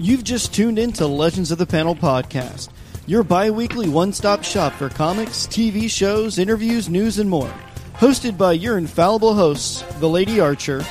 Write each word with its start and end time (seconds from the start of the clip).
You've 0.00 0.22
just 0.22 0.54
tuned 0.54 0.78
into 0.78 1.08
Legends 1.08 1.50
of 1.50 1.58
the 1.58 1.66
Panel 1.66 1.96
podcast, 1.96 2.68
your 3.06 3.24
bi 3.24 3.50
weekly 3.50 3.88
one 3.88 4.12
stop 4.12 4.44
shop 4.44 4.72
for 4.74 4.88
comics, 4.88 5.48
TV 5.48 5.90
shows, 5.90 6.38
interviews, 6.38 6.88
news, 6.88 7.18
and 7.18 7.28
more. 7.28 7.52
Hosted 7.94 8.38
by 8.38 8.52
your 8.52 8.78
infallible 8.78 9.34
hosts, 9.34 9.82
the 9.98 10.08
Lady 10.08 10.38
Archer. 10.38 10.84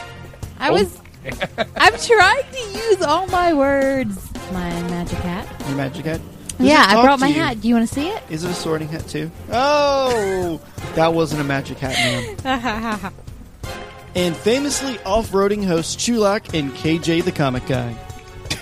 I 0.60 0.72
was. 0.72 1.00
Oh. 1.26 1.66
I'm 1.78 1.98
trying 1.98 2.44
to 2.52 2.60
use 2.60 3.02
all 3.02 3.28
my 3.28 3.54
words. 3.54 4.30
My 4.52 4.70
magic 4.90 5.20
hat. 5.20 5.48
Your 5.68 5.78
magic 5.78 6.04
hat? 6.04 6.20
Does 6.58 6.68
yeah, 6.68 6.86
I 6.86 7.02
brought 7.02 7.22
my 7.22 7.28
you? 7.28 7.36
hat. 7.36 7.62
Do 7.62 7.70
you 7.70 7.76
want 7.76 7.88
to 7.88 7.94
see 7.94 8.10
it? 8.10 8.22
Is 8.30 8.44
it 8.44 8.52
a 8.52 8.54
sorting 8.54 8.90
hat 8.90 9.08
too? 9.08 9.32
Oh, 9.50 10.60
that 10.96 11.14
wasn't 11.14 11.40
a 11.40 11.46
magic 11.46 11.78
hat, 11.78 11.96
ma'am. 12.44 13.14
and 14.16 14.36
famously 14.36 15.00
off-roading 15.06 15.66
hosts 15.66 15.96
Chulak 15.96 16.54
and 16.60 16.74
KJ 16.74 17.24
the 17.24 17.32
Comic 17.32 17.66
Guy. 17.68 17.96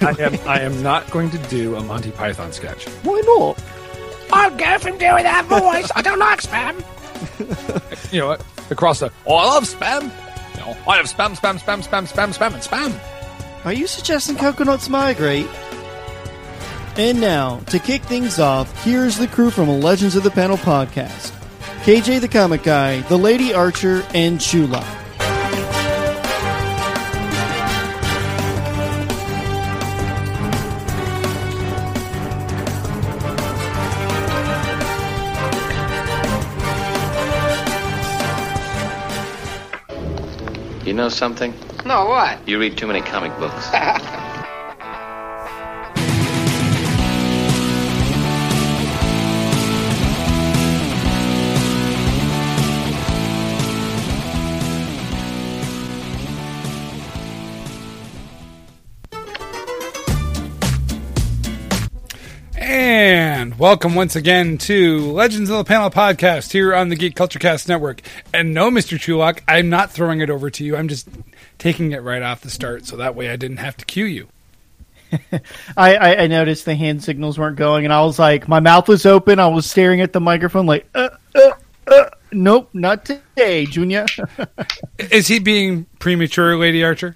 I 0.05 0.11
am 0.21 0.47
I 0.47 0.59
am 0.61 0.83
not 0.83 1.09
going 1.11 1.29
to 1.31 1.37
do 1.49 1.75
a 1.75 1.83
Monty 1.83 2.11
Python 2.11 2.51
sketch. 2.51 2.87
Why 3.03 3.21
not? 3.25 3.63
I'll 4.31 4.55
go 4.55 4.79
from 4.79 4.97
doing 4.97 5.23
that 5.23 5.45
voice. 5.45 5.91
I 5.95 6.01
don't 6.01 6.19
like 6.19 6.41
spam. 6.41 6.83
You 8.11 8.21
know 8.21 8.27
what? 8.27 8.45
Across 8.69 8.99
the 8.99 9.11
oh, 9.25 9.35
I 9.35 9.45
love 9.45 9.63
spam. 9.63 10.03
You 10.53 10.59
know, 10.61 10.77
I 10.87 10.97
have 10.97 11.05
spam, 11.07 11.35
spam, 11.37 11.59
spam, 11.59 11.85
spam, 11.85 12.07
spam, 12.07 12.37
spam, 12.37 12.53
and 12.53 12.63
spam. 12.63 13.65
Are 13.65 13.73
you 13.73 13.87
suggesting 13.87 14.35
coconuts 14.35 14.89
migrate? 14.89 15.47
And 16.97 17.19
now, 17.19 17.59
to 17.67 17.79
kick 17.79 18.03
things 18.03 18.39
off, 18.39 18.83
here's 18.83 19.17
the 19.17 19.27
crew 19.27 19.49
from 19.49 19.67
Legends 19.81 20.15
of 20.15 20.23
the 20.23 20.31
Panel 20.31 20.57
podcast 20.57 21.31
KJ 21.83 22.21
the 22.21 22.27
Comic 22.27 22.63
Guy, 22.63 23.01
the 23.01 23.17
Lady 23.17 23.53
Archer, 23.53 24.05
and 24.13 24.39
Chulak. 24.39 25.04
You 40.85 40.93
know 40.93 41.09
something? 41.09 41.55
No, 41.83 42.05
what? 42.05 42.47
You 42.47 42.59
read 42.59 42.77
too 42.77 42.85
many 42.85 43.01
comic 43.01 43.37
books. 43.39 43.71
And 63.55 63.61
welcome 63.61 63.95
once 63.95 64.17
again 64.17 64.57
to 64.59 64.99
Legends 65.13 65.49
of 65.49 65.57
the 65.57 65.63
Panel 65.63 65.89
podcast 65.89 66.51
here 66.51 66.75
on 66.75 66.89
the 66.89 66.95
Geek 66.97 67.15
Culture 67.15 67.39
Cast 67.39 67.69
Network. 67.69 68.01
And 68.33 68.53
no, 68.53 68.69
Mr. 68.69 68.97
Chulak, 68.97 69.39
I'm 69.47 69.69
not 69.69 69.91
throwing 69.91 70.19
it 70.19 70.29
over 70.29 70.49
to 70.49 70.65
you. 70.65 70.75
I'm 70.75 70.89
just 70.89 71.07
taking 71.57 71.93
it 71.93 72.01
right 72.03 72.21
off 72.21 72.41
the 72.41 72.49
start 72.49 72.85
so 72.85 72.97
that 72.97 73.15
way 73.15 73.29
I 73.29 73.37
didn't 73.37 73.57
have 73.57 73.77
to 73.77 73.85
cue 73.85 74.03
you. 74.03 74.27
I, 75.77 75.95
I, 75.95 76.15
I 76.23 76.27
noticed 76.27 76.65
the 76.65 76.75
hand 76.75 77.01
signals 77.01 77.39
weren't 77.39 77.55
going, 77.55 77.85
and 77.85 77.93
I 77.93 78.01
was 78.01 78.19
like, 78.19 78.49
my 78.49 78.59
mouth 78.59 78.89
was 78.89 79.05
open. 79.05 79.39
I 79.39 79.47
was 79.47 79.65
staring 79.69 80.01
at 80.01 80.11
the 80.11 80.19
microphone, 80.19 80.65
like, 80.65 80.85
uh, 80.93 81.09
uh, 81.33 81.51
uh. 81.87 82.09
Nope, 82.33 82.69
not 82.73 83.05
today, 83.05 83.65
Junior. 83.67 84.05
Is 84.99 85.27
he 85.27 85.39
being 85.39 85.85
premature, 85.99 86.57
Lady 86.57 86.83
Archer? 86.83 87.15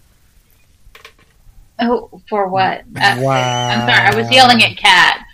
Oh, 1.81 2.21
for 2.29 2.47
what? 2.47 2.79
Uh, 2.95 3.17
Wow. 3.19 3.69
I'm 3.69 3.79
sorry. 3.89 4.07
I 4.07 4.15
was 4.15 4.31
yelling 4.31 4.63
at 4.63 4.77
Cat. 4.77 5.25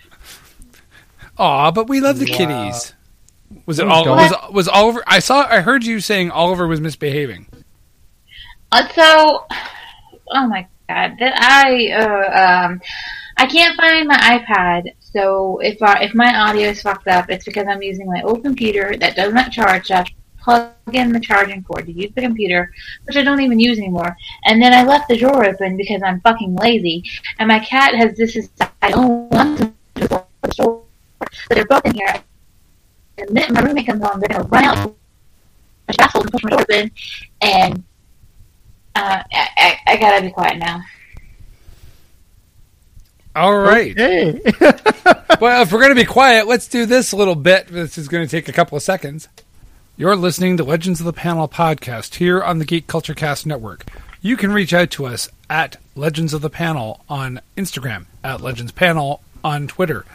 Aw, 1.38 1.70
but 1.70 1.88
we 1.88 2.00
love 2.00 2.18
the 2.18 2.26
kitties. 2.26 2.94
Was 3.66 3.78
it 3.78 3.86
all? 3.86 4.04
Was, 4.04 4.32
was 4.50 4.68
Oliver? 4.68 5.02
I 5.06 5.18
saw. 5.18 5.46
I 5.48 5.60
heard 5.60 5.84
you 5.84 6.00
saying 6.00 6.30
Oliver 6.30 6.66
was 6.66 6.80
misbehaving. 6.80 7.46
Uh, 8.72 8.88
so, 8.88 9.46
oh 10.30 10.46
my 10.48 10.66
god, 10.88 11.16
that 11.18 11.34
I 11.36 11.90
uh, 11.92 12.66
um, 12.66 12.80
I 13.36 13.46
can't 13.46 13.76
find 13.76 14.08
my 14.08 14.16
iPad. 14.16 14.94
So 15.00 15.58
if 15.58 15.82
I, 15.82 16.02
if 16.02 16.14
my 16.14 16.34
audio 16.36 16.68
is 16.68 16.82
fucked 16.82 17.08
up, 17.08 17.30
it's 17.30 17.44
because 17.44 17.66
I'm 17.68 17.82
using 17.82 18.06
my 18.06 18.22
old 18.22 18.42
computer 18.42 18.96
that 18.98 19.16
does 19.16 19.32
not 19.32 19.52
charge. 19.52 19.86
So 19.86 19.94
I 19.94 19.96
have 19.98 20.06
to 20.06 20.12
plug 20.38 20.72
in 20.92 21.12
the 21.12 21.20
charging 21.20 21.62
cord 21.62 21.86
to 21.86 21.92
use 21.92 22.12
the 22.14 22.22
computer, 22.22 22.72
which 23.04 23.16
I 23.16 23.22
don't 23.22 23.40
even 23.40 23.58
use 23.58 23.78
anymore. 23.78 24.16
And 24.44 24.60
then 24.60 24.72
I 24.72 24.84
left 24.84 25.08
the 25.08 25.16
drawer 25.16 25.44
open 25.44 25.76
because 25.76 26.02
I'm 26.02 26.20
fucking 26.20 26.56
lazy. 26.56 27.04
And 27.38 27.48
my 27.48 27.60
cat 27.60 27.94
has 27.94 28.16
this 28.16 28.36
is 28.36 28.50
I 28.82 28.90
don't 28.90 29.30
want 29.30 29.58
to 29.58 29.72
do 29.94 30.08
the 30.08 30.24
store. 30.52 30.85
So 31.20 31.54
they're 31.54 31.66
both 31.66 31.84
in 31.86 31.94
here. 31.94 32.22
And 33.18 33.36
then 33.36 33.52
my 33.52 33.60
roommate 33.60 33.86
comes 33.86 34.02
home, 34.04 34.20
they're 34.20 34.28
gonna 34.28 34.48
run 34.48 34.64
out 34.64 34.94
my 35.88 35.94
shackles 35.98 36.24
and 36.24 36.32
push 36.32 36.42
my 36.44 36.50
door 36.50 36.60
open, 36.60 36.90
and 37.40 37.84
uh, 38.94 39.22
I, 39.32 39.48
I, 39.56 39.78
I 39.86 39.96
gotta 39.96 40.22
be 40.22 40.30
quiet 40.30 40.58
now. 40.58 40.82
All 43.36 43.58
right. 43.58 43.94
Hey. 43.94 44.40
well, 45.40 45.60
if 45.60 45.70
we're 45.70 45.80
going 45.80 45.90
to 45.90 45.94
be 45.94 46.06
quiet, 46.06 46.46
let's 46.46 46.68
do 46.68 46.86
this 46.86 47.12
little 47.12 47.34
bit. 47.34 47.66
This 47.66 47.98
is 47.98 48.08
going 48.08 48.26
to 48.26 48.30
take 48.30 48.48
a 48.48 48.52
couple 48.52 48.76
of 48.76 48.82
seconds. 48.82 49.28
You're 49.98 50.16
listening 50.16 50.56
to 50.56 50.64
Legends 50.64 51.00
of 51.00 51.06
the 51.06 51.12
Panel 51.12 51.46
podcast 51.46 52.14
here 52.14 52.42
on 52.42 52.60
the 52.60 52.64
Geek 52.64 52.86
Culture 52.86 53.12
Cast 53.12 53.44
Network. 53.44 53.84
You 54.22 54.38
can 54.38 54.52
reach 54.52 54.72
out 54.72 54.90
to 54.92 55.04
us 55.04 55.28
at 55.50 55.76
Legends 55.94 56.32
of 56.32 56.40
the 56.40 56.48
Panel 56.48 57.04
on 57.10 57.42
Instagram, 57.58 58.06
at 58.24 58.40
Legends 58.40 58.72
Panel 58.72 59.20
on 59.44 59.66
Twitter. 59.66 60.06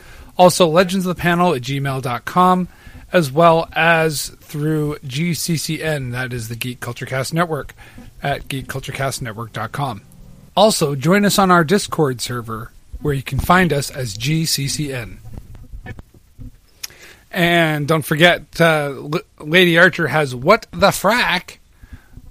Also, 0.42 0.66
Legends 0.66 1.06
of 1.06 1.16
the 1.16 1.22
Panel 1.22 1.54
at 1.54 1.62
gmail.com, 1.62 2.68
as 3.14 3.32
well 3.32 3.70
as 3.74 4.30
through 4.40 4.96
GCCN, 5.06 6.14
that 6.14 6.34
is 6.34 6.50
the 6.50 6.56
Geek 6.56 6.80
Culture 6.80 7.06
Cast 7.06 7.32
Network, 7.32 7.76
at 8.24 8.48
geekculturecastnetwork.com. 8.48 10.02
Also, 10.58 10.96
join 10.96 11.26
us 11.26 11.38
on 11.38 11.52
our 11.52 11.64
Discord 11.64 12.22
server, 12.22 12.72
where 13.02 13.14
you 13.14 13.22
can 13.22 13.38
find 13.38 13.72
us 13.72 13.92
as 13.92 14.18
GCCN. 14.18 15.18
And 17.30 17.88
don't 17.88 18.04
forget, 18.04 18.60
uh, 18.60 18.96
L- 18.96 19.12
Lady 19.42 19.78
Archer 19.78 20.08
has 20.08 20.34
"What 20.34 20.66
the 20.72 20.88
Frack," 20.88 21.58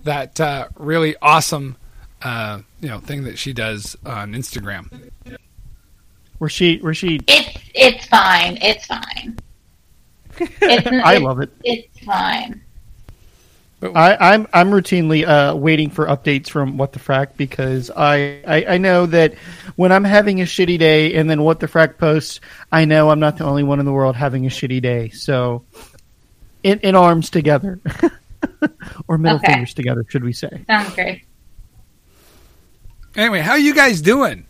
that 0.03 0.41
uh, 0.41 0.67
really 0.77 1.15
awesome, 1.23 1.77
uh, 2.23 2.63
you 2.81 2.89
know, 2.89 2.99
thing 2.99 3.23
that 3.23 3.39
she 3.39 3.53
does 3.53 3.97
on 4.05 4.33
Instagram. 4.33 5.11
Where 6.41 6.49
she, 6.51 6.79
where 6.79 6.95
she, 6.95 7.21
It's 7.29 7.59
it's 7.75 8.07
fine. 8.07 8.59
It's 8.63 8.87
fine. 8.87 9.39
It's, 10.39 10.63
I 10.63 11.15
it's- 11.15 11.21
love 11.23 11.41
it. 11.41 11.51
It's 11.63 11.99
fine. 12.05 12.63
I, 13.83 14.35
I'm 14.35 14.47
I'm 14.53 14.71
routinely 14.71 15.27
uh, 15.27 15.57
waiting 15.57 15.89
for 15.89 16.05
updates 16.07 16.51
from 16.51 16.77
What 16.77 16.93
the 16.93 16.99
Frack 16.99 17.39
because 17.39 17.91
I, 17.91 18.43
I 18.47 18.75
I 18.75 18.79
know 18.79 19.07
that 19.07 19.35
when 19.77 19.91
I'm 19.91 20.05
having 20.05 20.43
a 20.43 20.45
shitty 20.45 20.79
day 20.79 21.15
and 21.15 21.31
then 21.31 21.43
What 21.43 21.61
the 21.61 21.67
Frack 21.67 21.97
posts, 21.97 22.41
I 22.71 22.85
know 22.85 23.09
I'm 23.09 23.21
not 23.21 23.39
the 23.39 23.45
only 23.45 23.63
one 23.63 23.81
in 23.81 23.87
the 23.87 23.93
world 23.93 24.17
having 24.17 24.45
a 24.45 24.51
shitty 24.51 24.83
day. 24.83 25.09
So, 25.09 25.65
in 26.63 26.81
in 26.81 26.95
arms 26.95 27.31
together, 27.31 27.81
or 29.09 29.17
middle 29.17 29.39
Okay. 29.39 29.47
fingers 29.53 29.73
together, 29.73 30.05
should 30.11 30.25
we 30.25 30.35
say? 30.35 30.63
Sounds 30.67 30.95
great. 30.95 31.25
Anyway, 33.17 33.41
how 33.41 33.55
you 33.55 33.75
guys 33.75 34.03
doing? 34.03 34.45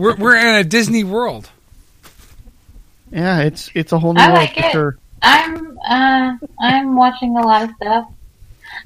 We're 0.00 0.16
we're 0.16 0.36
in 0.36 0.54
a 0.54 0.64
Disney 0.64 1.04
World. 1.04 1.50
Yeah, 3.12 3.40
it's 3.40 3.70
it's 3.74 3.92
a 3.92 3.98
whole 3.98 4.14
new 4.14 4.20
I 4.20 4.28
world 4.28 4.38
like 4.38 4.54
for 4.54 4.60
it. 4.60 4.72
sure. 4.72 4.98
I'm 5.20 5.78
uh 5.78 6.36
I'm 6.58 6.96
watching 6.96 7.36
a 7.36 7.42
lot 7.42 7.64
of 7.68 7.76
stuff. 7.76 8.10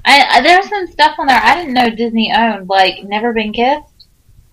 I, 0.03 0.25
I 0.29 0.41
there's 0.41 0.67
some 0.67 0.87
stuff 0.87 1.17
on 1.17 1.27
there 1.27 1.39
I 1.41 1.55
didn't 1.55 1.73
know 1.73 1.89
Disney 1.89 2.33
owned, 2.35 2.67
like 2.67 3.01
Never 3.05 3.31
Been 3.31 3.53
Kissed. 3.53 4.07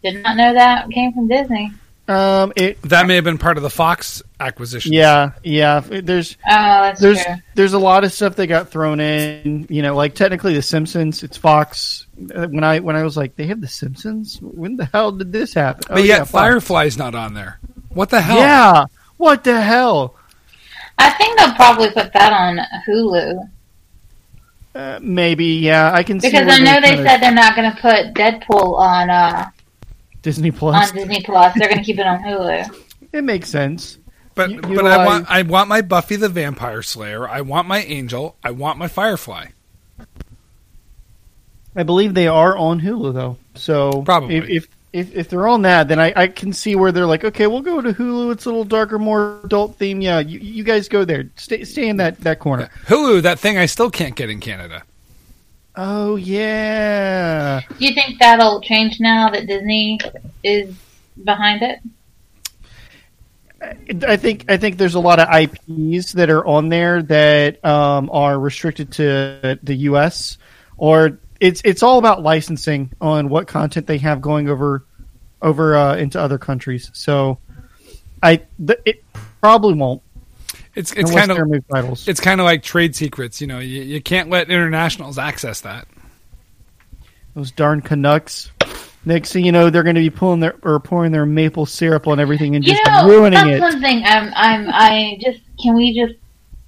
Did 0.05 0.23
not 0.23 0.37
know 0.37 0.55
that 0.55 0.89
came 0.91 1.13
from 1.13 1.27
Disney. 1.27 1.73
Um, 2.09 2.53
it 2.57 2.83
That 2.83 3.07
may 3.07 3.15
have 3.15 3.25
been 3.25 3.39
part 3.39 3.57
of 3.57 3.63
the 3.63 3.71
Fox 3.71 4.23
acquisition. 4.41 4.93
yeah 4.93 5.33
yeah. 5.45 5.81
There's 5.81 6.37
Oh, 6.49 6.93
there's 6.99 7.25
true. 7.25 7.35
there's 7.55 7.73
a 7.75 7.79
lot 7.79 8.03
of 8.05 8.13
stuff 8.13 8.35
that 8.37 8.49
got 8.49 8.71
thrown 8.71 8.99
in. 9.01 9.67
You 9.71 9.83
know, 9.83 9.95
like 9.95 10.15
technically 10.17 10.55
The 10.55 10.63
Simpsons, 10.63 11.23
it's 11.23 11.37
Fox. 11.37 12.07
Uh, 12.35 12.49
When 12.49 12.65
I 12.65 12.81
when 12.81 12.97
I 12.97 13.05
was 13.05 13.17
like, 13.17 13.37
they 13.37 13.47
have 13.47 13.61
The 13.61 13.69
Simpsons. 13.69 14.39
When 14.43 14.77
the 14.77 14.85
hell 14.87 15.13
did 15.13 15.33
this 15.33 15.55
happen? 15.55 15.85
but 15.89 15.99
Oh, 15.99 16.01
yet 16.03 16.07
yeah, 16.07 16.19
Fox. 16.25 16.31
Firefly's 16.33 16.99
not 16.99 17.15
on 17.15 17.35
there. 17.35 17.61
What 17.91 18.11
the 18.11 18.21
hell? 18.21 18.37
Yeah, 18.39 18.85
what 19.17 19.45
the 19.45 19.61
hell? 19.61 20.17
I 20.99 21.11
think 21.11 21.39
they'll 21.39 21.55
probably 21.55 21.91
put 21.91 22.13
that 22.13 22.33
on 22.33 22.59
Hulu 22.87 23.49
Uh, 24.75 24.99
maybe 25.03 25.45
yeah. 25.47 25.93
I 25.93 26.03
can 26.03 26.19
see 26.21 26.29
because 26.31 26.47
where 26.47 26.57
I 26.57 26.59
know 26.59 26.81
they 26.81 26.95
kinda- 26.97 27.09
said 27.09 27.21
they're 27.21 27.33
not 27.33 27.55
going 27.55 27.71
to 27.71 27.81
put 27.81 28.15
Deadpool 28.15 28.77
on 28.79 29.09
uh 29.11 29.49
Disney 30.23 30.51
Plus. 30.51 30.91
on 30.91 30.97
Disney 30.97 31.23
Plus. 31.23 31.55
They're 31.59 31.69
going 31.69 31.81
to 31.81 31.85
keep 31.85 31.99
it 31.99 32.07
on 32.07 32.21
Hulu. 32.23 32.85
It 33.13 33.25
makes 33.25 33.51
sense. 33.51 33.99
But 34.35 34.51
You- 34.51 34.61
but 34.63 34.71
I 34.71 34.73
utilize- 34.73 35.07
want 35.07 35.27
I 35.31 35.43
want 35.43 35.69
my 35.69 35.83
Buffy 35.83 36.17
the 36.17 36.31
Vampire 36.31 36.81
Slayer. 36.83 37.29
I 37.29 37.43
want 37.43 37.69
my 37.69 37.81
Angel. 37.83 38.37
I 38.43 38.53
want 38.53 38.79
my 38.79 38.89
Firefly. 38.89 39.49
I 41.77 41.83
believe 41.83 42.15
they 42.15 42.27
are 42.29 42.57
on 42.57 42.81
Hulu 42.81 43.13
though. 43.15 43.37
So 43.55 44.03
Probably. 44.03 44.37
if, 44.37 44.49
if 44.49 44.69
if 44.93 45.15
if 45.15 45.29
they're 45.31 45.47
on 45.49 45.63
that, 45.63 45.89
then 45.89 45.99
I, 45.99 46.13
I 46.17 46.27
can 46.27 46.53
see 46.53 46.75
where 46.77 46.93
they're 46.93 47.07
like, 47.07 47.25
okay, 47.25 47.47
we'll 47.47 47.63
go 47.63 47.81
to 47.81 47.93
Hulu. 47.93 48.33
It's 48.33 48.45
a 48.45 48.49
little 48.49 48.65
darker, 48.65 48.99
more 48.99 49.41
adult 49.45 49.77
theme. 49.77 50.01
Yeah, 50.01 50.21
you, 50.21 50.39
you 50.39 50.65
guys 50.65 50.89
go 50.89 51.05
there. 51.05 51.31
Stay 51.37 51.65
stay 51.65 51.89
in 51.89 51.97
that 51.99 52.19
that 52.21 52.39
corner. 52.41 52.71
Hulu, 52.87 53.23
that 53.23 53.39
thing 53.39 53.57
I 53.59 53.67
still 53.67 53.91
can't 53.91 54.15
get 54.15 54.29
in 54.31 54.41
Canada. 54.41 54.83
Oh 55.75 56.17
yeah. 56.17 57.63
Do 57.79 57.87
you 57.87 57.95
think 57.95 58.19
that'll 58.19 58.61
change 58.61 59.01
now 59.01 59.31
that 59.31 59.47
Disney 59.47 59.99
is 60.43 60.75
behind 61.25 61.63
it? 61.63 61.81
I 64.07 64.17
think 64.17 64.51
I 64.51 64.57
think 64.57 64.77
there's 64.77 64.97
a 64.97 65.01
lot 65.01 65.21
of 65.21 65.29
IPs 65.33 66.13
that 66.13 66.31
are 66.31 66.45
on 66.45 66.69
there 66.69 67.03
that 67.03 67.65
um, 67.65 68.11
are 68.13 68.39
restricted 68.39 68.93
to 68.93 69.59
the 69.63 69.75
U.S. 69.75 70.37
or 70.77 71.21
it's 71.41 71.63
it's 71.65 71.83
all 71.83 71.99
about 71.99 72.23
licensing 72.23 72.91
on 73.01 73.29
what 73.29 73.47
content 73.47 73.87
they 73.87 73.99
have 73.99 74.21
going 74.21 74.49
over 74.49 74.85
over 75.41 75.77
uh, 75.77 75.97
into 75.97 76.21
other 76.21 76.39
countries. 76.39 76.91
So 76.93 77.39
I 78.23 78.43
th- 78.65 78.81
it 78.85 79.05
probably 79.41 79.75
won't. 79.75 80.03
It's 80.75 80.93
it's 80.93 81.11
kind 81.11 81.31
of 81.31 81.39
it's 82.09 82.21
kind 82.21 82.41
of 82.41 82.45
like 82.45 82.63
trade 82.63 82.97
secrets. 82.97 83.41
You 83.41 83.47
know, 83.47 83.59
you, 83.59 83.83
you 83.83 84.01
can't 84.01 84.31
let 84.31 84.51
internationals 84.51 85.19
access 85.19 85.61
that. 85.63 85.87
Those 87.35 87.51
darn 87.51 87.81
Canucks. 87.83 88.51
Next 89.05 89.33
thing 89.33 89.45
you 89.45 89.53
know, 89.53 89.69
they're 89.69 89.83
going 89.83 89.97
to 89.97 90.01
be 90.01 90.11
pulling 90.11 90.41
their 90.41 90.55
or 90.63 90.79
pouring 90.79 91.11
their 91.13 91.27
maple 91.27 91.67
syrup 91.67 92.07
on 92.07 92.21
everything 92.21 92.55
and 92.55 92.65
You 92.65 92.75
just 92.75 92.87
know, 92.87 93.09
ruining 93.09 93.33
that's 93.33 93.49
it. 93.51 93.73
something 93.73 94.03
I'm, 94.05 94.33
I'm, 94.37 94.69
I 94.71 95.19
just, 95.21 95.41
can 95.61 95.75
we 95.75 95.93
just 95.93 96.15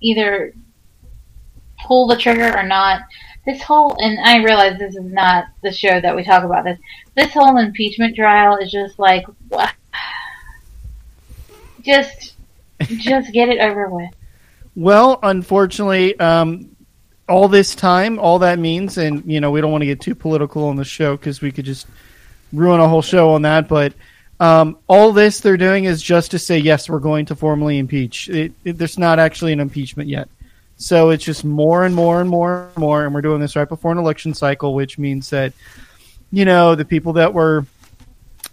either 0.00 0.52
pull 1.86 2.08
the 2.08 2.16
trigger 2.16 2.52
or 2.56 2.64
not? 2.64 3.02
This 3.46 3.62
whole, 3.62 3.94
and 4.00 4.18
I 4.20 4.42
realize 4.42 4.78
this 4.78 4.96
is 4.96 5.04
not 5.04 5.44
the 5.62 5.70
show 5.70 6.00
that 6.00 6.16
we 6.16 6.24
talk 6.24 6.42
about 6.44 6.64
this. 6.64 6.78
This 7.14 7.32
whole 7.32 7.56
impeachment 7.58 8.16
trial 8.16 8.56
is 8.56 8.72
just 8.72 8.98
like, 8.98 9.26
wha- 9.50 9.70
just, 11.82 12.33
just 12.82 13.32
get 13.32 13.48
it 13.48 13.60
over 13.60 13.88
with. 13.88 14.10
Well, 14.76 15.18
unfortunately, 15.22 16.18
um, 16.18 16.74
all 17.28 17.48
this 17.48 17.74
time, 17.74 18.18
all 18.18 18.40
that 18.40 18.58
means, 18.58 18.98
and 18.98 19.24
you 19.30 19.40
know, 19.40 19.50
we 19.50 19.60
don't 19.60 19.70
want 19.70 19.82
to 19.82 19.86
get 19.86 20.00
too 20.00 20.14
political 20.14 20.64
on 20.66 20.76
the 20.76 20.84
show 20.84 21.16
because 21.16 21.40
we 21.40 21.52
could 21.52 21.64
just 21.64 21.86
ruin 22.52 22.80
a 22.80 22.88
whole 22.88 23.02
show 23.02 23.30
on 23.30 23.42
that. 23.42 23.68
But 23.68 23.94
um, 24.40 24.78
all 24.88 25.12
this 25.12 25.40
they're 25.40 25.56
doing 25.56 25.84
is 25.84 26.02
just 26.02 26.32
to 26.32 26.38
say 26.38 26.58
yes, 26.58 26.88
we're 26.88 26.98
going 26.98 27.26
to 27.26 27.36
formally 27.36 27.78
impeach. 27.78 28.28
It, 28.28 28.52
it, 28.64 28.78
there's 28.78 28.98
not 28.98 29.18
actually 29.18 29.52
an 29.52 29.60
impeachment 29.60 30.08
yet, 30.08 30.28
so 30.76 31.10
it's 31.10 31.24
just 31.24 31.44
more 31.44 31.84
and 31.84 31.94
more 31.94 32.20
and 32.20 32.28
more 32.28 32.68
and 32.74 32.76
more, 32.76 33.04
and 33.04 33.14
we're 33.14 33.22
doing 33.22 33.40
this 33.40 33.56
right 33.56 33.68
before 33.68 33.92
an 33.92 33.98
election 33.98 34.34
cycle, 34.34 34.74
which 34.74 34.98
means 34.98 35.30
that 35.30 35.52
you 36.32 36.44
know 36.44 36.74
the 36.74 36.84
people 36.84 37.14
that 37.14 37.32
were 37.32 37.64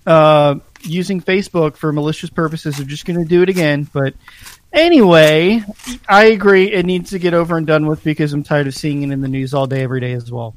uh, 0.06 0.56
using 0.83 1.22
Facebook 1.22 1.75
for 1.75 1.92
malicious 1.94 2.30
purposes 2.30 2.80
are 2.80 2.86
just 2.86 3.06
going 3.06 3.19
to 3.19 3.25
do 3.25 3.42
it 3.42 3.50
again. 3.50 3.88
But 3.92 4.13
anyway, 4.74 5.63
I 6.07 6.25
agree. 6.25 6.72
It 6.72 6.86
needs 6.86 7.12
to 7.12 7.19
get 7.19 7.33
over 7.33 7.57
and 7.57 7.68
done 7.68 7.86
with 7.88 8.04
because 8.04 8.33
I'm 8.33 8.44
tired 8.44 8.68
of 8.68 8.75
seeing 8.75 9.04
it 9.04 9.12
in 9.12 9.22
the 9.22 9.28
news 9.28 9.54
all 9.54 9.68
day, 9.68 9.83
every 9.83 10.00
day 10.01 10.13
as 10.13 10.31
well. 10.31 10.56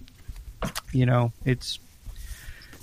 You 0.93 1.07
know, 1.07 1.33
it's 1.45 1.79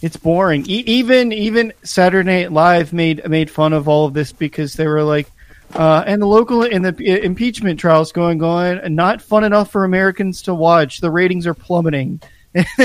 it's 0.01 0.17
boring. 0.17 0.65
E- 0.67 0.83
even 0.85 1.31
even 1.31 1.73
Saturday 1.83 2.41
Night 2.43 2.51
Live 2.51 2.93
made 2.93 3.27
made 3.29 3.49
fun 3.49 3.73
of 3.73 3.87
all 3.87 4.05
of 4.05 4.13
this 4.13 4.31
because 4.31 4.73
they 4.73 4.87
were 4.87 5.03
like, 5.03 5.29
uh, 5.73 6.03
and 6.05 6.21
the 6.21 6.27
local 6.27 6.63
and 6.63 6.83
the 6.85 6.95
i- 6.99 7.23
impeachment 7.23 7.79
trials 7.79 8.11
going 8.11 8.43
on, 8.43 8.93
not 8.95 9.21
fun 9.21 9.43
enough 9.43 9.71
for 9.71 9.83
Americans 9.83 10.43
to 10.43 10.53
watch. 10.55 10.99
The 11.01 11.11
ratings 11.11 11.47
are 11.47 11.53
plummeting. 11.53 12.21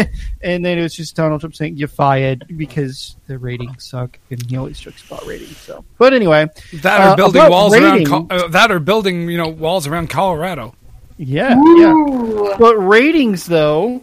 and 0.42 0.64
then 0.64 0.78
it 0.78 0.82
was 0.82 0.94
just 0.94 1.16
Donald 1.16 1.40
Trump 1.40 1.54
saying 1.56 1.76
you're 1.76 1.88
fired 1.88 2.44
because 2.56 3.16
the 3.26 3.36
ratings 3.38 3.84
suck, 3.88 4.18
and 4.30 4.48
he 4.48 4.56
always 4.56 4.78
jokes 4.78 5.04
about 5.06 5.26
ratings. 5.26 5.56
So, 5.56 5.84
but 5.98 6.14
anyway, 6.14 6.48
That 6.82 7.00
are 7.00 7.08
Uh, 7.10 7.16
building 7.16 7.48
walls 7.50 7.74
around. 7.74 7.98
ratings- 7.98 8.26
uh, 8.30 8.48
that 8.48 8.70
are 8.70 8.78
building 8.78 9.28
you 9.28 9.38
know 9.38 9.48
walls 9.48 9.86
around 9.86 10.08
Colorado. 10.10 10.74
yeah, 11.18 11.60
yeah. 11.78 12.54
But 12.58 12.76
ratings, 12.76 13.46
though, 13.46 14.02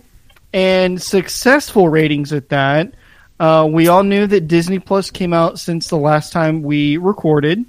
and 0.53 1.01
successful 1.01 1.87
ratings 1.87 2.33
at 2.33 2.49
that, 2.49 2.93
uh, 3.39 3.67
we 3.71 3.87
all 3.87 4.03
knew 4.03 4.27
that 4.27 4.47
Disney 4.47 4.79
Plus 4.79 5.11
came 5.11 5.33
out 5.33 5.59
since 5.59 5.87
the 5.87 5.97
last 5.97 6.33
time 6.33 6.61
we 6.63 6.97
recorded. 6.97 7.63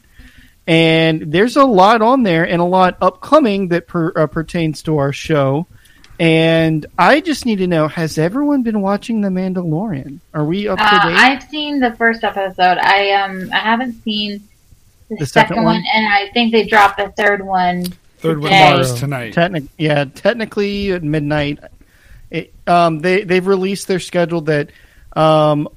And 0.67 1.31
there's 1.31 1.57
a 1.57 1.65
lot 1.65 2.01
on 2.01 2.23
there 2.23 2.45
and 2.49 2.61
a 2.61 2.65
lot 2.65 2.97
upcoming 3.03 3.69
that 3.69 3.87
per, 3.87 4.13
uh, 4.17 4.27
pertains 4.27 4.83
to 4.85 4.97
our 4.97 5.13
show. 5.13 5.67
And 6.21 6.87
I 6.99 7.21
just 7.21 7.45
need 7.45 7.57
to 7.57 7.67
know 7.67 7.89
has 7.89 8.19
everyone 8.19 8.63
been 8.63 8.81
watching 8.81 9.21
The 9.21 9.29
Mandalorian? 9.31 10.21
Are 10.33 10.45
we 10.45 10.69
up 10.69 10.79
to 10.79 10.85
Uh, 10.85 11.09
date? 11.09 11.17
I've 11.17 11.43
seen 11.45 11.81
the 11.81 11.93
first 11.95 12.23
episode. 12.23 12.79
I 12.79 13.11
um 13.13 13.51
I 13.53 13.59
haven't 13.59 14.01
seen 14.05 14.43
the, 15.09 15.17
The 15.17 15.27
second, 15.27 15.49
second 15.57 15.65
one, 15.65 15.75
one? 15.77 15.85
and 15.93 16.07
I 16.07 16.31
think 16.33 16.53
they 16.53 16.67
dropped 16.67 16.99
the 16.99 17.09
third 17.17 17.45
one. 17.45 17.85
Third 18.19 18.41
one 18.41 18.51
Today. 18.53 18.81
is 18.81 18.93
tonight. 18.95 19.33
Technic- 19.35 19.65
yeah, 19.77 20.05
technically 20.05 20.93
at 20.93 21.03
midnight. 21.03 21.59
It, 22.31 22.55
um, 22.67 23.01
they 23.01 23.25
they've 23.25 23.47
released 23.47 23.87
their 23.89 24.01
schedule 24.01 24.41
that 24.43 24.71
um, 25.15 25.69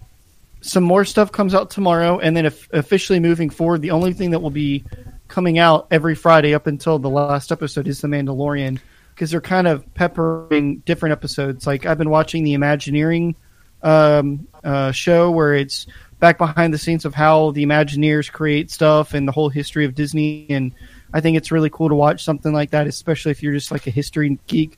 some 0.62 0.84
more 0.84 1.04
stuff 1.04 1.32
comes 1.32 1.54
out 1.54 1.72
tomorrow, 1.72 2.20
and 2.20 2.38
then 2.38 2.46
if, 2.46 2.72
officially 2.72 3.20
moving 3.20 3.50
forward, 3.50 3.82
the 3.82 3.92
only 3.92 4.14
thing 4.14 4.32
that 4.32 4.40
will 4.40 4.50
be 4.50 4.84
coming 5.28 5.60
out 5.60 5.88
every 5.92 6.16
Friday 6.16 6.54
up 6.56 6.68
until 6.68 7.00
the 7.00 7.10
last 7.10 7.52
episode 7.52 7.88
is 7.88 8.00
the 8.02 8.08
Mandalorian 8.08 8.80
because 9.18 9.32
they're 9.32 9.42
kind 9.42 9.66
of 9.68 9.92
peppering 9.96 10.78
different 10.86 11.12
episodes. 11.12 11.66
Like 11.66 11.88
I've 11.88 11.98
been 11.98 12.12
watching 12.12 12.44
the 12.44 12.54
Imagineering 12.54 13.36
um, 13.82 14.48
uh, 14.64 14.92
show 14.92 15.32
where 15.32 15.56
it's 15.56 15.88
back 16.20 16.38
behind 16.38 16.72
the 16.72 16.78
scenes 16.78 17.04
of 17.04 17.16
how 17.16 17.50
the 17.50 17.66
Imagineers 17.66 18.32
create 18.32 18.70
stuff 18.70 19.16
and 19.16 19.28
the 19.28 19.32
whole 19.32 19.50
history 19.50 19.86
of 19.86 19.96
Disney. 19.96 20.46
And 20.52 20.72
I 21.12 21.22
think 21.22 21.36
it's 21.36 21.52
really 21.52 21.72
cool 21.72 21.90
to 21.90 21.96
watch 21.96 22.24
something 22.24 22.54
like 22.54 22.70
that, 22.72 22.86
especially 22.86 23.32
if 23.32 23.42
you're 23.42 23.54
just 23.54 23.72
like 23.72 23.88
a 23.88 23.90
history 23.90 24.38
geek. 24.46 24.78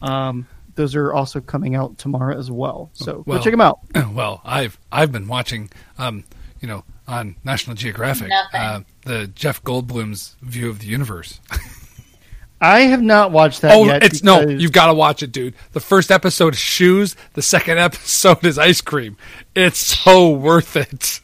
Um, 0.00 0.46
those 0.76 0.94
are 0.94 1.12
also 1.12 1.40
coming 1.40 1.74
out 1.74 1.98
tomorrow 1.98 2.38
as 2.38 2.48
well. 2.48 2.90
So 2.92 3.24
Well- 3.26 3.38
go 3.38 3.44
check 3.44 3.52
them 3.52 3.60
out. 3.60 3.80
well, 4.14 4.40
I've 4.44 4.78
I've 4.92 5.10
been 5.10 5.26
watching, 5.26 5.68
um, 5.98 6.22
you 6.60 6.68
know, 6.68 6.84
on 7.08 7.34
National 7.42 7.74
Geographic, 7.74 8.30
uh, 8.54 8.82
the 9.04 9.26
Jeff 9.26 9.64
Goldblum's 9.64 10.36
View 10.42 10.70
of 10.70 10.78
the 10.78 10.86
Universe. 10.86 11.40
I 12.60 12.80
have 12.82 13.00
not 13.00 13.32
watched 13.32 13.62
that 13.62 13.74
oh, 13.74 13.86
yet. 13.86 14.02
it's 14.02 14.22
no, 14.22 14.40
you've 14.46 14.72
got 14.72 14.86
to 14.86 14.94
watch 14.94 15.22
it, 15.22 15.32
dude. 15.32 15.54
The 15.72 15.80
first 15.80 16.10
episode 16.10 16.54
is 16.54 16.60
shoes. 16.60 17.16
The 17.32 17.42
second 17.42 17.78
episode 17.78 18.44
is 18.44 18.58
ice 18.58 18.80
cream. 18.80 19.16
It's 19.54 19.78
so 19.78 20.30
worth 20.30 20.76
it. 20.76 21.20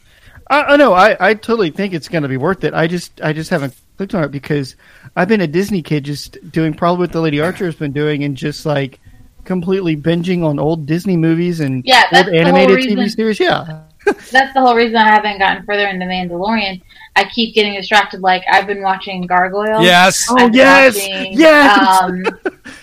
I, 0.49 0.63
I 0.63 0.77
know. 0.77 0.93
I, 0.93 1.15
I 1.19 1.33
totally 1.35 1.69
think 1.69 1.93
it's 1.93 2.07
going 2.07 2.23
to 2.23 2.29
be 2.29 2.37
worth 2.37 2.63
it. 2.63 2.73
I 2.73 2.87
just 2.87 3.21
I 3.21 3.33
just 3.33 3.49
haven't 3.49 3.75
clicked 3.97 4.15
on 4.15 4.23
it 4.23 4.31
because 4.31 4.75
I've 5.15 5.27
been 5.27 5.41
a 5.41 5.47
Disney 5.47 5.83
kid, 5.83 6.05
just 6.05 6.37
doing 6.51 6.73
probably 6.73 7.03
what 7.03 7.11
the 7.11 7.21
Lady 7.21 7.39
Archer 7.39 7.65
has 7.65 7.75
been 7.75 7.91
doing, 7.91 8.23
and 8.23 8.35
just 8.35 8.65
like 8.65 8.99
completely 9.43 9.95
binging 9.95 10.43
on 10.43 10.59
old 10.59 10.85
Disney 10.85 11.17
movies 11.17 11.59
and 11.59 11.83
Yeah, 11.85 12.03
old 12.13 12.29
animated 12.29 12.79
TV 12.79 13.09
series. 13.09 13.39
Yeah, 13.39 13.83
That's 14.31 14.53
the 14.53 14.61
whole 14.61 14.75
reason 14.75 14.95
I 14.95 15.09
haven't 15.09 15.39
gotten 15.39 15.65
further 15.65 15.87
into 15.87 16.05
Mandalorian. 16.05 16.81
I 17.15 17.25
keep 17.29 17.55
getting 17.55 17.73
distracted. 17.73 18.21
Like 18.21 18.43
I've 18.51 18.67
been 18.67 18.81
watching 18.81 19.25
Gargoyles. 19.25 19.83
Yes. 19.83 20.27
Oh, 20.29 20.35
I've 20.37 20.51
been 20.51 20.59
yes! 20.59 20.95
watching, 20.97 21.33
Yes! 21.39 22.01
Um, 22.01 22.23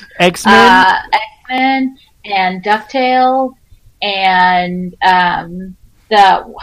X 0.19 0.45
Men. 0.47 0.55
uh, 0.55 0.99
X 1.13 1.23
Men 1.49 1.99
and 2.25 2.63
Ducktales 2.65 3.55
and 4.03 4.95
um, 5.03 5.77
the. 6.11 6.55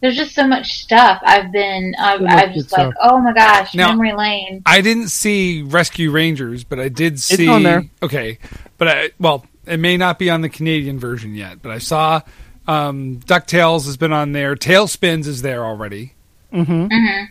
There's 0.00 0.16
just 0.16 0.34
so 0.34 0.46
much 0.46 0.80
stuff. 0.82 1.20
I've 1.26 1.52
been. 1.52 1.94
I've, 2.00 2.20
So 2.20 2.26
I've 2.26 2.48
good 2.48 2.54
just 2.54 2.72
like, 2.72 2.80
stuff. 2.80 2.94
oh 3.02 3.18
my 3.20 3.34
gosh, 3.34 3.74
Now- 3.74 3.88
memory 3.90 4.14
lane. 4.14 4.62
I 4.64 4.80
didn't 4.80 5.08
see 5.08 5.60
Rescue 5.62 6.10
Rangers, 6.10 6.64
but 6.64 6.80
I 6.80 6.88
did 6.88 7.20
see. 7.20 7.48
on 7.48 7.62
there. 7.64 7.84
Okay, 8.02 8.38
but 8.78 8.88
I 8.88 9.10
well, 9.18 9.44
it 9.66 9.78
may 9.78 9.98
not 9.98 10.18
be 10.18 10.30
on 10.30 10.40
the 10.40 10.48
Canadian 10.48 10.98
version 10.98 11.34
yet, 11.34 11.60
but 11.60 11.70
I 11.70 11.78
saw 11.78 12.22
um, 12.68 13.20
Ducktales 13.20 13.86
has 13.86 13.96
been 13.96 14.12
on 14.12 14.32
there. 14.32 14.54
TaleSpins 14.54 15.26
is 15.26 15.42
there 15.42 15.64
already. 15.64 16.14
hmm 16.52 16.86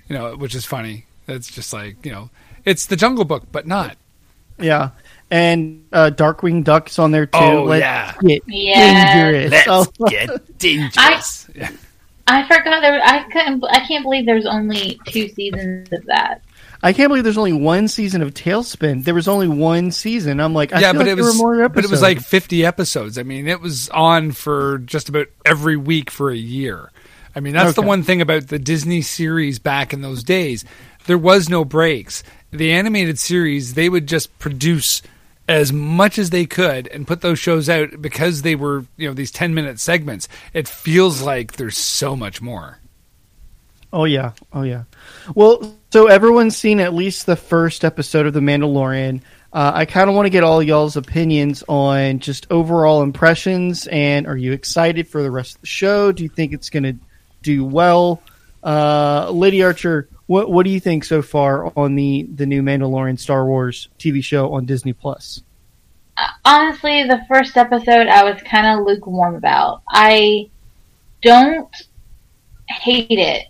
You 0.08 0.16
know, 0.16 0.36
which 0.36 0.56
is 0.56 0.66
funny. 0.66 1.06
It's 1.28 1.50
just 1.52 1.74
like 1.74 2.06
you 2.06 2.12
know, 2.12 2.30
it's 2.66 2.86
the 2.88 2.96
Jungle 2.96 3.26
Book, 3.26 3.44
but 3.52 3.68
not. 3.68 3.98
Yeah, 4.58 4.90
and 5.32 5.86
uh, 5.94 6.12
Darkwing 6.14 6.64
Duck's 6.64 7.00
on 7.00 7.12
there 7.12 7.26
too. 7.26 7.38
Oh, 7.40 7.64
Let's 7.64 7.82
yeah. 7.82 8.14
get 8.22 8.44
Yeah. 8.48 9.32
dangerous. 9.42 9.64
Oh. 9.68 9.86
get 10.10 10.58
dangerous. 10.58 11.48
Yeah. 11.56 11.72
I 12.28 12.44
forgot 12.48 12.82
there. 12.82 13.02
I 13.04 13.24
couldn't. 13.32 13.64
I 13.66 13.80
can't 13.88 14.04
believe 14.04 14.26
there's 14.28 14.46
only 14.46 15.00
two 15.08 15.30
seasons 15.30 15.92
of 15.92 16.06
that. 16.06 16.42
I 16.82 16.94
can't 16.94 17.10
believe 17.10 17.24
there's 17.24 17.38
only 17.38 17.54
one 17.54 17.88
season 17.88 18.22
of 18.22 18.34
TaleSpin. 18.34 19.04
There 19.04 19.14
was 19.14 19.28
only 19.28 19.48
one 19.48 19.92
season. 19.92 20.40
I'm 20.40 20.54
like, 20.54 20.72
I 20.74 20.80
yeah, 20.80 20.92
feel 20.92 21.02
but 21.02 21.08
like 21.08 21.14
it 21.14 21.16
there 21.16 21.26
was 21.26 21.38
were 21.38 21.58
more 21.58 21.70
but 21.70 21.84
it 21.84 21.92
was 21.92 22.02
like 22.02 22.22
50 22.22 22.66
episodes. 22.66 23.18
I 23.18 23.24
mean, 23.24 23.48
it 23.48 23.60
was 23.60 23.90
on 23.90 24.32
for 24.32 24.78
just 24.80 25.10
about 25.10 25.28
every 25.46 25.76
week 25.76 26.10
for 26.10 26.32
a 26.32 26.38
year. 26.38 26.92
I 27.36 27.42
mean, 27.42 27.54
that's 27.54 27.76
the 27.76 27.82
one 27.82 28.04
thing 28.04 28.22
about 28.22 28.48
the 28.48 28.60
Disney 28.60 29.02
series 29.02 29.60
back 29.60 29.94
in 29.94 30.02
those 30.02 30.24
days. 30.24 30.66
There 31.06 31.18
was 31.18 31.50
no 31.50 31.64
breaks. 31.66 32.24
The 32.52 32.72
animated 32.72 33.20
series, 33.20 33.74
they 33.74 33.90
would 33.90 34.08
just 34.08 34.38
produce 34.40 35.02
as 35.48 35.74
much 35.74 36.18
as 36.20 36.30
they 36.30 36.46
could 36.46 36.88
and 36.88 37.08
put 37.08 37.22
those 37.22 37.40
shows 37.40 37.70
out 37.70 38.02
because 38.02 38.42
they 38.44 38.56
were, 38.56 38.86
you 38.98 39.08
know, 39.08 39.14
these 39.14 39.32
10 39.32 39.54
minute 39.54 39.80
segments. 39.80 40.28
It 40.54 40.68
feels 40.68 41.22
like 41.22 41.54
there's 41.54 41.78
so 41.78 42.16
much 42.16 42.42
more. 42.42 42.80
Oh 43.92 44.06
yeah, 44.06 44.34
oh 44.54 44.62
yeah. 44.62 44.84
Well, 45.34 45.76
so 45.92 46.08
everyone's 46.08 46.58
seen 46.58 46.80
at 46.80 46.94
least 46.94 47.26
the 47.26 47.36
first 47.36 47.84
episode 47.84 48.26
of 48.26 48.34
The 48.34 48.40
Mandalorian. 48.40 49.22
Uh, 49.52 49.72
I 49.74 49.86
kind 49.86 50.10
of 50.10 50.16
want 50.16 50.28
to 50.28 50.30
get 50.30 50.44
all 50.44 50.62
y'all's 50.62 50.96
opinions 50.96 51.64
on 51.68 52.20
just 52.20 52.48
overall 52.52 53.02
impressions, 53.02 53.88
and 53.88 54.28
are 54.28 54.38
you 54.38 54.52
excited 54.52 55.08
for 55.08 55.24
the 55.24 55.32
rest 55.32 55.56
of 55.56 55.62
the 55.62 55.68
show? 55.68 56.12
Do 56.12 56.24
you 56.24 56.30
think 56.30 56.54
it's 56.54 56.70
going 56.70 56.84
to 56.84 56.96
do 57.42 57.66
well? 57.66 58.22
Uh, 58.64 59.32
Lady 59.32 59.64
Archer, 59.64 60.10
what 60.28 60.52
what 60.52 60.66
do 60.66 60.70
you 60.70 60.80
think 60.80 61.04
so 61.06 61.22
far 61.22 61.72
on 61.78 61.96
the 61.96 62.28
the 62.36 62.46
new 62.46 62.62
Mandalorian 62.62 63.18
Star 63.18 63.46
Wars 63.46 63.90
TV 63.98 64.24
show 64.24 64.54
on 64.54 64.66
Disney 64.66 64.94
Plus? 64.94 65.42
honestly, 66.46 67.04
the 67.04 67.22
first 67.28 67.58
episode 67.58 68.08
I 68.08 68.24
was 68.24 68.42
kind 68.44 68.68
of 68.68 68.86
lukewarm 68.86 69.36
about. 69.36 69.84
I 69.90 70.50
don't 71.22 71.74
hate 72.68 73.08
it. 73.12 73.48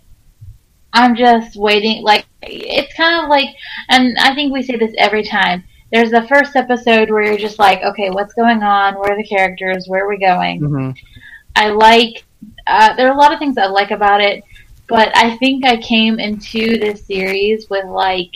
I'm 0.92 1.16
just 1.16 1.56
waiting. 1.56 2.02
Like, 2.02 2.26
it's 2.42 2.92
kind 2.94 3.22
of 3.22 3.28
like, 3.30 3.48
and 3.88 4.16
I 4.18 4.34
think 4.34 4.52
we 4.52 4.62
say 4.62 4.76
this 4.76 4.94
every 4.98 5.24
time. 5.24 5.64
There's 5.92 6.10
the 6.10 6.26
first 6.28 6.54
episode 6.54 7.10
where 7.10 7.24
you're 7.24 7.36
just 7.36 7.58
like, 7.58 7.82
okay, 7.82 8.10
what's 8.10 8.34
going 8.34 8.62
on? 8.62 8.94
Where 8.94 9.12
are 9.12 9.16
the 9.16 9.26
characters? 9.26 9.86
Where 9.88 10.04
are 10.04 10.08
we 10.08 10.18
going? 10.18 10.60
Mm-hmm. 10.60 10.90
I 11.56 11.70
like, 11.70 12.24
uh, 12.66 12.94
there 12.94 13.08
are 13.08 13.14
a 13.14 13.18
lot 13.18 13.32
of 13.32 13.38
things 13.38 13.58
I 13.58 13.66
like 13.66 13.90
about 13.90 14.20
it, 14.20 14.44
but 14.88 15.16
I 15.16 15.36
think 15.38 15.66
I 15.66 15.76
came 15.78 16.20
into 16.20 16.78
this 16.78 17.04
series 17.06 17.68
with 17.70 17.86
like 17.86 18.30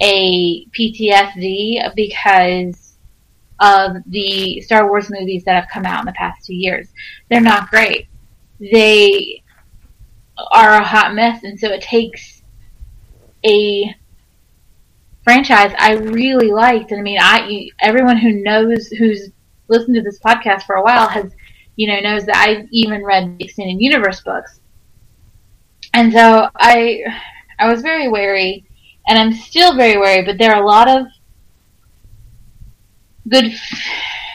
a 0.00 0.66
PTSD 0.66 1.94
because 1.94 2.96
of 3.60 3.96
the 4.06 4.60
Star 4.60 4.88
Wars 4.88 5.10
movies 5.10 5.44
that 5.44 5.54
have 5.54 5.68
come 5.72 5.84
out 5.84 6.00
in 6.00 6.06
the 6.06 6.12
past 6.12 6.46
two 6.46 6.54
years. 6.54 6.88
They're 7.28 7.40
not 7.40 7.70
great. 7.70 8.08
They 8.60 9.42
are 10.52 10.72
a 10.72 10.84
hot 10.84 11.14
mess, 11.14 11.42
and 11.44 11.58
so 11.58 11.68
it 11.68 11.82
takes 11.82 12.42
a 13.44 13.94
franchise 15.24 15.74
I 15.78 15.92
really 15.92 16.50
liked. 16.52 16.90
And 16.90 17.00
I 17.00 17.02
mean, 17.02 17.18
I 17.20 17.68
everyone 17.80 18.16
who 18.16 18.42
knows 18.42 18.88
who's 18.88 19.30
listened 19.68 19.96
to 19.96 20.02
this 20.02 20.18
podcast 20.20 20.62
for 20.62 20.76
a 20.76 20.82
while 20.82 21.08
has, 21.08 21.32
you 21.76 21.88
know, 21.88 22.00
knows 22.00 22.24
that 22.26 22.36
I 22.36 22.66
even 22.70 23.04
read 23.04 23.38
the 23.38 23.44
extended 23.44 23.80
universe 23.80 24.20
books, 24.20 24.60
and 25.94 26.12
so 26.12 26.48
I 26.56 27.02
I 27.58 27.70
was 27.70 27.82
very 27.82 28.08
wary, 28.08 28.64
and 29.08 29.18
I'm 29.18 29.32
still 29.32 29.76
very 29.76 29.98
wary. 29.98 30.24
But 30.24 30.38
there 30.38 30.54
are 30.54 30.62
a 30.62 30.66
lot 30.66 30.88
of 30.88 31.06
good. 33.28 33.52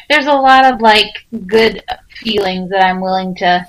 There's 0.10 0.28
a 0.28 0.34
lot 0.34 0.72
of 0.72 0.82
like 0.82 1.26
good 1.48 1.82
feelings 2.18 2.70
that 2.70 2.84
I'm 2.84 3.02
willing 3.02 3.36
to 3.36 3.68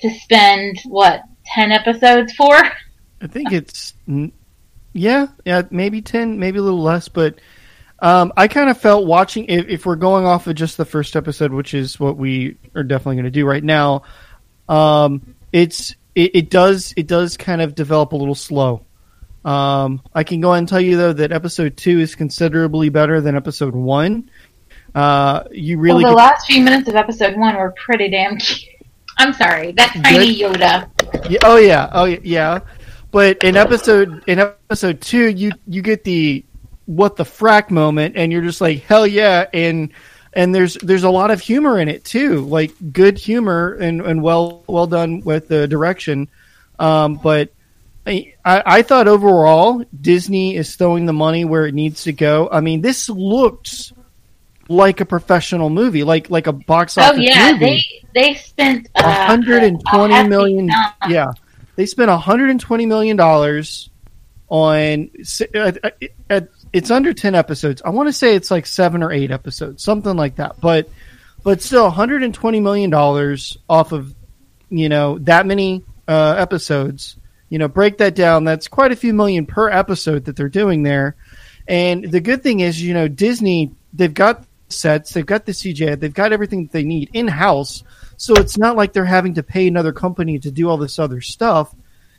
to 0.00 0.10
spend 0.10 0.80
what 0.86 1.22
ten 1.54 1.72
episodes 1.72 2.32
for. 2.34 2.54
I 2.54 3.26
think 3.26 3.52
it's 3.52 3.94
yeah, 4.92 5.28
yeah, 5.44 5.62
maybe 5.70 6.02
ten, 6.02 6.38
maybe 6.38 6.58
a 6.58 6.62
little 6.62 6.82
less, 6.82 7.08
but 7.08 7.38
um, 7.98 8.32
I 8.36 8.48
kind 8.48 8.68
of 8.68 8.78
felt 8.78 9.06
watching 9.06 9.46
if, 9.46 9.68
if 9.68 9.86
we're 9.86 9.96
going 9.96 10.26
off 10.26 10.46
of 10.46 10.54
just 10.54 10.76
the 10.76 10.84
first 10.84 11.16
episode, 11.16 11.52
which 11.52 11.72
is 11.74 11.98
what 11.98 12.16
we 12.16 12.56
are 12.74 12.82
definitely 12.82 13.16
going 13.16 13.24
to 13.24 13.30
do 13.30 13.46
right 13.46 13.64
now. 13.64 14.02
Um, 14.68 15.34
it's 15.52 15.94
it, 16.14 16.34
it 16.34 16.50
does 16.50 16.92
it 16.96 17.06
does 17.06 17.36
kind 17.36 17.62
of 17.62 17.74
develop 17.74 18.12
a 18.12 18.16
little 18.16 18.34
slow. 18.34 18.84
Um, 19.44 20.02
I 20.12 20.24
can 20.24 20.40
go 20.40 20.50
ahead 20.50 20.58
and 20.58 20.68
tell 20.68 20.80
you 20.80 20.96
though 20.96 21.12
that 21.12 21.32
episode 21.32 21.76
two 21.76 22.00
is 22.00 22.14
considerably 22.14 22.88
better 22.88 23.20
than 23.20 23.36
episode 23.36 23.74
one. 23.74 24.30
Uh, 24.94 25.44
you 25.52 25.78
really 25.78 26.04
well, 26.04 26.12
the 26.12 26.16
get- 26.16 26.24
last 26.24 26.46
few 26.46 26.62
minutes 26.62 26.88
of 26.88 26.96
episode 26.96 27.36
one 27.36 27.56
were 27.56 27.72
pretty 27.72 28.10
damn 28.10 28.36
cute. 28.38 28.75
I'm 29.16 29.32
sorry, 29.32 29.72
that 29.72 29.92
tiny 30.04 30.36
Yoda. 30.36 30.90
Yeah, 31.30 31.38
oh 31.44 31.56
yeah, 31.56 31.88
oh 31.92 32.04
yeah, 32.04 32.18
yeah. 32.22 32.60
But 33.10 33.42
in 33.42 33.56
episode 33.56 34.24
in 34.26 34.38
episode 34.38 35.00
two, 35.00 35.28
you 35.28 35.52
you 35.66 35.82
get 35.82 36.04
the 36.04 36.44
what 36.86 37.16
the 37.16 37.24
frack 37.24 37.70
moment, 37.70 38.16
and 38.16 38.30
you're 38.30 38.42
just 38.42 38.60
like 38.60 38.82
hell 38.82 39.06
yeah, 39.06 39.46
and 39.52 39.92
and 40.32 40.54
there's 40.54 40.74
there's 40.74 41.04
a 41.04 41.10
lot 41.10 41.30
of 41.30 41.40
humor 41.40 41.80
in 41.80 41.88
it 41.88 42.04
too, 42.04 42.40
like 42.44 42.72
good 42.92 43.16
humor 43.16 43.74
and, 43.74 44.02
and 44.02 44.22
well 44.22 44.64
well 44.66 44.86
done 44.86 45.22
with 45.22 45.48
the 45.48 45.66
direction. 45.66 46.28
Um, 46.78 47.14
but 47.16 47.50
I, 48.06 48.34
I 48.44 48.82
thought 48.82 49.08
overall 49.08 49.84
Disney 49.98 50.54
is 50.54 50.76
throwing 50.76 51.06
the 51.06 51.12
money 51.12 51.44
where 51.44 51.66
it 51.66 51.74
needs 51.74 52.04
to 52.04 52.12
go. 52.12 52.48
I 52.52 52.60
mean, 52.60 52.80
this 52.80 53.08
looks 53.08 53.92
like 54.68 55.00
a 55.00 55.04
professional 55.04 55.70
movie, 55.70 56.02
like 56.04 56.30
like 56.30 56.46
a 56.46 56.52
box 56.52 56.98
office. 56.98 57.18
Oh 57.18 57.20
yeah, 57.20 57.52
movie. 57.52 58.02
they 58.14 58.20
they 58.20 58.34
spent 58.34 58.88
uh, 58.94 59.02
A 59.04 59.26
hundred 59.26 59.62
a 59.62 60.28
million. 60.28 60.64
amount. 60.70 60.94
Yeah, 61.08 61.32
they 61.76 61.86
spent 61.86 62.10
hundred 62.10 62.50
and 62.50 62.60
twenty 62.60 62.86
million 62.86 63.16
dollars 63.16 63.90
on. 64.48 65.10
uh, 65.54 65.72
uh, 66.30 66.40
It's 66.72 66.90
under 66.90 67.12
ten 67.14 67.34
episodes. 67.34 67.82
I 67.84 67.90
want 67.90 68.08
to 68.08 68.12
say 68.12 68.34
it's 68.34 68.50
like 68.50 68.66
seven 68.66 69.02
or 69.02 69.12
eight 69.12 69.30
episodes, 69.30 69.82
something 69.82 70.16
like 70.16 70.36
that. 70.36 70.60
But 70.60 70.88
but 71.44 71.62
still, 71.62 71.84
one 71.84 71.92
hundred 71.92 72.22
and 72.22 72.34
twenty 72.34 72.60
million 72.60 72.90
dollars 72.90 73.56
off 73.68 73.92
of 73.92 74.14
you 74.68 74.88
know 74.88 75.18
that 75.20 75.46
many 75.46 75.84
uh, 76.08 76.34
episodes. 76.38 77.16
You 77.48 77.58
know, 77.60 77.68
break 77.68 77.98
that 77.98 78.16
down. 78.16 78.42
That's 78.42 78.66
quite 78.66 78.90
a 78.90 78.96
few 78.96 79.14
million 79.14 79.46
per 79.46 79.70
episode 79.70 80.24
that 80.24 80.34
they're 80.34 80.48
doing 80.48 80.82
there. 80.82 81.14
And 81.68 82.02
the 82.10 82.18
good 82.20 82.42
thing 82.42 82.58
is, 82.58 82.82
you 82.82 82.92
know, 82.92 83.06
Disney 83.06 83.70
they've 83.92 84.12
got 84.12 84.44
sets, 84.76 85.12
they've 85.12 85.26
got 85.26 85.46
the 85.46 85.52
CJ, 85.52 85.98
they've 86.00 86.12
got 86.14 86.32
everything 86.32 86.64
that 86.64 86.72
they 86.72 86.84
need 86.84 87.10
in 87.12 87.26
house. 87.28 87.82
So 88.16 88.34
it's 88.34 88.56
not 88.58 88.76
like 88.76 88.92
they're 88.92 89.04
having 89.04 89.34
to 89.34 89.42
pay 89.42 89.66
another 89.66 89.92
company 89.92 90.38
to 90.40 90.50
do 90.50 90.68
all 90.68 90.76
this 90.76 90.98
other 90.98 91.20
stuff. 91.20 91.74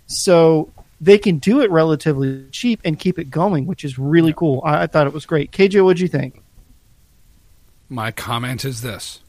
So 0.08 0.72
they 1.02 1.18
can 1.18 1.38
do 1.38 1.62
it 1.62 1.70
relatively 1.72 2.46
cheap 2.52 2.82
and 2.84 3.00
keep 3.00 3.20
it 3.20 3.30
going, 3.30 3.66
which 3.66 3.84
is 3.86 3.98
really 4.00 4.34
cool. 4.34 4.62
I, 4.66 4.84
I 4.84 4.88
thought 4.88 5.08
it 5.08 5.14
was 5.14 5.26
great. 5.26 5.52
KJ, 5.52 5.84
what'd 5.84 6.00
you 6.00 6.08
think? 6.08 6.42
My 7.90 8.12
comment 8.12 8.66
is 8.66 8.82
this 8.82 9.22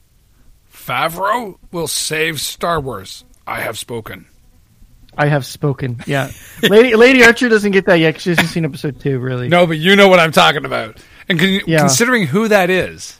Favreau 0.72 1.58
will 1.72 1.88
save 1.88 2.40
Star 2.40 2.80
Wars. 2.80 3.24
I 3.46 3.60
have 3.60 3.78
spoken. 3.78 4.26
I 5.16 5.26
have 5.26 5.44
spoken. 5.44 6.02
Yeah, 6.06 6.30
Lady 6.62 6.94
Lady 6.94 7.24
Archer 7.24 7.48
doesn't 7.48 7.72
get 7.72 7.86
that 7.86 7.96
yet. 7.98 8.14
'cause 8.14 8.22
She 8.22 8.30
hasn't 8.30 8.48
seen 8.48 8.64
episode 8.64 9.00
two, 9.00 9.18
really. 9.18 9.48
No, 9.48 9.66
but 9.66 9.78
you 9.78 9.96
know 9.96 10.08
what 10.08 10.20
I'm 10.20 10.32
talking 10.32 10.64
about. 10.64 10.98
And 11.28 11.38
con- 11.38 11.60
Yeah. 11.66 11.78
considering 11.80 12.26
who 12.26 12.48
that 12.48 12.70
is, 12.70 13.18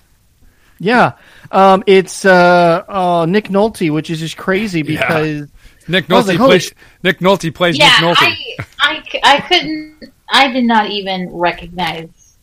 Yeah, 0.81 1.12
um, 1.50 1.83
it's 1.87 2.25
uh, 2.25 2.85
uh, 2.88 3.27
Nick 3.29 3.49
Nolte, 3.49 3.91
which 3.93 4.11
is 4.11 4.21
just 4.21 4.37
crazy 4.37 4.81
Yeah. 4.81 4.85
because 5.09 5.49
Nick 5.88 6.07
Nolte 6.07 6.29
like, 6.29 6.38
plays 6.38 6.65
sh- 6.67 6.73
Nick 7.03 7.19
Nolte 7.21 7.53
plays 7.55 7.77
Yeah, 7.79 7.87
Nick 7.87 8.17
Nolte. 8.17 8.23
I, 8.23 8.37
I, 8.79 9.03
c- 9.11 9.21
I 9.25 9.41
couldn't. 9.41 10.12
I 10.31 10.53
did 10.53 10.65
not 10.65 10.91
even 10.91 11.31
recognize. 11.33 12.37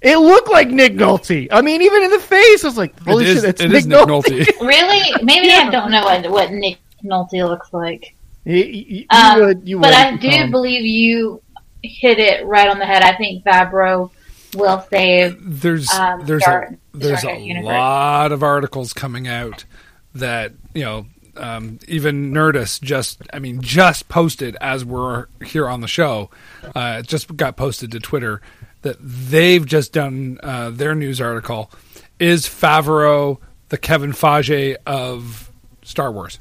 it 0.00 0.16
looked 0.18 0.48
like 0.50 0.68
Nick 0.68 0.94
Nolte. 0.94 1.48
I 1.50 1.60
mean, 1.62 1.82
even 1.82 2.02
in 2.04 2.10
the 2.10 2.18
face, 2.20 2.64
I 2.64 2.68
was 2.68 2.76
like, 2.78 2.98
"Holy 3.00 3.24
it 3.24 3.28
shit, 3.28 3.36
is, 3.38 3.42
that's 3.42 3.60
it 3.60 3.68
Nick, 3.68 3.78
is 3.78 3.86
Nick 3.86 3.98
Nolte." 3.98 4.22
Nolte. 4.24 4.60
Really? 4.66 5.24
Maybe 5.24 5.50
I 5.52 5.68
don't 5.70 5.90
know 5.90 6.02
what 6.04 6.30
what 6.30 6.52
Nick 6.52 6.78
Nolte 7.04 7.46
looks 7.46 7.72
like. 7.72 8.14
You, 8.44 8.56
you- 8.56 8.84
you 9.00 9.06
Um, 9.10 9.40
would, 9.40 9.68
you 9.68 9.78
but 9.80 9.88
would, 9.88 9.94
I 9.94 10.16
do 10.16 10.28
um, 10.30 10.50
believe 10.50 10.84
you 10.84 11.42
hit 11.82 12.18
it 12.18 12.46
right 12.46 12.68
on 12.68 12.78
the 12.78 12.86
head. 12.86 13.02
I 13.02 13.14
think 13.16 13.44
Favreau 13.44 14.10
will 14.56 14.84
save. 14.90 15.36
there's 15.40 15.90
Um, 15.92 16.24
there's 16.26 16.42
Star- 16.42 16.62
a 16.64 16.76
there's 16.98 17.24
a 17.24 17.38
universe. 17.38 17.66
lot 17.72 18.32
of 18.32 18.42
articles 18.42 18.92
coming 18.92 19.28
out 19.28 19.64
that 20.14 20.52
you 20.74 20.82
know 20.84 21.06
um, 21.36 21.78
even 21.86 22.32
Nerdist 22.32 22.80
just 22.82 23.20
I 23.32 23.38
mean 23.38 23.60
just 23.60 24.08
posted 24.08 24.56
as 24.60 24.84
we're 24.84 25.26
here 25.44 25.68
on 25.68 25.80
the 25.82 25.88
show 25.88 26.30
uh, 26.74 27.02
just 27.02 27.34
got 27.36 27.56
posted 27.56 27.92
to 27.92 28.00
Twitter 28.00 28.40
that 28.82 28.96
they've 29.00 29.64
just 29.66 29.92
done 29.92 30.38
uh, 30.42 30.70
their 30.70 30.94
news 30.94 31.20
article 31.20 31.70
is 32.18 32.46
Favreau 32.46 33.38
the 33.68 33.76
Kevin 33.76 34.12
Feige 34.12 34.76
of 34.86 35.50
Star 35.82 36.10
Wars. 36.10 36.38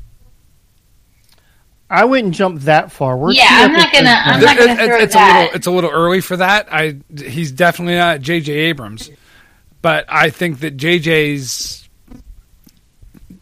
I 1.90 2.04
wouldn't 2.06 2.34
jump 2.34 2.62
that 2.62 2.92
far. 2.92 3.16
We're 3.18 3.32
Yeah, 3.34 3.46
I'm 3.50 3.74
not 3.74 3.92
gonna- 3.94 4.10
I'm 4.10 4.42
not 4.42 4.58
gonna 4.58 4.74
It- 4.74 4.80
it- 4.80 4.86
throw 4.88 4.98
it's 5.00 5.16
a 5.16 5.26
little 5.28 5.50
it's 5.56 5.68
a 5.68 5.72
little 5.72 5.90
early 5.92 6.22
for 6.22 6.38
that. 6.38 6.68
I 6.72 6.98
he's 7.16 7.52
definitely 7.52 7.96
not 7.96 8.22
J.J. 8.22 8.52
Abrams, 8.52 9.12
but 9.82 10.06
I 10.10 10.30
think 10.32 10.60
that 10.62 10.78
J.J.'s 10.78 11.88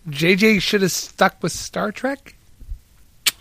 J.J. 0.10 0.60
should 0.60 0.82
have 0.82 0.92
stuck 0.92 1.42
with 1.42 1.52
Star 1.54 1.92
Trek. 1.92 2.36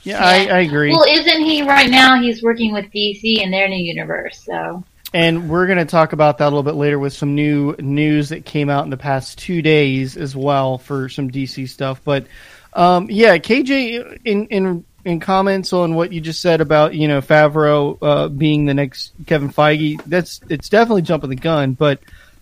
Yeah, 0.05 0.25
I, 0.25 0.47
I 0.47 0.59
agree. 0.61 0.91
Well, 0.91 1.05
isn't 1.09 1.43
he 1.45 1.63
right 1.63 1.91
now? 1.91 2.21
He's 2.21 2.43
working 2.43 2.73
with 2.73 2.87
DC 2.93 3.41
in 3.43 3.51
their 3.51 3.69
new 3.69 3.77
universe. 3.83 4.43
So 4.45 4.83
And 5.15 5.49
we're 5.49 5.67
going 5.67 5.79
to 5.79 5.85
talk 5.85 6.13
about 6.13 6.39
that 6.39 6.45
a 6.45 6.51
little 6.51 6.63
bit 6.65 6.75
later 6.75 6.99
with 6.99 7.13
some 7.13 7.35
new 7.37 7.75
news 7.79 8.29
that 8.31 8.45
came 8.45 8.69
out 8.69 8.85
in 8.85 8.91
the 8.91 8.97
past 8.97 9.39
two 9.39 9.63
days 9.63 10.17
as 10.17 10.35
well 10.35 10.79
for 10.79 11.09
some 11.09 11.31
DC 11.31 11.69
stuff. 11.69 12.01
But 12.05 12.27
um, 12.75 13.09
yeah, 13.11 13.39
KJ, 13.39 14.21
in 14.25 14.47
in 14.47 14.85
in 15.05 15.19
comments 15.21 15.73
on 15.73 15.95
what 15.95 16.13
you 16.13 16.21
just 16.21 16.41
said 16.41 16.61
about 16.61 16.95
you 16.95 17.09
know 17.09 17.21
Favreau 17.21 17.99
uh, 18.01 18.29
being 18.29 18.67
the 18.67 18.75
next 18.75 19.13
Kevin 19.27 19.51
Feige, 19.51 20.01
that's 20.07 20.41
it's 20.49 20.69
definitely 20.69 21.03
jumping 21.03 21.31
the 21.31 21.37
gun. 21.37 21.73
But 21.75 22.01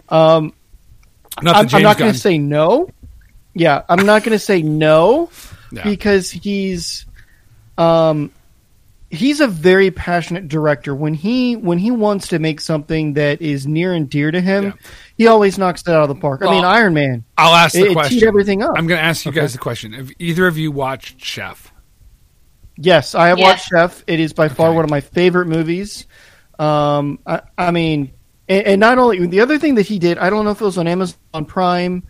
um, 0.08 0.52
Not 1.42 1.56
I'm, 1.56 1.68
I'm 1.74 1.82
not 1.82 1.98
going 1.98 2.12
to 2.12 2.18
say 2.18 2.38
no. 2.38 2.90
Yeah, 3.54 3.82
I'm 3.88 4.04
not 4.06 4.22
going 4.22 4.32
to 4.32 4.38
say 4.38 4.62
no 4.62 5.30
Yeah. 5.72 5.84
because 5.84 6.30
he's 6.30 7.06
um 7.78 8.30
he's 9.10 9.40
a 9.40 9.48
very 9.48 9.90
passionate 9.90 10.46
director. 10.48 10.94
When 10.94 11.14
he 11.14 11.56
when 11.56 11.78
he 11.78 11.90
wants 11.90 12.28
to 12.28 12.38
make 12.38 12.60
something 12.60 13.14
that 13.14 13.40
is 13.42 13.66
near 13.66 13.92
and 13.92 14.08
dear 14.08 14.30
to 14.30 14.40
him, 14.40 14.64
Yeah. 14.64 14.72
he 15.16 15.26
always 15.26 15.58
knocks 15.58 15.82
it 15.82 15.88
out 15.88 16.02
of 16.02 16.08
the 16.08 16.14
park. 16.14 16.42
I 16.42 16.50
mean, 16.50 16.64
Iron 16.64 16.94
Man. 16.94 17.24
I'll 17.36 17.54
ask 17.54 17.74
the 17.74 17.80
It, 17.86 17.90
it 17.90 17.92
question. 17.94 18.18
teed 18.20 18.26
everything 18.28 18.62
up. 18.62 18.72
I'm 18.76 18.86
going 18.86 18.98
to 19.00 19.04
ask 19.04 19.24
you 19.24 19.30
Okay. 19.30 19.40
guys 19.40 19.52
the 19.52 19.58
question. 19.58 19.94
Have 19.94 20.12
either 20.18 20.46
of 20.46 20.58
you 20.58 20.70
watched 20.70 21.24
Chef? 21.24 21.69
Yes, 22.80 23.14
I 23.14 23.28
have 23.28 23.38
Yes. 23.38 23.46
watched 23.46 23.68
Chef. 23.68 24.04
It 24.06 24.20
is 24.20 24.32
by 24.32 24.48
far 24.48 24.68
Okay. 24.68 24.76
one 24.76 24.84
of 24.84 24.90
my 24.90 25.00
favorite 25.00 25.46
movies. 25.46 26.06
Um, 26.58 27.18
I, 27.26 27.42
I 27.58 27.70
mean, 27.70 28.12
and, 28.48 28.66
and 28.66 28.80
not 28.80 28.98
only 28.98 29.26
the 29.26 29.40
other 29.40 29.58
thing 29.58 29.74
that 29.76 29.86
he 29.86 29.98
did, 29.98 30.18
I 30.18 30.30
don't 30.30 30.44
know 30.44 30.50
if 30.50 30.60
it 30.60 30.64
was 30.64 30.78
on 30.78 30.86
Amazon 30.88 31.44
Prime 31.46 32.02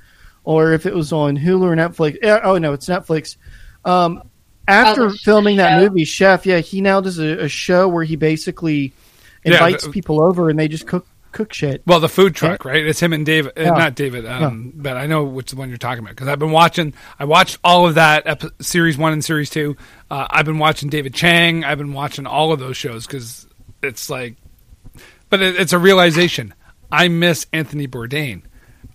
or 0.45 0.73
if 0.73 0.87
it 0.87 0.95
was 0.95 1.13
on 1.13 1.37
Hulu 1.37 1.63
or 1.63 1.75
Netflix. 1.77 2.19
Oh 2.45 2.57
no, 2.59 2.73
it's 2.73 2.87
Netflix. 2.89 3.37
Um, 3.85 4.23
after 4.69 5.07
Oh, 5.07 5.09
the 5.11 5.19
filming 5.19 5.57
that 5.57 5.81
movie, 5.81 6.05
Chef, 6.05 6.47
yeah, 6.47 6.59
he 6.61 6.81
now 6.81 7.01
does 7.01 7.19
a, 7.19 7.45
a 7.45 7.49
show 7.49 7.89
where 7.89 8.05
he 8.05 8.15
basically 8.17 8.93
Yeah, 9.45 9.55
invites 9.55 9.85
the- 9.85 9.91
people 9.91 10.23
over 10.23 10.51
and 10.51 10.59
they 10.59 10.69
just 10.69 10.87
cook 10.87 11.07
cook 11.33 11.53
shit. 11.53 11.83
Well, 11.87 12.01
the 12.01 12.09
food 12.09 12.35
truck, 12.35 12.65
right? 12.65 12.85
It's 12.85 13.01
him 13.01 13.13
and 13.13 13.25
David. 13.27 13.53
Uh, 13.57 13.63
Yeah. 13.63 13.71
Not 13.71 13.95
David, 13.95 14.27
um, 14.27 14.73
but 14.77 14.97
I 14.97 15.07
know 15.07 15.25
which 15.25 15.53
one 15.55 15.69
you're 15.69 15.79
talking 15.79 16.01
about 16.05 16.11
because 16.17 16.29
I've 16.29 16.39
been 16.39 16.51
watching. 16.53 16.93
I 17.19 17.25
watched 17.25 17.59
all 17.65 17.87
of 17.87 17.95
that 17.97 18.27
epi- 18.27 18.49
series 18.61 18.97
one 18.99 19.13
and 19.13 19.25
series 19.25 19.51
two. 19.51 19.77
Uh, 20.11 20.27
I've 20.31 20.45
been 20.47 20.59
watching 20.59 20.89
David 20.89 21.15
Chang. 21.15 21.65
I've 21.65 21.79
been 21.79 21.93
watching 21.93 22.27
all 22.27 22.53
of 22.53 22.59
those 22.61 22.77
shows 22.77 23.07
because 23.07 23.47
it's 23.83 24.11
like, 24.11 24.37
but 25.29 25.41
it, 25.41 25.57
it's 25.59 25.73
a 25.73 25.79
realization. 25.79 26.55
I 26.93 27.09
miss 27.09 27.47
Anthony 27.53 27.87
Bourdain, 27.87 28.43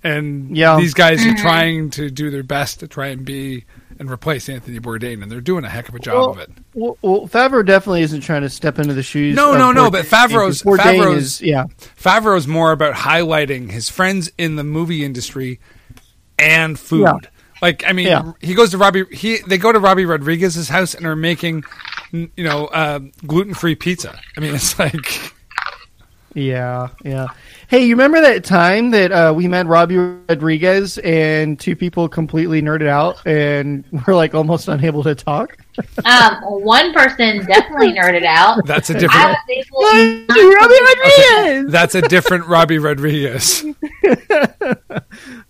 and 0.03 0.55
Yeah. 0.55 0.75
these 0.77 0.93
guys 0.93 1.25
are 1.25 1.35
trying 1.35 1.89
to 1.91 2.09
do 2.11 2.29
their 2.29 2.43
best 2.43 2.81
to 2.81 2.87
try 2.87 3.07
and 3.07 3.23
be 3.25 3.63
and 3.99 4.09
replace 4.11 4.49
Anthony 4.49 4.79
Bourdain, 4.79 5.21
and 5.23 5.31
they're 5.31 5.41
doing 5.41 5.63
a 5.63 5.69
heck 5.69 5.87
of 5.89 5.95
a 5.95 5.99
job 5.99 6.15
Well, 6.15 6.29
of 6.31 6.39
it. 6.39 6.49
Well, 6.73 6.97
well, 7.01 7.27
Favreau 7.27 7.65
definitely 7.65 8.01
isn't 8.01 8.21
trying 8.21 8.41
to 8.41 8.49
step 8.49 8.79
into 8.79 8.93
the 8.93 9.03
shoes. 9.03 9.35
No, 9.35 9.57
no, 9.57 9.71
no, 9.71 9.89
but 9.89 10.05
Favreau's- 10.05 10.61
Favreau's- 10.63 11.15
is 11.17 11.41
yeah. 11.41 11.65
Favreau's 12.01 12.47
more 12.47 12.71
about 12.71 12.93
highlighting 12.95 13.71
his 13.71 13.89
friends 13.89 14.31
in 14.37 14.55
the 14.57 14.63
movie 14.63 15.03
industry 15.05 15.59
and 16.37 16.77
food. 16.79 17.01
Yeah. 17.03 17.17
Like, 17.61 17.83
I 17.87 17.93
mean, 17.93 18.07
Yeah. 18.07 18.33
he 18.41 18.53
goes 18.53 18.71
to 18.71 18.77
Robbie. 18.77 19.05
He 19.11 19.37
they 19.47 19.57
go 19.57 19.71
to 19.71 19.79
Robbie 19.79 20.05
Rodriguez's 20.05 20.67
house 20.67 20.93
and 20.93 21.05
are 21.05 21.15
making, 21.15 21.63
you 22.11 22.29
know, 22.37 22.65
uh, 22.67 22.99
gluten 23.25 23.53
free 23.53 23.75
pizza. 23.75 24.19
I 24.37 24.41
mean, 24.41 24.53
it's 24.53 24.77
like, 24.77 25.33
Yeah, 26.35 26.89
yeah. 27.05 27.27
Hey, 27.69 27.85
you 27.85 27.95
remember 27.95 28.19
that 28.19 28.43
time 28.43 28.91
that 28.91 29.11
uh, 29.13 29.33
we 29.33 29.47
met 29.47 29.67
Robbie 29.67 29.95
Rodriguez 29.95 30.97
and 30.97 31.57
two 31.57 31.77
people 31.77 32.09
completely 32.09 32.61
nerded 32.61 32.87
out 32.87 33.25
and 33.25 33.85
were 34.05 34.13
like 34.15 34.35
almost 34.35 34.67
unable 34.67 35.01
to 35.03 35.15
talk? 35.15 35.57
Um, 36.05 36.35
one 36.63 36.93
person 36.93 37.45
definitely 37.45 37.91
nerded 37.91 38.23
out. 38.23 38.65
that's 38.65 38.89
a 38.89 38.93
different. 38.97 39.37
was. 39.73 40.25
Robbie 40.29 40.79
Rodriguez! 40.85 41.69
That's 41.71 41.95
a 41.95 42.01
different 42.03 42.45
Robbie 42.47 42.77
Rodriguez. 42.77 43.65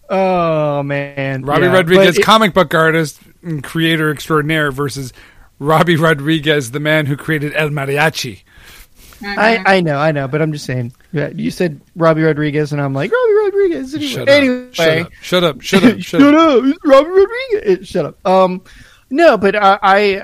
Oh 0.10 0.82
man, 0.84 1.44
Robbie 1.44 1.65
Yeah, 1.65 1.74
Rodriguez, 1.74 2.18
it- 2.18 2.24
comic 2.24 2.54
book 2.56 2.74
artist 2.74 3.20
and 3.44 3.63
creator 3.63 4.12
extraordinaire, 4.12 4.72
versus 4.72 5.13
Robbie 5.60 5.96
Rodriguez, 5.96 6.72
the 6.72 6.80
man 6.80 7.06
who 7.06 7.15
created 7.18 7.54
El 7.56 7.70
Mariachi. 7.70 8.42
I, 9.25 9.63
I 9.77 9.82
know, 9.82 9.98
I 9.98 10.12
know, 10.12 10.27
but 10.27 10.41
I'm 10.41 10.51
just 10.51 10.65
saying. 10.65 10.94
Yeah, 11.12 11.29
you 11.29 11.50
said 11.51 11.82
Robbie 11.96 12.22
Rodriguez, 12.24 12.72
and 12.72 12.82
I'm 12.82 12.94
like 12.94 13.12
Robbie 13.12 13.34
Rodriguez. 13.46 13.94
Anyway, 13.96 14.12
Shut 14.12 14.29
anyway. 14.29 14.65
up! 14.67 14.74
Shut 14.74 14.88
up! 14.98 15.12
Shut 15.22 15.44
up! 15.44 15.62
Shut 15.62 15.84
up! 15.84 16.00
Shut 16.01 16.22
Shut 16.22 16.34
up! 16.36 16.63
up, 16.63 16.75
Robbie 16.84 17.10
Rodriguez. 17.10 17.88
Shut 17.88 18.05
up. 18.05 18.27
Um, 18.27 18.62
no, 19.10 19.38
but 19.38 19.55
I, 19.55 19.79
I, 19.82 20.22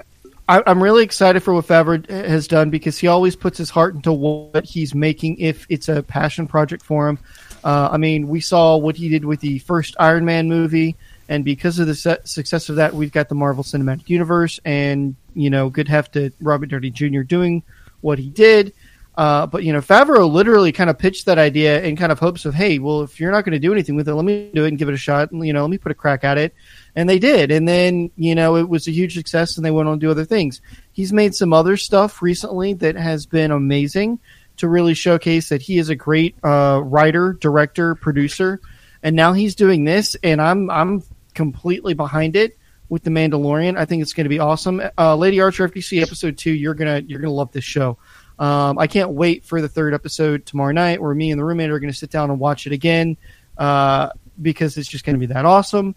I, 0.47 0.63
I'm 0.67 0.81
really 0.81 1.03
excited 1.03 1.41
for 1.41 1.53
what 1.53 1.65
Favreau 1.65 2.07
has 2.09 2.47
done 2.47 2.69
because 2.69 2.97
he 2.97 3.07
always 3.07 3.35
puts 3.35 3.57
his 3.57 3.69
heart 3.69 3.95
into 3.95 4.11
what 4.11 4.65
he's 4.65 4.93
making. 4.93 5.39
If 5.39 5.65
it's 5.69 5.87
a 5.89 6.03
passion 6.03 6.47
project 6.47 6.83
for 6.83 7.07
him, 7.07 7.19
uh, 7.63 7.89
I 7.91 7.97
mean, 7.97 8.27
we 8.27 8.41
saw 8.41 8.77
what 8.77 8.95
he 8.95 9.09
did 9.09 9.23
with 9.25 9.39
the 9.39 9.59
first 9.59 9.95
Iron 9.99 10.25
Man 10.25 10.47
movie, 10.49 10.95
and 11.29 11.45
because 11.45 11.79
of 11.79 11.87
the 11.87 11.95
su- 11.95 12.17
success 12.25 12.69
of 12.69 12.75
that, 12.77 12.93
we've 12.93 13.11
got 13.11 13.29
the 13.29 13.35
Marvel 13.35 13.63
Cinematic 13.63 14.09
Universe, 14.09 14.59
and 14.65 15.15
you 15.33 15.49
know, 15.49 15.69
good 15.69 15.87
heft 15.87 16.13
to 16.13 16.31
Robert 16.41 16.67
Downey 16.67 16.89
Jr. 16.89 17.21
doing 17.21 17.63
what 18.01 18.19
he 18.19 18.29
did. 18.29 18.73
Uh, 19.21 19.45
but 19.45 19.63
you 19.63 19.71
know, 19.71 19.81
Favreau 19.81 20.27
literally 20.27 20.71
kind 20.71 20.89
of 20.89 20.97
pitched 20.97 21.27
that 21.27 21.37
idea 21.37 21.79
in 21.83 21.95
kind 21.95 22.11
of 22.11 22.17
hopes 22.17 22.43
of, 22.45 22.55
hey, 22.55 22.79
well, 22.79 23.03
if 23.03 23.19
you're 23.19 23.31
not 23.31 23.45
going 23.45 23.53
to 23.53 23.59
do 23.59 23.71
anything 23.71 23.95
with 23.95 24.09
it, 24.09 24.15
let 24.15 24.25
me 24.25 24.49
do 24.51 24.65
it 24.65 24.69
and 24.69 24.79
give 24.79 24.89
it 24.89 24.95
a 24.95 24.97
shot. 24.97 25.29
And, 25.29 25.45
you 25.45 25.53
know, 25.53 25.61
let 25.61 25.69
me 25.69 25.77
put 25.77 25.91
a 25.91 25.95
crack 25.95 26.23
at 26.23 26.39
it. 26.39 26.55
And 26.95 27.07
they 27.07 27.19
did. 27.19 27.51
And 27.51 27.67
then 27.67 28.09
you 28.15 28.33
know, 28.33 28.55
it 28.55 28.67
was 28.67 28.87
a 28.87 28.91
huge 28.91 29.13
success, 29.13 29.57
and 29.57 29.63
they 29.63 29.69
went 29.69 29.87
on 29.87 29.99
to 29.99 30.03
do 30.07 30.09
other 30.09 30.25
things. 30.25 30.59
He's 30.91 31.13
made 31.13 31.35
some 31.35 31.53
other 31.53 31.77
stuff 31.77 32.23
recently 32.23 32.73
that 32.73 32.95
has 32.95 33.27
been 33.27 33.51
amazing 33.51 34.17
to 34.57 34.67
really 34.67 34.95
showcase 34.95 35.49
that 35.49 35.61
he 35.61 35.77
is 35.77 35.89
a 35.89 35.95
great 35.95 36.35
uh, 36.43 36.81
writer, 36.83 37.33
director, 37.33 37.93
producer. 37.93 38.59
And 39.03 39.15
now 39.15 39.33
he's 39.33 39.53
doing 39.53 39.83
this, 39.83 40.15
and 40.23 40.41
I'm 40.41 40.71
I'm 40.71 41.03
completely 41.35 41.93
behind 41.93 42.35
it 42.35 42.57
with 42.89 43.03
the 43.03 43.11
Mandalorian. 43.11 43.77
I 43.77 43.85
think 43.85 44.01
it's 44.01 44.13
going 44.13 44.25
to 44.25 44.29
be 44.29 44.39
awesome. 44.39 44.81
Uh, 44.97 45.15
Lady 45.15 45.39
Archer, 45.39 45.71
see 45.79 46.01
episode 46.01 46.39
two, 46.39 46.51
you're 46.51 46.73
gonna 46.73 47.03
you're 47.05 47.19
gonna 47.19 47.31
love 47.31 47.51
this 47.51 47.63
show. 47.63 47.99
Um, 48.41 48.79
I 48.79 48.87
can't 48.87 49.11
wait 49.11 49.45
for 49.45 49.61
the 49.61 49.69
third 49.69 49.93
episode 49.93 50.47
tomorrow 50.47 50.71
night, 50.71 50.99
where 50.99 51.13
me 51.13 51.29
and 51.29 51.39
the 51.39 51.45
roommate 51.45 51.69
are 51.69 51.79
going 51.79 51.93
to 51.93 51.97
sit 51.97 52.09
down 52.09 52.31
and 52.31 52.39
watch 52.39 52.65
it 52.65 52.73
again 52.73 53.15
uh, 53.55 54.09
because 54.41 54.77
it's 54.77 54.89
just 54.89 55.05
going 55.05 55.13
to 55.13 55.19
be 55.19 55.31
that 55.31 55.45
awesome. 55.45 55.93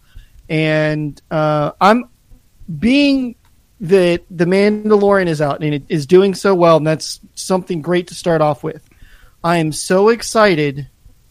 And 0.50 1.20
uh, 1.30 1.72
I'm 1.80 2.10
being 2.78 3.36
that 3.80 4.24
the 4.30 4.44
Mandalorian 4.44 5.26
is 5.26 5.40
out 5.40 5.62
and 5.62 5.72
it 5.72 5.84
is 5.88 6.04
doing 6.06 6.34
so 6.34 6.54
well, 6.54 6.76
and 6.76 6.86
that's 6.86 7.18
something 7.34 7.80
great 7.80 8.08
to 8.08 8.14
start 8.14 8.42
off 8.42 8.62
with. 8.62 8.86
I 9.42 9.56
am 9.56 9.72
so 9.72 10.10
excited 10.10 10.86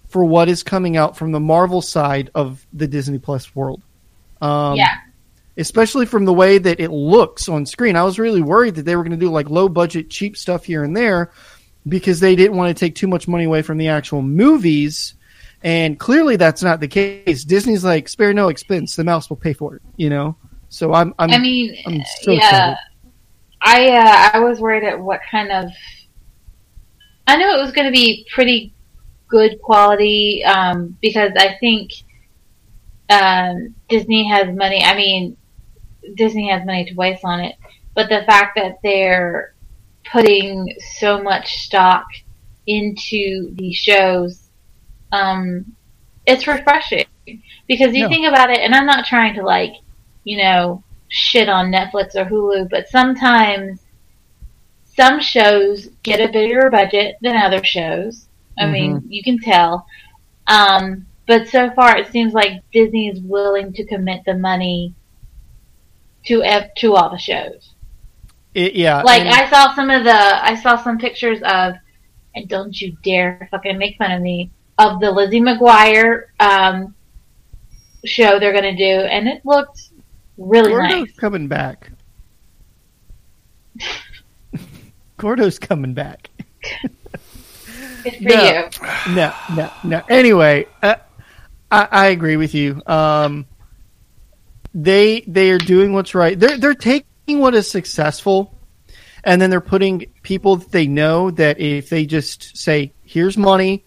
for 0.09 0.25
what 0.25 0.49
is 0.49 0.63
coming 0.63 0.97
out 0.97 1.15
from 1.15 1.31
the 1.31 1.39
Marvel 1.39 1.83
side 1.83 2.31
of 2.33 2.65
the 2.73 2.87
Disney 2.87 3.19
Plus 3.19 3.55
world. 3.55 3.83
Um, 4.41 4.77
Yeah. 4.77 4.97
Especially 5.57 6.05
from 6.05 6.25
the 6.25 6.33
way 6.33 6.57
that 6.57 6.79
it 6.79 6.89
looks 6.89 7.47
on 7.47 7.65
screen. 7.65 7.95
I 7.95 8.03
was 8.03 8.19
really 8.19 8.41
worried 8.41 8.75
that 8.75 8.83
they 8.83 8.95
were 8.95 9.03
going 9.03 9.11
to 9.11 9.25
do 9.25 9.31
like 9.31 9.49
low 9.49 9.69
budget, 9.69 10.09
cheap 10.09 10.35
stuff 10.35 10.65
here 10.65 10.83
and 10.83 10.95
there 10.95 11.31
because 11.87 12.19
they 12.19 12.35
didn't 12.35 12.57
want 12.57 12.75
to 12.75 12.79
take 12.79 12.95
too 12.95 13.07
much 13.07 13.27
money 13.27 13.43
away 13.43 13.61
from 13.61 13.77
the 13.77 13.89
actual 13.89 14.21
movies. 14.21 15.15
And 15.61 15.99
clearly, 15.99 16.35
that's 16.35 16.63
not 16.63 16.79
the 16.79 16.87
case. 16.87 17.43
Disney's 17.43 17.83
like, 17.83 18.09
spare 18.09 18.33
no 18.33 18.49
expense, 18.49 18.95
the 18.95 19.03
mouse 19.03 19.29
will 19.29 19.37
pay 19.37 19.53
for 19.53 19.75
it. 19.75 19.81
You 19.95 20.09
know, 20.09 20.35
so 20.69 20.93
I'm. 20.93 21.13
I'm 21.19 21.31
I 21.31 21.37
mean, 21.37 21.77
I'm 21.85 22.01
so 22.21 22.31
yeah. 22.31 22.37
excited. 22.37 22.77
I 23.61 23.89
uh, 23.91 24.29
I 24.33 24.39
was 24.39 24.59
worried 24.59 24.83
at 24.83 24.99
what 24.99 25.21
kind 25.29 25.51
of. 25.51 25.71
I 27.27 27.37
knew 27.37 27.49
it 27.49 27.61
was 27.61 27.71
going 27.71 27.85
to 27.85 27.93
be 27.93 28.27
pretty 28.33 28.73
good 29.29 29.61
quality 29.61 30.43
um, 30.43 30.97
because 31.01 31.31
I 31.37 31.55
think 31.61 31.91
um, 33.09 33.73
Disney 33.87 34.27
has 34.27 34.53
money. 34.53 34.83
I 34.83 34.95
mean, 34.95 35.37
Disney 36.15 36.49
has 36.49 36.65
money 36.65 36.85
to 36.85 36.95
waste 36.95 37.23
on 37.23 37.39
it, 37.39 37.55
but 37.95 38.09
the 38.09 38.23
fact 38.25 38.55
that 38.55 38.77
they're 38.83 39.53
putting 40.11 40.67
so 40.99 41.21
much 41.21 41.57
stock 41.59 42.05
into 42.67 43.53
these 43.55 43.75
shows, 43.75 44.49
um, 45.11 45.65
it's 46.25 46.47
refreshing 46.47 47.05
because 47.67 47.93
you 47.93 48.03
Yeah. 48.03 48.07
think 48.09 48.27
about 48.27 48.49
it, 48.49 48.59
and 48.59 48.73
I'm 48.73 48.85
not 48.85 49.05
trying 49.05 49.35
to 49.35 49.43
like, 49.43 49.73
you 50.23 50.37
know, 50.37 50.83
shit 51.09 51.49
on 51.49 51.71
Netflix 51.71 52.15
or 52.15 52.25
Hulu, 52.25 52.69
but 52.69 52.87
sometimes 52.87 53.79
some 54.95 55.19
shows 55.19 55.89
get 56.03 56.19
a 56.19 56.31
bigger 56.31 56.69
budget 56.69 57.15
than 57.21 57.35
other 57.35 57.63
shows. 57.63 58.27
I 58.59 58.67
mean, 58.67 59.01
you 59.07 59.23
can 59.23 59.39
tell. 59.39 59.85
Um, 60.47 61.07
but 61.27 61.47
so 61.47 61.71
far, 61.71 61.97
it 61.97 62.11
seems 62.11 62.33
like 62.33 62.61
Disney 62.71 63.09
is 63.09 63.19
willing 63.21 63.73
to 63.73 63.85
commit 63.85 64.23
the 64.25 64.35
money 64.35 64.93
to 66.25 66.43
ev- 66.43 66.73
to 66.77 66.95
all 66.95 67.09
the 67.09 67.17
shows. 67.17 67.71
It- 68.53 68.75
yeah, 68.75 69.01
Like 69.01 69.21
and- 69.21 69.29
I 69.29 69.49
saw 69.49 69.73
some 69.75 69.89
of 69.89 70.03
the, 70.03 70.11
I 70.13 70.55
saw 70.55 70.77
some 70.77 70.97
pictures 70.97 71.39
of, 71.43 71.73
and 72.35 72.47
don't 72.47 72.79
you 72.79 72.95
dare 73.03 73.47
fucking 73.51 73.77
make 73.77 73.97
fun 73.97 74.11
of 74.11 74.21
me 74.21 74.49
of 74.79 74.99
the 74.99 75.11
Lizzie 75.11 75.39
McGuire 75.41 76.23
um, 76.39 76.95
show 78.05 78.39
they're 78.39 78.53
gonna 78.53 78.75
do, 78.75 78.83
and 78.83 79.27
it 79.27 79.45
looked 79.45 79.89
really 80.37 80.69
Gordo's 80.71 80.91
nice. 81.07 81.11
coming 81.15 81.47
back. 81.47 81.91
Gordo's 85.17 85.59
coming 85.59 85.93
back. 85.93 86.29
Good 88.03 88.15
for 88.17 88.23
No. 88.23 88.69
you. 89.07 89.15
no, 89.15 89.33
no, 89.55 89.71
no. 89.83 90.01
Anyway, 90.09 90.67
uh, 90.81 90.95
I, 91.71 91.87
I 91.91 92.05
agree 92.07 92.35
with 92.37 92.53
you. 92.53 92.81
Um, 92.85 93.45
they 94.73 95.21
they 95.21 95.51
are 95.51 95.57
doing 95.57 95.93
what's 95.93 96.15
right. 96.15 96.39
They're 96.39 96.57
they're 96.57 96.73
taking 96.73 97.39
what 97.39 97.55
is 97.55 97.69
successful, 97.69 98.57
and 99.23 99.41
then 99.41 99.49
they're 99.49 99.61
putting 99.61 100.07
people 100.23 100.57
that 100.57 100.71
they 100.71 100.87
know 100.87 101.31
that 101.31 101.59
if 101.59 101.89
they 101.89 102.05
just 102.05 102.57
say, 102.57 102.93
"Here's 103.03 103.37
money, 103.37 103.83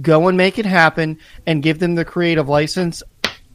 go 0.00 0.28
and 0.28 0.36
make 0.36 0.58
it 0.58 0.66
happen 0.66 1.18
and 1.46 1.62
give 1.62 1.78
them 1.78 1.94
the 1.94 2.04
creative 2.04 2.48
license, 2.48 3.02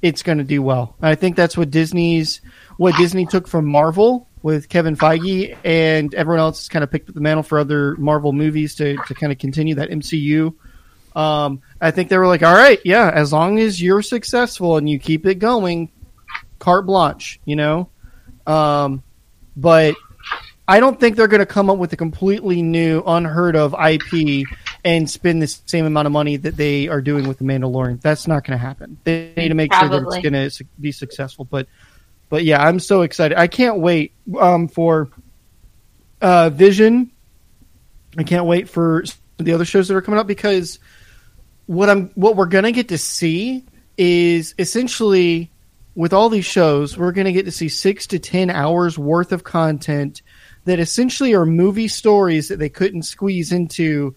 it's 0.02 0.24
going 0.24 0.38
to 0.38 0.44
do 0.44 0.62
well. 0.62 0.96
And 1.00 1.08
I 1.08 1.16
think 1.16 1.36
that's 1.36 1.58
what 1.58 1.72
Disney's 1.72 2.42
what 2.78 2.96
Disney 2.98 3.26
took 3.26 3.48
from 3.48 3.66
Marvel 3.66 4.28
with 4.42 4.68
Kevin 4.68 4.98
Feige 4.98 5.56
and 5.64 6.14
everyone 6.14 6.40
else 6.40 6.60
has 6.60 6.68
kind 6.68 6.84
of 6.84 6.92
picked 6.92 7.08
up 7.08 7.16
the 7.16 7.22
mantle 7.22 7.44
for 7.44 7.60
other 7.60 7.96
Marvel 7.96 8.34
movies 8.34 8.76
to, 8.76 8.98
to 9.08 9.14
kind 9.14 9.32
of 9.32 9.38
continue 9.38 9.76
that 9.76 9.90
MCU. 9.90 10.54
Um, 11.16 11.62
I 11.80 11.92
think 11.92 12.10
they 12.10 12.18
were 12.18 12.28
like, 12.28 12.44
all 12.44 12.54
right, 12.54 12.80
yeah, 12.84 13.10
as 13.14 13.32
long 13.32 13.60
as 13.60 13.82
you're 13.82 14.02
successful 14.02 14.78
and 14.78 14.90
you 14.90 15.00
keep 15.00 15.26
it 15.26 15.36
going, 15.36 15.92
carte 16.64 16.86
blanche, 16.86 17.42
you 17.44 17.58
know? 17.58 17.90
Um, 18.48 19.04
but 19.58 19.96
I 20.66 20.80
don't 20.80 20.98
think 20.98 21.18
they're 21.18 21.28
going 21.28 21.42
to 21.42 21.46
come 21.46 21.70
up 21.70 21.78
with 21.78 21.92
a 21.92 21.98
completely 21.98 22.62
new, 22.62 23.04
unheard 23.06 23.58
of 23.58 23.74
IP 23.74 24.48
and 24.86 25.10
spend 25.10 25.42
the 25.42 25.48
same 25.48 25.86
amount 25.86 26.06
of 26.06 26.14
money 26.14 26.38
that 26.38 26.56
they 26.56 26.88
are 26.88 27.02
doing 27.02 27.28
with 27.28 27.40
the 27.40 27.44
Mandalorian. 27.44 28.00
That's 28.02 28.28
not 28.30 28.46
going 28.46 28.58
to 28.58 28.66
happen. 28.66 28.98
They 29.04 29.34
need 29.36 29.50
to 29.50 29.56
make 29.56 29.74
sure 29.74 29.90
that 29.90 30.04
it's 30.04 30.30
going 30.30 30.50
to 30.50 30.66
be 30.80 30.94
successful. 30.94 31.44
But, 31.44 31.68
but 32.30 32.46
yeah, 32.46 32.64
I'm 32.64 32.80
so 32.80 33.02
excited. 33.02 33.38
I 33.38 33.48
can't 33.48 33.80
wait 33.80 34.14
um, 34.40 34.70
for 34.70 35.10
uh, 36.22 36.50
Vision. 36.50 37.12
I 38.18 38.24
can't 38.24 38.46
wait 38.46 38.70
for 38.70 39.04
the 39.38 39.52
other 39.52 39.66
shows 39.66 39.90
that 39.90 39.98
are 39.98 40.02
coming 40.02 40.20
up 40.20 40.28
because 40.28 40.80
what 41.66 41.90
I'm 41.90 42.10
what 42.16 42.36
we're 42.36 42.46
going 42.46 42.66
to 42.66 42.72
get 42.72 42.90
to 42.90 42.98
see 42.98 43.66
is 43.98 44.54
essentially 44.60 45.50
with 45.96 46.14
all 46.14 46.30
these 46.30 46.46
shows, 46.46 46.98
we're 46.98 47.12
going 47.12 47.26
to 47.26 47.32
get 47.32 47.46
to 47.46 47.52
see 47.52 47.70
six 47.70 48.08
to 48.08 48.20
ten 48.20 48.50
hours 48.50 48.98
worth 48.98 49.32
of 49.32 49.44
content 49.44 50.22
that 50.66 50.80
essentially 50.80 51.34
are 51.34 51.46
movie 51.46 51.88
stories 51.88 52.48
that 52.48 52.60
they 52.60 52.70
couldn't 52.70 53.04
squeeze 53.04 53.52
into 53.52 54.16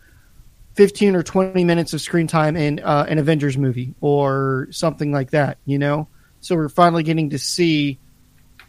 15 0.74 1.16
or 1.16 1.22
20 1.22 1.64
minutes 1.64 1.92
of 1.92 2.00
screen 2.00 2.26
time 2.26 2.56
in 2.56 2.80
uh, 2.80 3.06
an 3.08 3.18
Avengers 3.18 3.56
movie 3.58 3.94
or 4.00 4.68
something 4.70 5.10
like 5.10 5.30
that, 5.30 5.58
you 5.64 5.78
know? 5.78 6.06
So 6.40 6.54
we're 6.54 6.68
finally 6.68 7.02
getting 7.02 7.30
to 7.30 7.38
see 7.38 7.98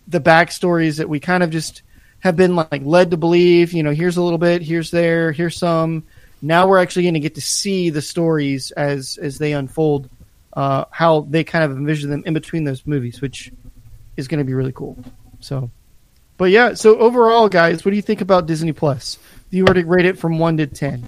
the 0.08 0.22
backstories 0.22 0.98
that 0.98 1.10
we 1.10 1.20
kind 1.20 1.44
of 1.44 1.50
just 1.50 1.84
have 2.20 2.36
been 2.36 2.56
like 2.56 2.82
led 2.84 3.12
to 3.12 3.18
believe, 3.18 3.74
you 3.74 3.84
know, 3.84 3.92
here's 3.92 4.18
a 4.18 4.22
little 4.22 4.40
bit, 4.40 4.62
here's 4.62 4.90
there, 4.90 5.32
here's 5.32 5.58
some. 5.58 6.04
Now 6.42 6.68
we're 6.68 6.80
actually 6.80 7.04
going 7.04 7.16
to 7.16 7.20
get 7.20 7.36
to 7.36 7.42
see 7.42 7.90
the 7.90 8.02
stories 8.02 8.72
as 8.72 9.18
as 9.22 9.38
they 9.38 9.54
unfold, 9.54 10.10
uh, 10.58 10.86
how 10.90 11.22
they 11.30 11.44
kind 11.44 11.64
of 11.64 11.72
envision 11.78 12.10
them 12.10 12.24
in 12.26 12.34
between 12.34 12.64
those 12.64 12.86
movies, 12.88 13.22
which 13.22 13.52
is 14.18 14.28
going 14.28 14.40
to 14.40 14.44
be 14.44 14.56
really 14.56 14.72
cool. 14.74 14.98
So, 15.40 15.70
but 16.38 16.46
yeah, 16.46 16.74
so 16.74 16.98
overall, 16.98 17.48
guys, 17.48 17.86
what 17.86 17.92
do 17.92 17.96
you 17.96 18.02
think 18.02 18.22
about 18.22 18.48
Disney 18.48 18.74
Plus? 18.74 19.20
If 19.48 19.54
you 19.54 19.66
were 19.66 19.76
to 19.76 19.86
rate 19.86 20.06
it 20.06 20.18
from 20.18 20.40
one 20.40 20.58
to 20.58 20.66
ten, 20.66 21.08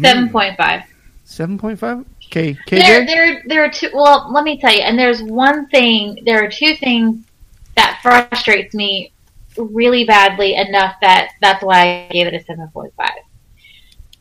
Seven 0.00 0.30
point 0.30 0.56
five. 0.56 0.82
seven 1.24 1.58
point 1.58 1.78
five. 1.78 2.04
Okay, 2.26 2.56
There, 2.70 3.06
there, 3.06 3.42
there 3.46 3.64
are 3.64 3.70
two. 3.70 3.90
Well, 3.94 4.30
let 4.32 4.44
me 4.44 4.58
tell 4.58 4.72
you. 4.72 4.80
And 4.80 4.98
there's 4.98 5.22
one 5.22 5.68
thing. 5.68 6.22
There 6.24 6.42
are 6.42 6.50
two 6.50 6.76
things 6.76 7.24
that 7.76 8.00
frustrates 8.02 8.74
me 8.74 9.12
really 9.56 10.04
badly 10.04 10.54
enough 10.54 10.96
that 11.02 11.32
that's 11.40 11.62
why 11.62 12.08
I 12.08 12.12
gave 12.12 12.26
it 12.26 12.34
a 12.34 12.42
seven 12.44 12.68
point 12.68 12.92
five. 12.96 13.20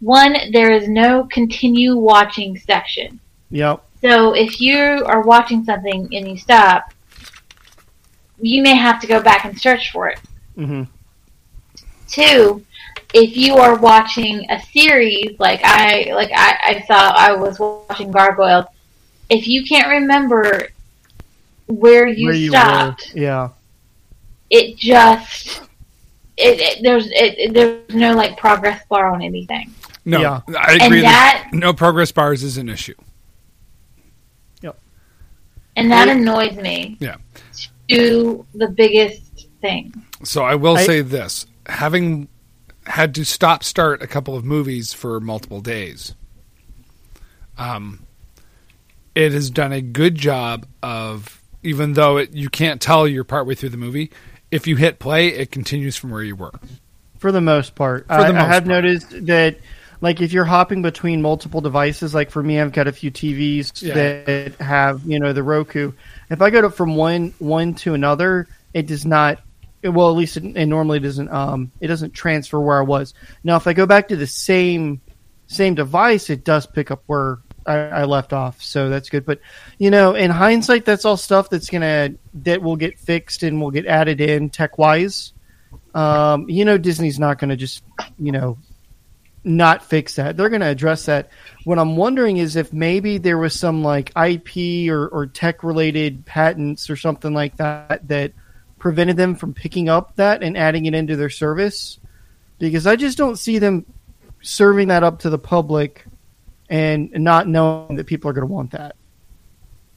One, 0.06 0.36
there 0.52 0.72
is 0.72 0.88
no 0.88 1.24
continue 1.32 1.96
watching 1.98 2.58
section. 2.60 3.20
Yep. 3.50 3.82
So 4.02 4.34
if 4.36 4.62
you 4.62 4.78
are 5.06 5.22
watching 5.22 5.64
something 5.64 6.08
and 6.16 6.28
you 6.30 6.38
stop, 6.38 6.94
you 8.40 8.62
may 8.62 8.76
have 8.76 9.02
to 9.02 9.08
go 9.08 9.20
back 9.22 9.46
and 9.46 9.60
search 9.60 9.92
for 9.92 10.10
it. 10.10 10.20
Mm-hmm. 10.58 10.84
Two, 12.08 12.64
if 13.14 13.36
you 13.36 13.56
are 13.58 13.76
watching 13.78 14.46
a 14.52 14.62
series 14.62 15.40
like 15.40 15.62
I 15.64 16.12
like 16.14 16.30
I, 16.36 16.58
I 16.76 16.84
saw 16.88 17.14
I 17.16 17.34
was 17.34 17.60
watching 17.60 18.12
Gargoyles, 18.12 18.66
if 19.30 19.48
you 19.48 19.66
can't 19.66 19.88
remember 19.90 20.68
where 21.68 22.08
you 22.08 22.28
Where 22.28 22.36
you 22.36 22.50
stopped, 22.50 23.12
were. 23.16 23.22
Yeah. 23.22 23.50
it 24.52 24.78
just 24.78 25.62
it, 26.38 26.60
it 26.60 26.84
there's 26.84 27.08
it, 27.08 27.40
it- 27.40 27.54
there's 27.56 27.96
no 27.96 28.14
like 28.14 28.38
progress 28.38 28.86
bar 28.88 29.10
on 29.10 29.22
anything, 29.24 29.74
No, 30.06 30.22
Yeah. 30.22 30.42
I 30.58 30.74
and 30.74 30.82
agree. 30.84 31.02
that 31.02 31.48
that 31.52 31.58
no 31.58 31.74
progress 31.74 32.12
bars 32.12 32.44
is 32.44 32.58
an 32.58 32.70
issue. 32.70 32.94
Yep. 34.62 34.78
And 35.76 35.92
that 35.92 36.08
annoys 36.08 36.56
me. 36.56 36.98
Yeah. 37.00 37.16
To 37.90 38.46
the 38.54 38.68
biggest 38.70 39.48
thing. 39.62 39.94
So 40.24 40.44
I 40.44 40.56
will 40.56 40.78
I- 40.78 40.86
say 40.86 41.02
this: 41.02 41.46
having 41.66 42.28
had 42.86 43.16
to 43.16 43.26
stop 43.26 43.64
start 43.64 44.02
a 44.04 44.08
couple 44.08 44.36
of 44.36 44.46
movies 44.46 44.94
for 44.94 45.20
multiple 45.20 45.60
days, 45.62 46.14
um, 47.58 48.06
it 49.16 49.32
has 49.32 49.50
done 49.50 49.72
a 49.72 49.82
good 49.82 50.16
job 50.16 50.66
of 50.84 51.42
even 51.64 51.94
though 51.94 52.18
it, 52.18 52.34
you 52.34 52.50
can't 52.50 52.80
tell 52.82 53.08
you're 53.08 53.24
partway 53.24 53.56
through 53.56 53.70
the 53.70 53.78
movie. 53.78 54.12
If 54.52 54.68
you 54.68 54.76
hit 54.76 55.00
play, 55.00 55.30
it 55.30 55.52
continues 55.52 55.98
from 55.98 56.12
where 56.12 56.22
you 56.24 56.36
were. 56.36 56.52
For 57.18 57.32
the 57.32 57.42
most 57.42 57.74
part, 57.76 58.06
For 58.08 58.14
I, 58.14 58.32
the 58.32 58.38
I 58.38 58.42
most 58.42 58.48
have 58.48 58.64
part. 58.64 58.68
noticed 58.68 59.26
that, 59.26 59.58
like, 60.06 60.22
if 60.22 60.32
you're 60.32 60.46
hopping 60.46 60.82
between 60.82 61.22
multiple 61.22 61.60
devices, 61.62 62.14
like 62.14 62.30
for 62.30 62.42
me, 62.42 62.60
I've 62.62 62.72
got 62.72 62.88
a 62.88 62.92
few 62.92 63.12
TVs 63.12 63.82
Yeah. 63.82 63.94
that 63.96 64.56
have, 64.62 65.02
you 65.06 65.20
know, 65.20 65.34
the 65.34 65.44
Roku. 65.44 65.92
If 66.30 66.42
I 66.42 66.50
go 66.52 66.62
to 66.62 66.70
from 66.70 66.96
one 66.96 67.34
one 67.40 67.74
to 67.76 67.94
another, 67.96 68.48
it 68.74 68.88
does 68.88 69.06
not. 69.06 69.42
Well, 69.84 70.10
at 70.10 70.16
least 70.16 70.38
it, 70.38 70.44
it 70.56 70.66
normally 70.68 71.00
doesn't. 71.00 71.30
Um, 71.30 71.72
it 71.82 71.88
doesn't 71.88 72.14
transfer 72.14 72.60
where 72.60 72.78
I 72.80 72.84
was. 72.84 73.14
Now, 73.44 73.56
if 73.56 73.68
I 73.68 73.74
go 73.74 73.86
back 73.86 74.08
to 74.10 74.16
the 74.16 74.28
same 74.28 75.02
same 75.48 75.76
device, 75.76 76.30
it 76.30 76.44
does 76.44 76.66
pick 76.66 76.92
up 76.92 77.04
where 77.08 77.40
I, 77.66 77.76
I 77.78 78.04
left 78.06 78.32
off. 78.34 78.62
So 78.62 78.90
that's 78.90 79.10
good. 79.10 79.26
But 79.26 79.40
you 79.78 79.90
know, 79.92 80.14
in 80.16 80.32
hindsight, 80.32 80.86
that's 80.86 81.04
all 81.06 81.18
stuff 81.18 81.50
that's 81.50 81.70
gonna 81.70 82.12
that 82.44 82.62
will 82.62 82.76
get 82.76 83.00
fixed 83.00 83.44
and 83.44 83.60
will 83.60 83.72
get 83.72 83.86
added 83.86 84.22
in 84.22 84.50
tech 84.50 84.78
wise. 84.78 85.34
Um, 85.94 86.50
you 86.50 86.66
know, 86.66 86.78
Disney's 86.78 87.20
not 87.20 87.40
going 87.40 87.50
to 87.52 87.56
just, 87.56 87.82
you 88.20 88.34
know, 88.34 88.58
not 89.46 89.86
fix 89.86 90.16
that. 90.16 90.36
They're 90.36 90.50
going 90.50 90.62
to 90.62 90.68
address 90.68 91.06
that. 91.06 91.30
What 91.64 91.80
I'm 91.80 91.96
wondering 91.96 92.38
is 92.38 92.56
if 92.56 92.74
maybe 92.74 93.18
there 93.18 93.38
was 93.38 93.58
some 93.58 93.84
like 93.84 94.12
IP 94.18 94.90
or, 94.90 95.08
or 95.08 95.28
tech 95.28 95.64
related 95.64 96.26
patents 96.26 96.90
or 96.90 96.96
something 96.96 97.34
like 97.34 97.58
that 97.58 98.08
that 98.08 98.34
prevented 98.80 99.18
them 99.18 99.36
from 99.36 99.54
picking 99.54 99.88
up 99.88 100.16
that 100.16 100.44
and 100.44 100.58
adding 100.58 100.86
it 100.88 100.96
into 100.96 101.16
their 101.16 101.30
service. 101.30 102.00
Because 102.58 102.88
I 102.88 102.96
just 102.96 103.18
don't 103.18 103.38
see 103.38 103.60
them 103.60 103.86
serving 104.42 104.88
that 104.88 105.04
up 105.04 105.20
to 105.20 105.30
the 105.30 105.38
public 105.38 106.06
and 106.70 107.12
not 107.12 107.48
knowing 107.48 107.96
that 107.96 108.08
people 108.08 108.30
are 108.30 108.34
going 108.34 108.48
to 108.48 108.54
want 108.54 108.72
that. 108.72 108.96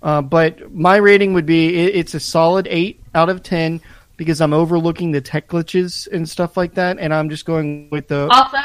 Uh, 0.02 0.22
but 0.22 0.72
my 0.72 0.96
rating 0.96 1.32
would 1.32 1.46
be 1.46 1.74
it, 1.74 1.96
it's 1.96 2.14
a 2.14 2.20
solid 2.20 2.68
eight 2.70 3.02
out 3.14 3.28
of 3.28 3.42
ten 3.42 3.80
because 4.16 4.40
I'm 4.40 4.52
overlooking 4.52 5.12
the 5.12 5.20
tech 5.20 5.48
glitches 5.48 6.06
and 6.12 6.28
stuff 6.28 6.56
like 6.56 6.74
that, 6.74 6.98
and 6.98 7.14
I'm 7.14 7.30
just 7.30 7.44
going 7.44 7.88
with 7.90 8.08
the 8.08 8.28
Also, 8.28 8.58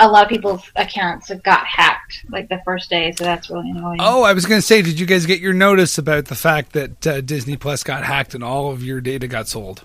a 0.00 0.08
lot 0.08 0.24
of 0.24 0.28
people's 0.28 0.62
accounts 0.76 1.30
got 1.42 1.66
hacked 1.66 2.24
like 2.30 2.48
the 2.48 2.60
first 2.64 2.90
day, 2.90 3.12
so 3.12 3.24
that's 3.24 3.50
really 3.50 3.70
annoying. 3.70 3.98
Oh, 4.00 4.22
I 4.22 4.32
was 4.32 4.46
going 4.46 4.60
to 4.60 4.66
say, 4.66 4.82
did 4.82 4.98
you 4.98 5.06
guys 5.06 5.26
get 5.26 5.40
your 5.40 5.52
notice 5.52 5.98
about 5.98 6.24
the 6.26 6.34
fact 6.34 6.72
that 6.72 7.06
uh, 7.06 7.20
Disney 7.20 7.56
Plus 7.56 7.84
got 7.84 8.02
hacked 8.04 8.34
and 8.34 8.42
all 8.42 8.72
of 8.72 8.82
your 8.82 9.00
data 9.00 9.28
got 9.28 9.46
sold? 9.46 9.84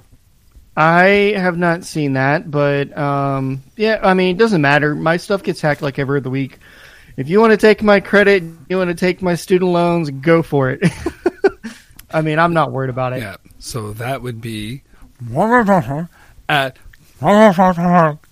I 0.78 1.34
have 1.36 1.58
not 1.58 1.84
seen 1.84 2.13
that, 2.13 2.49
but 2.49 2.97
um, 2.97 3.62
yeah, 3.78 3.99
I 4.01 4.13
mean, 4.13 4.36
it 4.36 4.39
doesn't 4.39 4.62
matter. 4.62 4.95
My 4.95 5.17
stuff 5.17 5.43
gets 5.43 5.62
hacked 5.62 5.82
like 5.82 5.99
every 5.99 6.19
other 6.19 6.30
week. 6.30 6.60
If 7.17 7.30
you 7.30 7.39
want 7.39 7.51
to 7.51 7.58
take 7.58 7.82
my 7.82 7.99
credit, 8.01 8.43
you 8.67 8.78
want 8.78 8.89
to 8.89 8.95
take 8.95 9.21
my 9.21 9.36
student 9.36 9.71
loans, 9.71 10.10
go 10.10 10.41
for 10.41 10.71
it. 10.71 10.84
I 12.10 12.21
mean, 12.21 12.39
I'm 12.39 12.54
not 12.54 12.71
worried 12.71 12.89
about 12.89 13.13
it. 13.13 13.19
Yeah. 13.19 13.38
So 13.60 13.93
that 13.93 14.21
would 14.21 14.41
be 14.41 14.84
at 16.49 16.78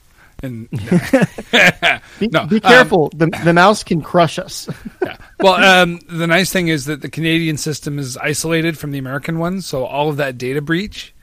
and 0.44 0.70
Be, 2.20 2.28
No, 2.28 2.46
be 2.46 2.56
um, 2.58 2.62
careful. 2.62 3.10
the, 3.16 3.28
the 3.44 3.54
mouse 3.54 3.84
can 3.84 4.02
crush 4.02 4.38
us. 4.38 4.70
yeah. 5.04 5.18
Well, 5.40 5.54
um, 5.56 6.00
the 6.08 6.28
nice 6.28 6.52
thing 6.52 6.68
is 6.68 6.86
that 6.86 7.02
the 7.02 7.10
Canadian 7.10 7.58
system 7.58 7.98
is 7.98 8.18
isolated 8.18 8.78
from 8.78 8.92
the 8.92 9.00
American 9.00 9.40
one, 9.40 9.62
so 9.62 9.86
all 9.86 10.10
of 10.10 10.18
that 10.18 10.38
data 10.38 10.62
breach 10.62 11.16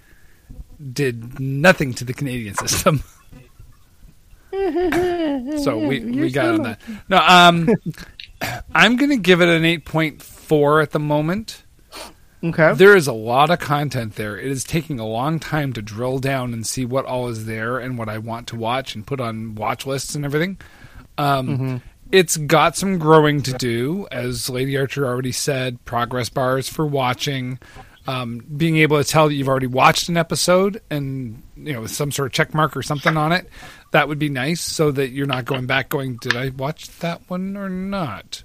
did 0.92 1.38
nothing 1.38 1.94
to 1.94 2.04
the 2.04 2.14
Canadian 2.14 2.54
system. 2.54 3.02
so 4.50 5.78
we, 5.78 6.00
we 6.00 6.30
got 6.30 6.54
on 6.54 6.62
that. 6.62 6.80
No, 7.08 7.18
um, 7.18 7.68
I'm 8.74 8.96
going 8.96 9.10
to 9.10 9.16
give 9.16 9.40
it 9.40 9.48
an 9.48 9.62
8.4 9.62 10.82
at 10.82 10.90
the 10.90 10.98
moment. 10.98 11.64
Okay. 12.42 12.72
There 12.74 12.96
is 12.96 13.06
a 13.06 13.12
lot 13.12 13.50
of 13.50 13.58
content 13.58 14.16
there. 14.16 14.38
It 14.38 14.50
is 14.50 14.64
taking 14.64 14.98
a 14.98 15.06
long 15.06 15.38
time 15.40 15.72
to 15.74 15.82
drill 15.82 16.18
down 16.18 16.52
and 16.52 16.66
see 16.66 16.84
what 16.84 17.04
all 17.04 17.28
is 17.28 17.46
there 17.46 17.78
and 17.78 17.98
what 17.98 18.08
I 18.08 18.18
want 18.18 18.46
to 18.48 18.56
watch 18.56 18.94
and 18.94 19.06
put 19.06 19.20
on 19.20 19.54
watch 19.54 19.86
lists 19.86 20.14
and 20.14 20.24
everything. 20.24 20.58
Um, 21.18 21.82
It's 22.12 22.36
got 22.36 22.76
some 22.76 22.98
growing 22.98 23.40
to 23.42 23.52
do, 23.52 24.08
as 24.10 24.50
Lady 24.50 24.76
Archer 24.76 25.06
already 25.06 25.30
said. 25.30 25.84
Progress 25.84 26.28
bars 26.28 26.68
for 26.68 26.84
watching. 26.84 27.58
Um, 28.08 28.44
being 28.56 28.78
able 28.78 29.00
to 29.00 29.08
tell 29.08 29.28
that 29.28 29.34
you've 29.34 29.46
already 29.48 29.68
watched 29.68 30.08
an 30.08 30.16
episode 30.16 30.80
and 30.90 31.42
you 31.54 31.72
know 31.74 31.82
with 31.82 31.92
some 31.92 32.10
sort 32.10 32.26
of 32.26 32.32
check 32.32 32.52
mark 32.54 32.76
or 32.76 32.82
something 32.82 33.16
on 33.16 33.30
it, 33.30 33.48
that 33.92 34.08
would 34.08 34.18
be 34.18 34.28
nice, 34.30 34.60
so 34.60 34.90
that 34.90 35.10
you're 35.10 35.26
not 35.26 35.44
going 35.44 35.66
back 35.66 35.88
going, 35.90 36.16
"Did 36.16 36.34
I 36.34 36.48
watch 36.48 36.88
that 36.98 37.20
one 37.28 37.56
or 37.56 37.68
not?" 37.68 38.42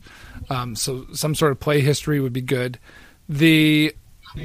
Um, 0.50 0.76
so 0.76 1.08
some 1.14 1.34
sort 1.34 1.52
of 1.52 1.60
play 1.60 1.80
history 1.82 2.20
would 2.20 2.34
be 2.34 2.42
good. 2.42 2.78
The 3.30 3.96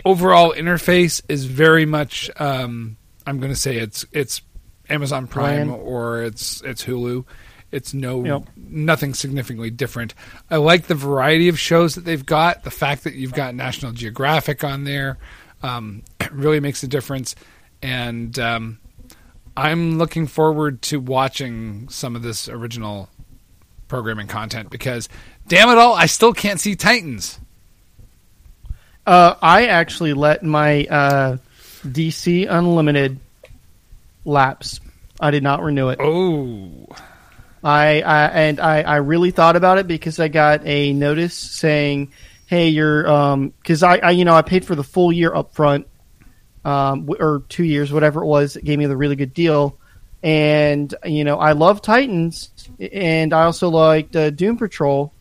overall 0.05 0.53
interface 0.53 1.21
is 1.29 1.45
very 1.47 1.85
much. 1.87 2.31
Um, 2.41 2.97
I'm 3.27 3.39
going 3.39 3.53
to 3.53 3.59
say 3.59 3.77
it's 3.77 4.07
it's 4.13 4.43
Amazon 4.89 5.27
Prime 5.27 5.69
Bland. 5.69 5.83
or 5.83 6.23
it's 6.23 6.63
it's 6.63 6.85
Hulu. 6.85 7.25
It's 7.71 7.95
no 7.95 8.25
Yep. 8.25 8.49
nothing 8.57 9.15
significantly 9.15 9.71
different. 9.71 10.15
I 10.51 10.57
like 10.57 10.87
the 10.89 10.95
variety 10.97 11.49
of 11.49 11.59
shows 11.59 11.95
that 11.95 12.05
they've 12.05 12.25
got. 12.27 12.65
The 12.65 12.71
fact 12.71 13.05
that 13.05 13.15
you've 13.15 13.33
got 13.35 13.55
National 13.55 13.93
Geographic 13.93 14.65
on 14.65 14.83
there 14.85 15.19
um, 15.63 16.03
really 16.33 16.59
makes 16.59 16.83
a 16.83 16.89
difference. 16.89 17.37
And 17.81 18.37
um, 18.41 18.79
I'm 19.57 19.99
looking 19.99 20.27
forward 20.27 20.83
to 20.83 20.99
watching 20.99 21.89
some 21.91 22.17
of 22.17 22.23
this 22.23 22.49
original 22.49 23.09
programming 23.87 24.27
content 24.27 24.71
because, 24.71 25.09
damn 25.47 25.69
it 25.69 25.79
all, 25.79 25.95
I 25.95 26.07
still 26.07 26.33
can't 26.33 26.59
see 26.59 26.75
Titans. 26.75 27.39
Uh, 29.07 29.35
I 29.41 29.67
actually 29.67 30.13
let 30.13 30.43
my 30.43 30.85
uh, 30.85 31.37
DC 31.85 32.47
Unlimited 32.49 33.19
lapse. 34.25 34.81
I 35.19 35.31
did 35.31 35.43
not 35.43 35.63
renew 35.63 35.89
it. 35.89 35.99
Oh, 36.01 36.87
I, 37.63 38.01
I 38.01 38.25
and 38.29 38.61
I, 38.61 38.83
I 38.83 38.97
really 38.97 39.31
thought 39.31 39.57
about 39.57 39.79
it 39.79 39.87
because 39.87 40.19
I 40.19 40.29
got 40.29 40.67
a 40.67 40.93
notice 40.93 41.35
saying, 41.35 42.13
"Hey, 42.47 42.69
you're 42.69 43.09
um 43.11 43.51
because 43.61 43.83
I, 43.83 43.97
I 43.99 44.11
you 44.13 44.25
know 44.25 44.35
I 44.35 44.43
paid 44.43 44.65
for 44.65 44.75
the 44.75 44.85
full 44.85 45.13
year 45.13 45.35
up 45.35 45.55
front, 45.55 45.87
um 46.65 47.07
w- 47.07 47.23
or 47.23 47.43
two 47.49 47.65
years, 47.65 47.93
whatever 47.93 48.23
it 48.23 48.27
was. 48.27 48.57
It 48.57 48.65
gave 48.65 48.79
me 48.79 48.87
the 48.87 48.97
really 48.97 49.17
good 49.17 49.35
deal, 49.35 49.79
and 50.23 50.95
you 51.05 51.25
know 51.25 51.39
I 51.39 51.53
love 51.53 51.83
Titans, 51.83 52.51
and 52.81 53.35
I 53.35 53.45
also 53.45 53.69
liked 53.69 54.17
uh, 54.17 54.31
Doom 54.31 54.57
Patrol, 54.57 55.13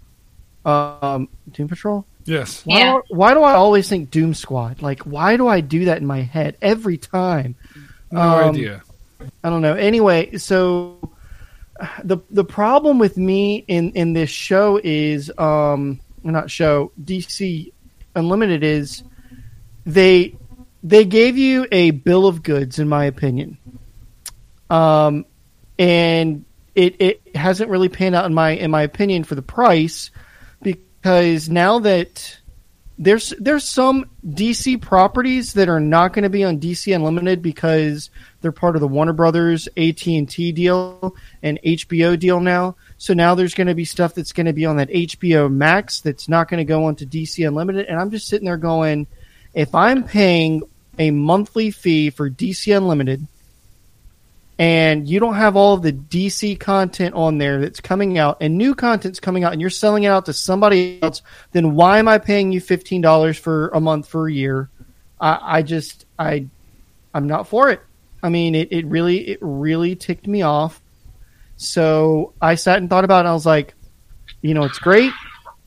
um 0.63 1.27
Doom 1.51 1.67
Patrol. 1.67 2.05
Yes. 2.29 2.65
Why, 2.65 2.79
Yeah. 2.79 2.91
do, 2.93 3.01
why 3.15 3.33
do 3.33 3.41
I 3.43 3.53
always 3.53 3.89
think 3.89 4.11
Doom 4.11 4.33
Squad? 4.33 4.81
Like, 4.81 5.01
why 5.01 5.35
do 5.37 5.47
I 5.47 5.61
do 5.61 5.85
that 5.85 5.97
in 5.97 6.05
my 6.05 6.21
head 6.21 6.55
every 6.61 6.97
time? 6.97 7.55
No 8.11 8.21
Um, 8.21 8.49
idea. 8.49 8.83
I 9.43 9.49
don't 9.49 9.61
know. 9.61 9.73
Anyway, 9.75 10.37
so 10.37 11.11
the 12.03 12.17
the 12.29 12.43
problem 12.43 12.99
with 12.99 13.17
me 13.17 13.63
in 13.67 13.91
in 13.91 14.13
this 14.13 14.29
show 14.29 14.79
is 14.83 15.31
um 15.37 15.99
not 16.23 16.49
show 16.51 16.91
DC 17.03 17.71
Unlimited 18.15 18.63
is 18.63 19.03
they 19.85 20.35
they 20.83 21.05
gave 21.05 21.37
you 21.37 21.65
a 21.71 21.91
bill 21.91 22.27
of 22.27 22.43
goods 22.43 22.79
in 22.79 22.87
my 22.89 23.05
opinion. 23.05 23.57
Um 24.69 25.25
and 25.77 26.45
it 26.75 26.95
it 26.99 27.35
hasn't 27.35 27.69
really 27.69 27.89
panned 27.89 28.15
out 28.15 28.25
in 28.25 28.33
my 28.33 28.51
in 28.51 28.71
my 28.71 28.81
opinion 28.83 29.23
for 29.23 29.35
the 29.35 29.41
price 29.41 30.11
because 31.01 31.49
now 31.49 31.79
that 31.79 32.39
there's 32.97 33.33
there's 33.39 33.63
some 33.63 34.09
DC 34.27 34.81
properties 34.81 35.53
that 35.53 35.69
are 35.69 35.79
not 35.79 36.11
going 36.11 36.23
to 36.23 36.29
be 36.29 36.43
on 36.43 36.59
DC 36.59 36.93
Unlimited 36.93 37.41
because 37.41 38.09
they're 38.41 38.51
part 38.51 38.75
of 38.75 38.81
the 38.81 38.87
Warner 38.89 39.13
Brothers 39.13 39.69
AT 39.77 40.05
and 40.05 40.29
T 40.29 40.51
deal 40.51 41.15
and 41.41 41.59
HBO 41.65 42.19
deal 42.19 42.41
now. 42.41 42.75
So 42.97 43.13
now 43.13 43.35
there's 43.35 43.53
going 43.53 43.67
to 43.67 43.75
be 43.75 43.85
stuff 43.85 44.13
that's 44.13 44.33
going 44.33 44.47
to 44.47 44.53
be 44.53 44.65
on 44.65 44.75
that 44.77 44.89
HBO 44.89 45.49
Max 45.49 46.01
that's 46.01 46.27
not 46.27 46.49
going 46.49 46.57
to 46.57 46.65
go 46.65 46.85
onto 46.85 47.05
DC 47.05 47.47
Unlimited. 47.47 47.85
And 47.85 47.97
I'm 47.97 48.11
just 48.11 48.27
sitting 48.27 48.45
there 48.45 48.57
going, 48.57 49.07
if 49.53 49.73
I'm 49.73 50.03
paying 50.03 50.63
a 50.97 51.11
monthly 51.11 51.71
fee 51.71 52.09
for 52.09 52.29
DC 52.29 52.75
Unlimited 52.75 53.25
and 54.59 55.07
you 55.07 55.21
don't 55.21 55.35
have 55.35 55.55
all 55.55 55.73
of 55.73 55.81
the 55.81 55.93
DC 55.93 56.59
content 56.59 57.15
on 57.15 57.37
there 57.37 57.61
that's 57.61 57.79
coming 57.79 58.17
out 58.17 58.37
and 58.41 58.57
new 58.57 58.75
content's 58.75 59.21
coming 59.21 59.45
out 59.45 59.53
and 59.53 59.61
you're 59.61 59.69
selling 59.69 60.03
it 60.03 60.09
out 60.09 60.25
to 60.25 60.33
somebody 60.33 61.01
else, 61.01 61.21
then 61.53 61.75
why 61.75 61.97
am 61.97 62.09
I 62.09 62.17
paying 62.17 62.51
you 62.51 62.59
fifteen 62.59 62.99
dollars 62.99 63.37
for 63.37 63.69
a 63.69 63.79
month 63.79 64.09
for 64.09 64.27
a 64.27 64.31
year? 64.31 64.69
I, 65.19 65.39
I 65.41 65.61
just 65.61 66.05
I 66.19 66.47
I'm 67.13 67.25
not 67.25 67.47
for 67.47 67.69
it. 67.69 67.79
I 68.21 68.27
mean 68.27 68.53
it, 68.53 68.73
it 68.73 68.85
really 68.85 69.29
it 69.29 69.39
really 69.41 69.95
ticked 69.95 70.27
me 70.27 70.41
off. 70.41 70.81
So 71.55 72.33
I 72.41 72.55
sat 72.55 72.79
and 72.79 72.89
thought 72.89 73.05
about 73.05 73.19
it 73.19 73.19
and 73.21 73.29
I 73.29 73.33
was 73.33 73.45
like, 73.45 73.75
you 74.41 74.53
know, 74.53 74.65
it's 74.65 74.79
great. 74.79 75.13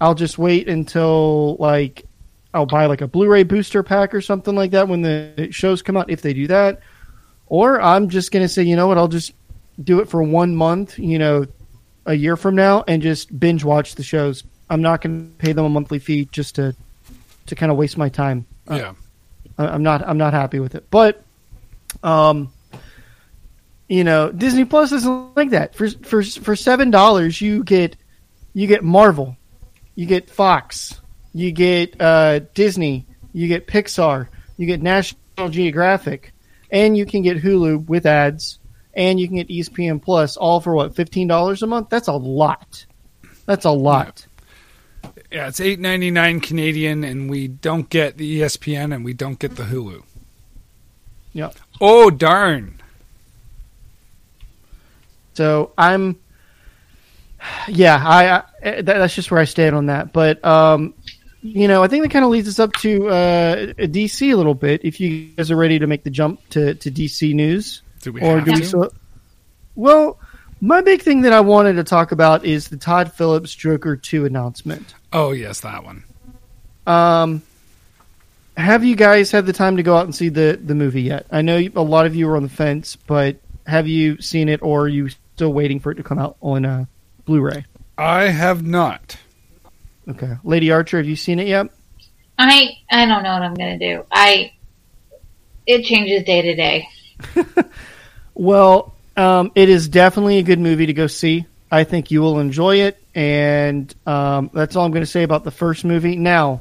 I'll 0.03 0.15
just 0.15 0.37
wait 0.37 0.69
until 0.69 1.57
like 1.57 2.05
I'll 2.53 2.67
buy 2.67 2.85
like 2.85 3.01
a 3.01 3.09
Blu-ray 3.09 3.45
booster 3.45 3.83
pack 3.83 4.15
or 4.15 4.21
something 4.21 4.55
like 4.55 4.73
that 4.73 4.87
when 4.87 5.01
the 5.01 5.49
shows 5.51 5.81
come 5.81 5.97
out 5.97 6.11
if 6.11 6.21
they 6.21 6.35
do 6.35 6.47
that. 6.49 6.83
Or 7.53 7.83
I'm 7.83 8.09
just 8.09 8.33
going 8.33 8.43
to 8.43 8.49
say, 8.49 8.63
you 8.63 8.77
know 8.77 8.87
what, 8.87 8.97
I'll 8.97 9.09
just 9.09 9.35
do 9.85 10.01
it 10.01 10.09
for 10.09 10.23
one 10.23 10.57
month, 10.57 10.99
you 10.99 11.19
know, 11.19 11.45
a 12.07 12.15
year 12.15 12.35
from 12.35 12.55
now 12.55 12.83
and 12.89 13.03
just 13.03 13.39
binge 13.39 13.63
watch 13.63 13.95
the 13.95 14.03
shows. 14.03 14.43
I'm 14.71 14.81
not 14.81 15.03
going 15.03 15.31
to 15.31 15.37
pay 15.37 15.53
them 15.53 15.67
a 15.67 15.69
monthly 15.69 15.99
fee 15.99 16.31
just 16.33 16.55
to 16.55 16.75
to 17.45 17.55
kind 17.55 17.71
of 17.71 17.77
waste 17.77 17.99
my 17.99 18.09
time. 18.09 18.47
Uh, 18.71 18.77
yeah. 18.77 18.93
I'm 19.59 19.83
not 19.83 20.01
I'm 20.09 20.17
not 20.17 20.33
happy 20.33 20.61
with 20.61 20.75
it. 20.75 20.87
But 20.91 21.23
um 22.03 22.51
you 23.87 24.05
know, 24.05 24.33
Disney 24.33 24.65
Plus 24.65 24.91
isn't 24.91 25.37
like 25.37 25.51
that. 25.51 25.75
For 25.75 25.91
for 25.91 26.23
for 26.23 26.57
seven 26.57 26.91
dollars 26.91 27.39
you 27.39 27.65
get 27.65 27.97
you 28.55 28.67
get 28.67 28.83
Marvel, 28.83 29.37
you 29.95 30.07
get 30.07 30.31
Fox, 30.31 31.03
you 31.35 31.53
get 31.53 32.01
uh, 32.01 32.39
Disney, 32.55 33.05
you 33.35 33.47
get 33.47 33.67
Pixar, 33.67 34.29
you 34.57 34.67
get 34.67 34.81
National 34.81 35.51
Geographic, 35.51 36.33
and 36.73 36.97
you 36.97 37.07
can 37.07 37.23
get 37.23 37.37
Hulu 37.41 37.87
with 37.87 38.07
ads, 38.07 38.59
and 38.95 39.21
you 39.21 39.29
can 39.29 39.37
get 39.37 39.49
ESPN 39.49 40.03
Plus, 40.03 40.37
all 40.37 40.61
for 40.61 40.75
what 40.75 40.97
fifteen 40.97 41.29
dollars 41.29 41.63
a 41.63 41.67
month. 41.69 41.91
That's 41.91 42.09
a 42.09 42.15
lot. 42.15 42.85
That's 43.47 43.67
a 43.67 43.71
lot. 43.71 44.27
Yeah, 45.31 45.49
it's 45.49 45.61
eight 45.61 45.79
ninety 45.79 46.11
nine 46.11 46.41
Canadian, 46.41 47.05
and 47.05 47.31
we 47.31 47.47
don't 47.47 47.89
get 47.89 48.17
the 48.17 48.41
ESPN, 48.41 48.95
and 48.95 49.05
we 49.05 49.13
don't 49.13 49.39
get 49.39 49.57
the 49.57 49.65
Hulu. 49.65 50.03
Yeah. 51.33 51.51
Oh 51.81 52.11
darn! 52.11 52.81
So 55.35 55.73
I'm, 55.79 56.19
yeah, 57.69 58.03
I, 58.05 58.43
I 58.71 58.83
that's 58.83 59.15
just 59.15 59.31
where 59.31 59.41
I 59.41 59.45
stand 59.45 59.75
on 59.75 59.87
that. 59.87 60.13
But 60.13 60.45
um, 60.45 60.95
you 61.43 61.69
know, 61.69 61.83
I 61.83 61.89
think 61.89 62.05
that 62.05 62.11
kind 62.11 62.25
of 62.25 62.31
leads 62.31 62.49
us 62.49 62.59
up 62.59 62.73
to 62.75 63.09
uh, 63.09 63.57
DC 63.75 64.33
a 64.33 64.37
little 64.37 64.55
bit. 64.55 64.85
If 64.85 65.01
you 65.01 65.27
guys 65.37 65.51
are 65.51 65.57
ready 65.57 65.79
to 65.81 65.87
make 65.87 66.05
the 66.05 66.11
jump 66.11 66.41
to, 66.51 66.75
to 66.75 66.91
DC 66.91 67.35
news, 67.35 67.83
Do 68.01 68.13
we 68.13 68.21
or 68.21 68.37
have 68.37 68.45
do 68.45 68.53
we 68.53 68.61
to? 68.61 68.65
still? 68.67 68.93
Well, 69.75 70.19
my 70.61 70.81
big 70.81 71.03
thing 71.03 71.23
that 71.23 71.33
I 71.33 71.41
wanted 71.41 71.75
to 71.75 71.85
talk 71.85 72.13
about 72.13 72.45
is 72.45 72.69
the 72.69 72.77
Todd 72.77 73.13
Phillips 73.13 73.55
Joker 73.55 73.97
two 73.97 74.25
announcement. 74.25 74.95
Oh 75.13 75.33
yes, 75.33 75.61
that 75.61 75.85
one. 75.85 76.05
Um, 76.87 77.43
have 78.57 78.85
you 78.85 78.95
guys 78.97 79.31
had 79.31 79.47
the 79.47 79.53
time 79.53 79.77
to 79.79 79.83
go 79.83 79.97
out 79.97 80.05
and 80.05 80.15
see 80.15 80.29
the 80.29 80.59
the 80.63 80.75
movie 80.75 81.03
yet? 81.03 81.27
I 81.31 81.43
know 81.43 81.59
a 81.59 81.83
lot 81.83 82.07
of 82.07 82.15
you 82.15 82.29
are 82.29 82.37
on 82.37 82.43
the 82.45 82.49
fence, 82.49 82.97
but 82.97 83.37
have 83.67 83.89
you 83.89 84.21
seen 84.21 84.49
it, 84.49 84.63
or 84.63 84.83
are 84.83 84.89
you 84.89 85.09
still 85.09 85.53
waiting 85.53 85.81
for 85.81 85.91
it 85.91 85.97
to 85.97 86.03
come 86.03 86.19
out 86.19 86.37
on 86.41 86.65
uh, 86.65 86.85
Blu-ray? 87.25 87.65
I 87.99 88.25
have 88.29 88.65
not. 88.65 89.17
Okay, 90.09 90.35
Lady 90.45 90.71
Archer, 90.71 90.99
have 90.99 91.07
you 91.07 91.17
seen 91.17 91.39
it 91.39 91.47
yet? 91.47 91.67
I 92.39 92.79
I 92.91 93.07
don't 93.07 93.23
know 93.23 93.33
what 93.33 93.43
I'm 93.43 93.55
gonna 93.55 93.79
do. 93.79 94.05
I 94.11 94.53
it 95.67 95.85
changes 95.85 96.25
day 96.25 96.43
to 96.43 96.55
day. 96.55 96.89
Well, 98.35 98.95
um, 99.17 99.53
it 99.55 99.69
is 99.69 99.89
definitely 99.89 100.39
a 100.39 100.43
good 100.43 100.59
movie 100.59 100.87
to 100.87 100.93
go 100.93 101.07
see. 101.07 101.47
I 101.71 101.85
think 101.85 102.11
you 102.11 102.21
will 102.21 102.39
enjoy 102.39 102.81
it, 102.83 103.03
and 103.15 103.95
um, 104.07 104.51
that's 104.53 104.77
all 104.77 104.85
I'm 104.85 104.91
going 104.91 105.05
to 105.05 105.11
say 105.11 105.23
about 105.23 105.45
the 105.45 105.51
first 105.51 105.85
movie. 105.85 106.17
Now, 106.17 106.61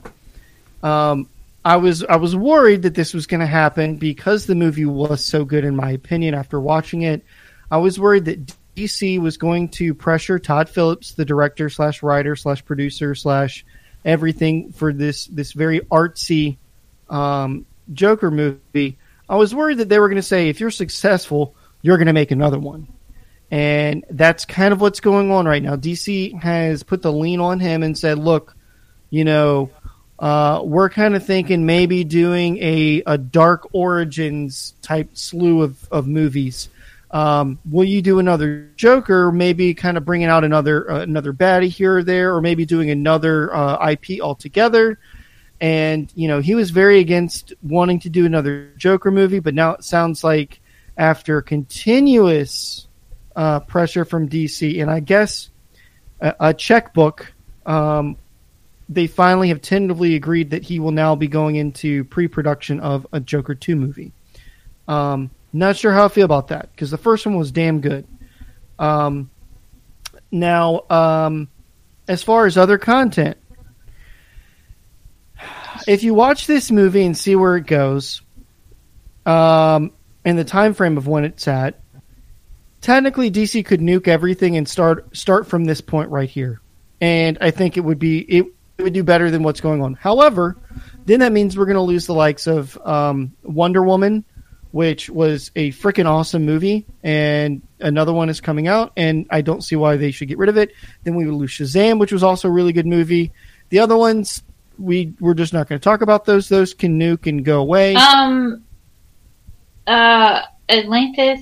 um, 0.83 1.27
I 1.63 1.77
was 1.77 2.03
I 2.03 2.15
was 2.15 2.35
worried 2.35 2.83
that 2.83 2.95
this 2.95 3.13
was 3.13 3.27
going 3.27 3.41
to 3.41 3.45
happen 3.45 3.97
because 3.97 4.45
the 4.45 4.55
movie 4.55 4.85
was 4.85 5.23
so 5.23 5.43
good, 5.43 5.65
in 5.65 5.75
my 5.75 5.91
opinion. 5.91 6.33
After 6.33 6.59
watching 6.59 7.01
it, 7.01 7.23
I 7.69 7.77
was 7.77 7.99
worried 7.99 8.25
that 8.25 8.55
DC 8.75 9.19
was 9.19 9.37
going 9.37 9.69
to 9.69 9.93
pressure 9.93 10.39
Todd 10.39 10.69
Phillips, 10.69 11.13
the 11.13 11.25
director 11.25 11.69
slash 11.69 12.03
writer 12.03 12.35
slash 12.35 12.63
producer 12.63 13.15
slash 13.15 13.65
everything 14.03 14.71
for 14.71 14.93
this 14.93 15.25
this 15.27 15.51
very 15.51 15.81
artsy 15.81 16.57
um, 17.09 17.65
Joker 17.93 18.31
movie. 18.31 18.97
I 19.29 19.35
was 19.35 19.53
worried 19.53 19.79
that 19.79 19.89
they 19.89 19.99
were 19.99 20.09
going 20.09 20.17
to 20.17 20.21
say, 20.21 20.49
if 20.49 20.59
you're 20.59 20.71
successful, 20.71 21.55
you're 21.81 21.97
going 21.97 22.07
to 22.07 22.13
make 22.13 22.31
another 22.31 22.59
one. 22.59 22.87
And 23.49 24.05
that's 24.09 24.45
kind 24.45 24.73
of 24.73 24.79
what's 24.79 25.01
going 25.01 25.31
on 25.31 25.45
right 25.45 25.61
now. 25.61 25.75
DC 25.75 26.41
has 26.41 26.83
put 26.83 27.01
the 27.01 27.11
lean 27.11 27.41
on 27.41 27.59
him 27.59 27.83
and 27.83 27.97
said, 27.97 28.17
look, 28.17 28.55
you 29.09 29.25
know, 29.25 29.69
uh, 30.19 30.61
we're 30.63 30.89
kind 30.89 31.15
of 31.15 31.25
thinking 31.25 31.65
maybe 31.65 32.03
doing 32.03 32.57
a, 32.59 33.03
a 33.05 33.17
dark 33.17 33.67
origins 33.73 34.73
type 34.81 35.09
slew 35.13 35.63
of, 35.63 35.87
of 35.91 36.07
movies. 36.07 36.69
Um, 37.11 37.59
will 37.69 37.83
you 37.83 38.01
do 38.01 38.19
another 38.19 38.71
Joker? 38.77 39.31
Maybe 39.31 39.73
kind 39.73 39.97
of 39.97 40.05
bringing 40.05 40.27
out 40.27 40.43
another 40.43 40.89
uh, 40.89 41.01
another 41.01 41.33
baddie 41.33 41.67
here 41.67 41.97
or 41.97 42.03
there, 42.03 42.33
or 42.33 42.41
maybe 42.41 42.65
doing 42.65 42.89
another 42.89 43.53
uh, 43.53 43.89
IP 43.91 44.21
altogether. 44.21 44.97
and 45.61 46.11
you 46.15 46.27
know 46.27 46.39
he 46.41 46.55
was 46.55 46.71
very 46.71 46.99
against 46.99 47.53
wanting 47.61 47.99
to 47.99 48.09
do 48.09 48.25
another 48.25 48.73
Joker 48.77 49.11
movie, 49.11 49.39
but 49.39 49.53
now 49.53 49.73
it 49.73 49.83
sounds 49.83 50.23
like 50.23 50.59
after 50.97 51.41
continuous 51.41 52.87
uh, 53.35 53.59
pressure 53.61 54.03
from 54.03 54.27
DC, 54.27 54.81
and 54.81 54.89
I 54.89 54.99
guess 54.99 55.49
a, 56.19 56.35
a 56.39 56.53
checkbook, 56.53 57.31
um, 57.65 58.17
they 58.89 59.07
finally 59.07 59.49
have 59.49 59.61
tentatively 59.61 60.15
agreed 60.15 60.49
that 60.49 60.63
he 60.63 60.79
will 60.79 60.91
now 60.91 61.15
be 61.15 61.27
going 61.27 61.55
into 61.55 62.03
pre-production 62.05 62.79
of 62.79 63.05
a 63.13 63.19
Joker 63.19 63.55
two 63.55 63.75
movie. 63.75 64.11
Um, 64.87 65.29
not 65.53 65.77
sure 65.77 65.91
how 65.91 66.05
I 66.05 66.07
feel 66.07 66.25
about 66.25 66.49
that 66.49 66.71
because 66.71 66.91
the 66.91 66.97
first 66.97 67.25
one 67.25 67.35
was 67.35 67.51
damn 67.51 67.81
good. 67.81 68.07
Um, 68.79 69.29
now, 70.31 70.83
um, 70.89 71.49
as 72.07 72.23
far 72.23 72.45
as 72.45 72.57
other 72.57 72.77
content, 72.77 73.37
if 75.87 76.03
you 76.03 76.13
watch 76.13 76.47
this 76.47 76.71
movie 76.71 77.05
and 77.05 77.17
see 77.17 77.35
where 77.35 77.57
it 77.57 77.67
goes, 77.67 78.21
um, 79.25 79.91
and 80.23 80.37
the 80.37 80.43
time 80.43 80.73
frame 80.73 80.97
of 80.97 81.07
when 81.07 81.25
it's 81.25 81.47
at, 81.47 81.79
technically 82.79 83.31
DC 83.31 83.65
could 83.65 83.79
nuke 83.79 84.07
everything 84.07 84.57
and 84.57 84.67
start 84.67 85.15
start 85.15 85.47
from 85.47 85.65
this 85.65 85.81
point 85.81 86.09
right 86.09 86.29
here, 86.29 86.61
and 86.99 87.37
I 87.41 87.51
think 87.51 87.77
it 87.77 87.81
would 87.81 87.99
be 87.99 88.19
it, 88.19 88.45
it 88.77 88.83
would 88.83 88.93
do 88.93 89.03
better 89.03 89.29
than 89.29 89.43
what's 89.43 89.61
going 89.61 89.81
on. 89.81 89.93
However, 89.95 90.57
then 91.05 91.19
that 91.19 91.31
means 91.31 91.57
we're 91.57 91.65
going 91.65 91.75
to 91.75 91.81
lose 91.81 92.07
the 92.07 92.13
likes 92.13 92.47
of 92.47 92.77
um, 92.85 93.33
Wonder 93.43 93.83
Woman, 93.83 94.25
which 94.71 95.09
was 95.09 95.51
a 95.55 95.71
freaking 95.71 96.05
awesome 96.05 96.45
movie, 96.45 96.85
and 97.03 97.61
another 97.79 98.13
one 98.13 98.29
is 98.29 98.39
coming 98.39 98.67
out, 98.67 98.93
and 98.95 99.25
I 99.29 99.41
don't 99.41 99.61
see 99.61 99.75
why 99.75 99.97
they 99.97 100.11
should 100.11 100.27
get 100.27 100.37
rid 100.37 100.49
of 100.49 100.57
it. 100.57 100.71
Then 101.03 101.15
we 101.15 101.25
would 101.25 101.35
lose 101.35 101.51
Shazam, 101.51 101.99
which 101.99 102.11
was 102.11 102.23
also 102.23 102.47
a 102.47 102.51
really 102.51 102.73
good 102.73 102.87
movie. 102.87 103.31
The 103.69 103.79
other 103.79 103.97
ones, 103.97 104.43
we 104.77 105.13
we're 105.19 105.33
just 105.33 105.53
not 105.53 105.67
going 105.67 105.79
to 105.79 105.83
talk 105.83 106.01
about 106.01 106.25
those. 106.25 106.49
Those 106.49 106.73
can 106.73 106.99
nuke 106.99 107.27
and 107.27 107.43
go 107.43 107.61
away. 107.61 107.95
Um, 107.95 108.63
uh, 109.87 110.41
Atlantis, 110.69 111.41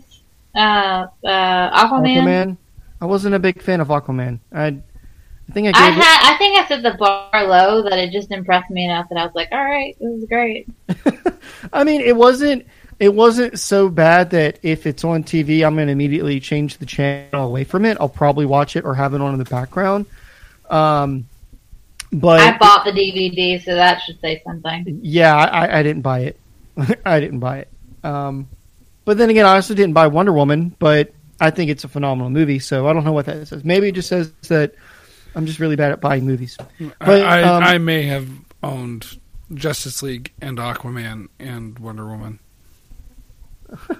uh, 0.56 0.60
uh, 0.60 1.08
Aquaman. 1.26 2.18
Aquaman. 2.18 2.58
I 3.02 3.06
wasn't 3.06 3.36
a 3.36 3.40
big 3.40 3.62
fan 3.62 3.80
of 3.80 3.88
Aquaman. 3.90 4.40
I, 4.52 4.66
I 4.68 5.52
think 5.52 5.68
I 5.68 5.88
I 5.88 5.90
had, 5.90 6.34
I 6.34 6.38
think 6.38 6.60
I 6.60 6.68
set 6.68 6.84
the 6.84 6.96
bar 6.98 7.48
low 7.48 7.84
that 7.84 7.98
it 7.98 8.12
just 8.12 8.32
impressed 8.32 8.70
me 8.70 8.86
enough 8.86 9.08
that 9.10 9.18
I 9.18 9.26
was 9.26 9.34
like, 9.36 9.50
all 9.52 9.64
right, 9.64 9.96
this 10.00 10.22
is 10.22 10.26
great. 10.26 10.68
I 11.74 11.84
mean, 11.84 12.02
it 12.02 12.16
wasn't. 12.16 12.66
It 13.00 13.14
wasn't 13.14 13.60
so 13.60 13.90
bad 13.90 14.32
that 14.32 14.60
if 14.62 14.86
it's 14.86 15.06
on 15.06 15.24
TV, 15.24 15.66
I'm 15.66 15.76
going 15.76 15.88
to 15.88 15.94
immediately 15.94 16.40
change 16.40 16.78
the 16.78 16.86
channel 16.86 17.48
away 17.48 17.64
from 17.64 17.86
it. 17.86 17.98
I'll 18.00 18.10
probably 18.10 18.46
watch 18.46 18.76
it 18.76 18.84
or 18.84 18.94
have 18.94 19.14
it 19.14 19.22
on 19.22 19.34
in 19.34 19.40
the 19.40 19.46
background. 19.46 20.06
Um, 20.70 21.26
but 22.12 22.40
I 22.40 22.58
bought 22.58 22.86
the 22.86 22.92
DVD, 22.92 23.64
so 23.64 23.76
that 23.76 24.02
should 24.02 24.20
say 24.20 24.42
something. 24.46 25.00
Yeah, 25.02 25.36
I, 25.36 25.80
I 25.80 25.84
didn't 25.84 26.02
buy 26.02 26.22
it. 26.22 26.40
I 27.06 27.20
didn't 27.20 27.40
buy 27.40 27.60
it. 27.60 27.70
Um, 28.04 28.48
but 29.06 29.18
then 29.18 29.30
again, 29.30 29.46
I 29.46 29.56
also 29.56 29.74
didn't 29.74 29.94
buy 29.94 30.08
Wonder 30.08 30.34
Woman, 30.34 30.76
but 30.80 31.14
I 31.40 31.52
think 31.52 31.72
it's 31.72 31.84
a 31.84 31.88
phenomenal 31.88 32.30
movie. 32.30 32.60
So 32.60 32.88
I 32.88 32.94
don't 32.94 33.04
know 33.06 33.12
what 33.12 33.26
that 33.28 33.48
says. 33.48 33.64
Maybe 33.64 33.90
it 33.90 33.96
just 33.96 34.10
says 34.10 34.32
that 34.50 34.74
I'm 35.36 35.46
just 35.46 35.60
really 35.60 35.76
bad 35.76 35.92
at 35.92 36.02
buying 36.02 36.26
movies. 36.26 36.58
But, 36.80 37.22
I, 37.22 37.42
I, 37.42 37.44
um, 37.44 37.64
I 37.64 37.78
may 37.78 38.04
have 38.04 38.30
owned 38.64 39.20
Justice 39.54 40.02
League 40.04 40.34
and 40.42 40.58
Aquaman 40.58 41.28
and 41.40 41.78
Wonder 41.80 42.08
Woman. 42.08 42.40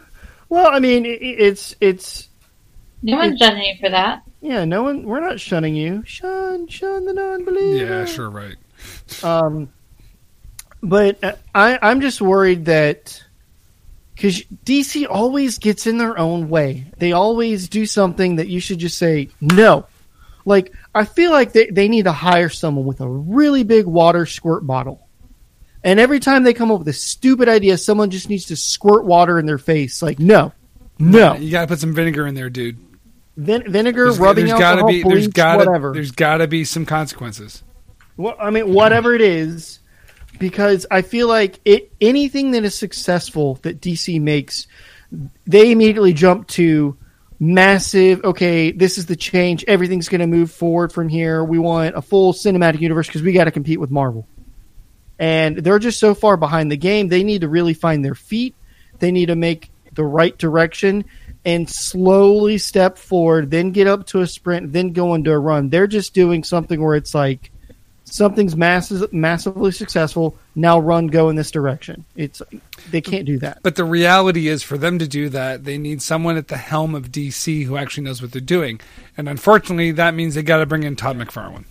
Well, 0.50 0.68
I 0.68 0.80
mean, 0.80 1.06
it, 1.06 1.22
it's 1.22 1.76
it's 1.80 2.28
No 3.04 3.18
one's 3.18 3.40
judging 3.40 3.62
you 3.62 3.76
for 3.80 3.90
that. 3.90 4.24
yeah. 4.42 4.66
No 4.66 4.82
one, 4.82 5.04
we're 5.04 5.20
not 5.20 5.40
shunning 5.40 5.76
you. 5.76 6.04
Shun, 6.08 6.68
shun 6.68 7.06
the 7.06 7.14
non-believer. 7.14 7.86
Yeah, 7.86 8.06
sure, 8.06 8.30
right. 8.32 8.56
Um, 9.24 9.70
but 10.82 11.24
uh, 11.24 11.34
I, 11.54 11.78
I'm 11.82 12.02
just 12.02 12.20
worried 12.22 12.66
that 12.66 13.22
because 14.16 14.42
DC 14.66 15.06
always 15.10 15.58
gets 15.60 15.86
in 15.86 15.98
their 15.98 16.18
own 16.18 16.50
way. 16.50 16.86
They 16.98 17.12
always 17.12 17.68
do 17.70 17.86
something 17.86 18.38
that 18.38 18.48
you 18.48 18.60
should 18.60 18.80
just 18.80 18.98
say 18.98 19.30
no. 19.42 19.86
Like 20.46 20.74
I 20.96 21.06
feel 21.06 21.32
like 21.32 21.52
they, 21.54 21.68
they 21.68 21.88
need 21.90 22.06
to 22.06 22.12
hire 22.12 22.50
someone 22.50 22.86
with 22.86 23.02
a 23.02 23.08
really 23.08 23.64
big 23.64 23.86
water 23.86 24.26
squirt 24.26 24.66
bottle. 24.66 25.08
And 25.84 26.00
every 26.00 26.20
time 26.20 26.44
they 26.44 26.54
come 26.54 26.72
up 26.72 26.80
with 26.80 26.88
a 26.90 26.94
stupid 26.94 27.48
idea, 27.48 27.78
someone 27.78 28.10
just 28.10 28.30
needs 28.30 28.46
to 28.46 28.56
squirt 28.56 29.06
water 29.06 29.40
in 29.40 29.46
their 29.46 29.58
face. 29.58 30.02
Like 30.02 30.20
no, 30.20 30.52
no 30.98 31.36
You 31.36 31.52
got 31.52 31.62
to 31.62 31.68
put 31.68 31.80
some 31.80 31.94
vinegar 31.94 32.28
in 32.28 32.36
there, 32.36 32.50
dude. 32.50 32.78
Vin- 33.38 33.72
vinegar, 33.72 34.06
There's, 34.06 34.20
rubbing 34.20 34.48
there's 34.48 34.60
gotta 34.60 34.86
be 34.86 35.02
bleach, 35.02 35.14
there's 35.14 35.28
gotta 35.30 35.66
whatever. 35.66 35.94
there's 35.94 36.12
gotta 36.12 36.46
be 36.46 36.66
some 36.66 36.86
consequences. 36.86 37.64
Well, 38.18 38.36
I 38.38 38.50
mean, 38.50 38.74
whatever 38.74 39.14
it 39.16 39.22
is, 39.22 39.80
because 40.40 40.86
I 40.92 41.02
feel 41.04 41.30
like 41.30 41.62
it 41.64 41.94
anything 42.02 42.52
that 42.52 42.66
is 42.66 42.76
successful 42.76 43.56
that 43.62 43.80
DC 43.80 44.20
makes, 44.20 44.68
they 45.48 45.72
immediately 45.72 46.12
jump 46.12 46.50
to 46.50 46.98
massive. 47.40 48.22
Okay, 48.26 48.72
this 48.72 48.98
is 48.98 49.06
the 49.06 49.16
change. 49.16 49.64
Everything's 49.70 50.10
going 50.10 50.20
to 50.20 50.28
move 50.28 50.52
forward 50.52 50.92
from 50.92 51.08
here. 51.08 51.42
We 51.42 51.60
want 51.60 51.96
a 51.96 52.02
full 52.02 52.34
cinematic 52.34 52.82
universe 52.82 53.08
because 53.08 53.22
we 53.22 53.32
got 53.32 53.46
to 53.46 53.52
compete 53.52 53.80
with 53.80 53.90
Marvel, 53.90 54.28
and 55.20 55.58
they're 55.58 55.80
just 55.80 56.00
so 56.00 56.16
far 56.16 56.38
behind 56.38 56.72
the 56.72 56.78
game. 56.78 57.10
They 57.10 57.24
need 57.24 57.42
to 57.42 57.50
really 57.50 57.74
find 57.74 58.04
their 58.04 58.16
feet. 58.16 58.56
They 59.00 59.12
need 59.12 59.28
to 59.28 59.36
make 59.36 59.70
the 59.94 60.04
right 60.04 60.38
direction 60.38 61.06
and 61.46 61.70
slowly 61.70 62.58
step 62.58 62.98
forward, 62.98 63.52
then 63.52 63.72
get 63.72 63.88
up 63.88 64.06
to 64.08 64.22
a 64.22 64.28
sprint, 64.28 64.74
then 64.74 64.94
go 64.94 65.14
into 65.14 65.32
a 65.32 65.40
run. 65.40 65.70
They're 65.70 65.88
just 65.88 66.14
doing 66.14 66.44
something 66.44 66.82
where 66.82 66.96
it's 66.96 67.14
like 67.14 67.52
something's 68.04 68.56
massive, 68.56 69.12
massively 69.14 69.72
successful. 69.72 70.38
Now 70.56 70.80
run, 70.80 71.08
go 71.08 71.30
in 71.30 71.36
this 71.36 71.52
direction. 71.52 72.06
It's 72.16 72.42
they 72.92 73.02
can't 73.02 73.26
do 73.26 73.40
that. 73.40 73.60
But 73.64 73.76
the 73.76 73.86
reality 73.86 74.48
is, 74.48 74.64
for 74.64 74.78
them 74.78 75.00
to 75.00 75.08
do 75.08 75.30
that, 75.30 75.64
they 75.64 75.78
need 75.78 76.02
someone 76.02 76.38
at 76.38 76.50
the 76.50 76.58
helm 76.58 76.94
of 76.96 77.12
DC 77.12 77.66
who 77.66 77.78
actually 77.78 78.04
knows 78.04 78.22
what 78.22 78.32
they're 78.32 78.42
doing. 78.42 78.82
And 79.18 79.30
unfortunately, 79.30 79.92
that 79.92 80.14
means 80.14 80.36
they 80.36 80.44
got 80.44 80.58
to 80.58 80.66
bring 80.66 80.84
in 80.84 80.96
Todd 80.96 81.18
McFarlane. 81.18 81.66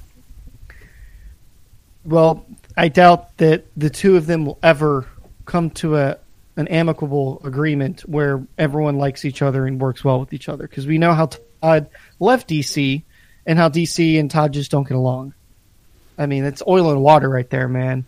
Well, 2.04 2.46
I 2.78 2.86
doubt 2.86 3.36
that 3.38 3.66
the 3.76 3.90
two 3.90 4.16
of 4.16 4.26
them 4.26 4.46
will 4.46 4.60
ever 4.62 5.04
come 5.46 5.70
to 5.70 5.96
a 5.96 6.18
an 6.56 6.68
amicable 6.68 7.40
agreement 7.44 8.02
where 8.02 8.46
everyone 8.56 8.98
likes 8.98 9.24
each 9.24 9.42
other 9.42 9.66
and 9.66 9.80
works 9.80 10.04
well 10.04 10.20
with 10.20 10.32
each 10.32 10.48
other. 10.48 10.68
Because 10.68 10.86
we 10.86 10.96
know 10.96 11.12
how 11.12 11.28
Todd 11.60 11.88
left 12.20 12.48
DC 12.48 13.02
and 13.46 13.58
how 13.58 13.68
DC 13.68 14.18
and 14.18 14.30
Todd 14.30 14.52
just 14.52 14.70
don't 14.70 14.86
get 14.86 14.96
along. 14.96 15.34
I 16.16 16.26
mean, 16.26 16.44
it's 16.44 16.62
oil 16.66 16.92
and 16.92 17.02
water 17.02 17.28
right 17.28 17.48
there, 17.50 17.68
man. 17.68 18.04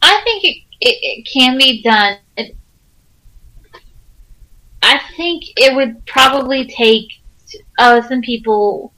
I 0.00 0.20
think 0.24 0.44
it, 0.44 0.56
it, 0.80 0.98
it 1.02 1.28
can 1.30 1.58
be 1.58 1.82
done. 1.82 2.18
It, 2.38 2.56
I 4.82 4.98
think 5.16 5.44
it 5.56 5.74
would 5.74 6.04
probably 6.06 6.66
take 6.66 7.20
uh, 7.78 8.00
some 8.08 8.22
people 8.22 8.94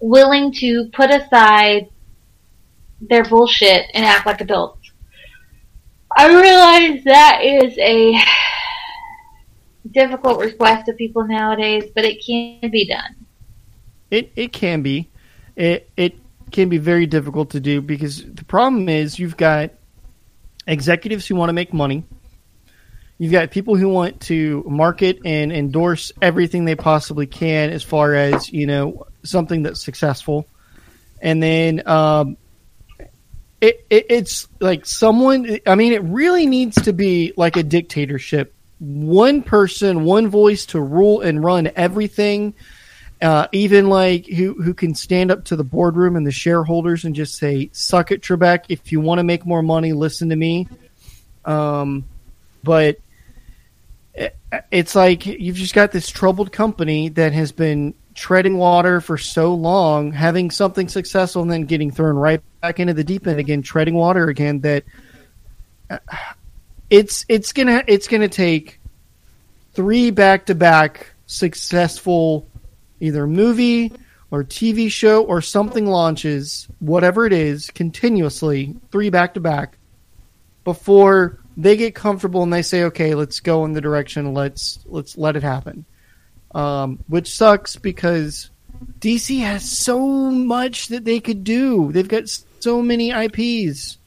willing 0.00 0.52
to 0.54 0.88
put 0.92 1.10
aside 1.10 1.88
their 3.00 3.24
bullshit 3.24 3.86
and 3.94 4.04
act 4.04 4.26
like 4.26 4.40
adults. 4.40 4.90
I 6.16 6.28
realize 6.28 7.04
that 7.04 7.40
is 7.44 7.78
a 7.78 8.18
difficult 9.90 10.40
request 10.40 10.88
of 10.88 10.96
people 10.96 11.26
nowadays, 11.26 11.90
but 11.94 12.04
it 12.04 12.24
can 12.24 12.70
be 12.70 12.88
done. 12.88 13.14
It 14.10 14.32
it 14.36 14.52
can 14.52 14.82
be, 14.82 15.10
it 15.54 15.90
it 15.96 16.18
can 16.50 16.68
be 16.68 16.78
very 16.78 17.06
difficult 17.06 17.50
to 17.50 17.60
do 17.60 17.80
because 17.80 18.24
the 18.24 18.44
problem 18.44 18.88
is 18.88 19.18
you've 19.18 19.36
got 19.36 19.70
executives 20.66 21.26
who 21.26 21.36
want 21.36 21.50
to 21.50 21.52
make 21.52 21.72
money. 21.72 22.04
You've 23.18 23.32
got 23.32 23.50
people 23.50 23.76
who 23.76 23.88
want 23.88 24.20
to 24.22 24.64
market 24.66 25.18
and 25.24 25.52
endorse 25.52 26.12
everything 26.22 26.64
they 26.64 26.76
possibly 26.76 27.26
can 27.26 27.70
as 27.70 27.82
far 27.82 28.14
as 28.14 28.50
you 28.50 28.66
know 28.66 29.06
something 29.24 29.64
that's 29.64 29.82
successful, 29.82 30.46
and 31.20 31.42
then 31.42 31.86
um, 31.86 32.36
it, 33.60 33.86
it 33.90 34.06
it's 34.08 34.48
like 34.60 34.86
someone. 34.86 35.58
I 35.66 35.74
mean, 35.74 35.92
it 35.92 36.02
really 36.04 36.46
needs 36.46 36.82
to 36.82 36.92
be 36.92 37.32
like 37.36 37.56
a 37.56 37.62
dictatorship. 37.62 38.54
One 38.78 39.42
person, 39.42 40.04
one 40.04 40.28
voice 40.28 40.66
to 40.66 40.80
rule 40.80 41.20
and 41.20 41.42
run 41.42 41.70
everything 41.74 42.54
uh, 43.20 43.48
even 43.52 43.88
like 43.88 44.26
who 44.26 44.54
who 44.54 44.74
can 44.74 44.94
stand 44.94 45.30
up 45.30 45.44
to 45.44 45.56
the 45.56 45.64
boardroom 45.64 46.16
and 46.16 46.26
the 46.26 46.30
shareholders 46.32 47.04
and 47.04 47.14
just 47.14 47.36
say, 47.36 47.68
"Suck 47.72 48.12
it, 48.12 48.22
Trebek. 48.22 48.66
If 48.68 48.92
you 48.92 49.00
want 49.00 49.18
to 49.18 49.24
make 49.24 49.44
more 49.44 49.62
money, 49.62 49.92
listen 49.92 50.28
to 50.28 50.36
me." 50.36 50.68
Um, 51.44 52.04
but 52.62 52.98
it, 54.14 54.36
it's 54.70 54.94
like 54.94 55.26
you've 55.26 55.56
just 55.56 55.74
got 55.74 55.90
this 55.90 56.08
troubled 56.08 56.52
company 56.52 57.08
that 57.10 57.32
has 57.32 57.50
been 57.50 57.94
treading 58.18 58.58
water 58.58 59.00
for 59.00 59.16
so 59.16 59.54
long, 59.54 60.10
having 60.10 60.50
something 60.50 60.88
successful, 60.88 61.40
and 61.40 61.50
then 61.50 61.62
getting 61.62 61.92
thrown 61.92 62.16
right 62.16 62.42
back 62.60 62.80
into 62.80 62.92
the 62.92 63.04
deep 63.04 63.26
end 63.28 63.38
again, 63.38 63.62
treading 63.62 63.94
water 63.94 64.28
again. 64.28 64.60
That 64.60 64.84
uh, 65.88 65.98
it's 66.90 67.24
it's 67.28 67.52
gonna 67.52 67.84
it's 67.86 68.08
gonna 68.08 68.28
take 68.28 68.80
three 69.72 70.10
back 70.10 70.46
to 70.46 70.56
back 70.56 71.14
successful 71.26 72.48
either 72.98 73.26
movie 73.28 73.92
or 74.32 74.42
TV 74.42 74.90
show 74.90 75.22
or 75.24 75.40
something 75.40 75.86
launches, 75.86 76.66
whatever 76.80 77.24
it 77.24 77.32
is, 77.32 77.70
continuously, 77.70 78.74
three 78.90 79.10
back 79.10 79.34
to 79.34 79.40
back, 79.40 79.78
before 80.64 81.38
they 81.56 81.76
get 81.76 81.94
comfortable 81.94 82.42
and 82.42 82.52
they 82.52 82.62
say, 82.62 82.82
"Okay, 82.84 83.14
let's 83.14 83.38
go 83.38 83.64
in 83.64 83.74
the 83.74 83.80
direction. 83.80 84.34
Let's 84.34 84.80
let's 84.86 85.16
let 85.16 85.36
it 85.36 85.44
happen." 85.44 85.84
Um, 86.54 87.04
which 87.08 87.34
sucks 87.34 87.76
because 87.76 88.50
DC 89.00 89.40
has 89.40 89.68
so 89.68 90.30
much 90.30 90.88
that 90.88 91.04
they 91.04 91.20
could 91.20 91.44
do. 91.44 91.92
They've 91.92 92.08
got 92.08 92.28
so 92.60 92.82
many 92.82 93.10
IPs, 93.10 93.98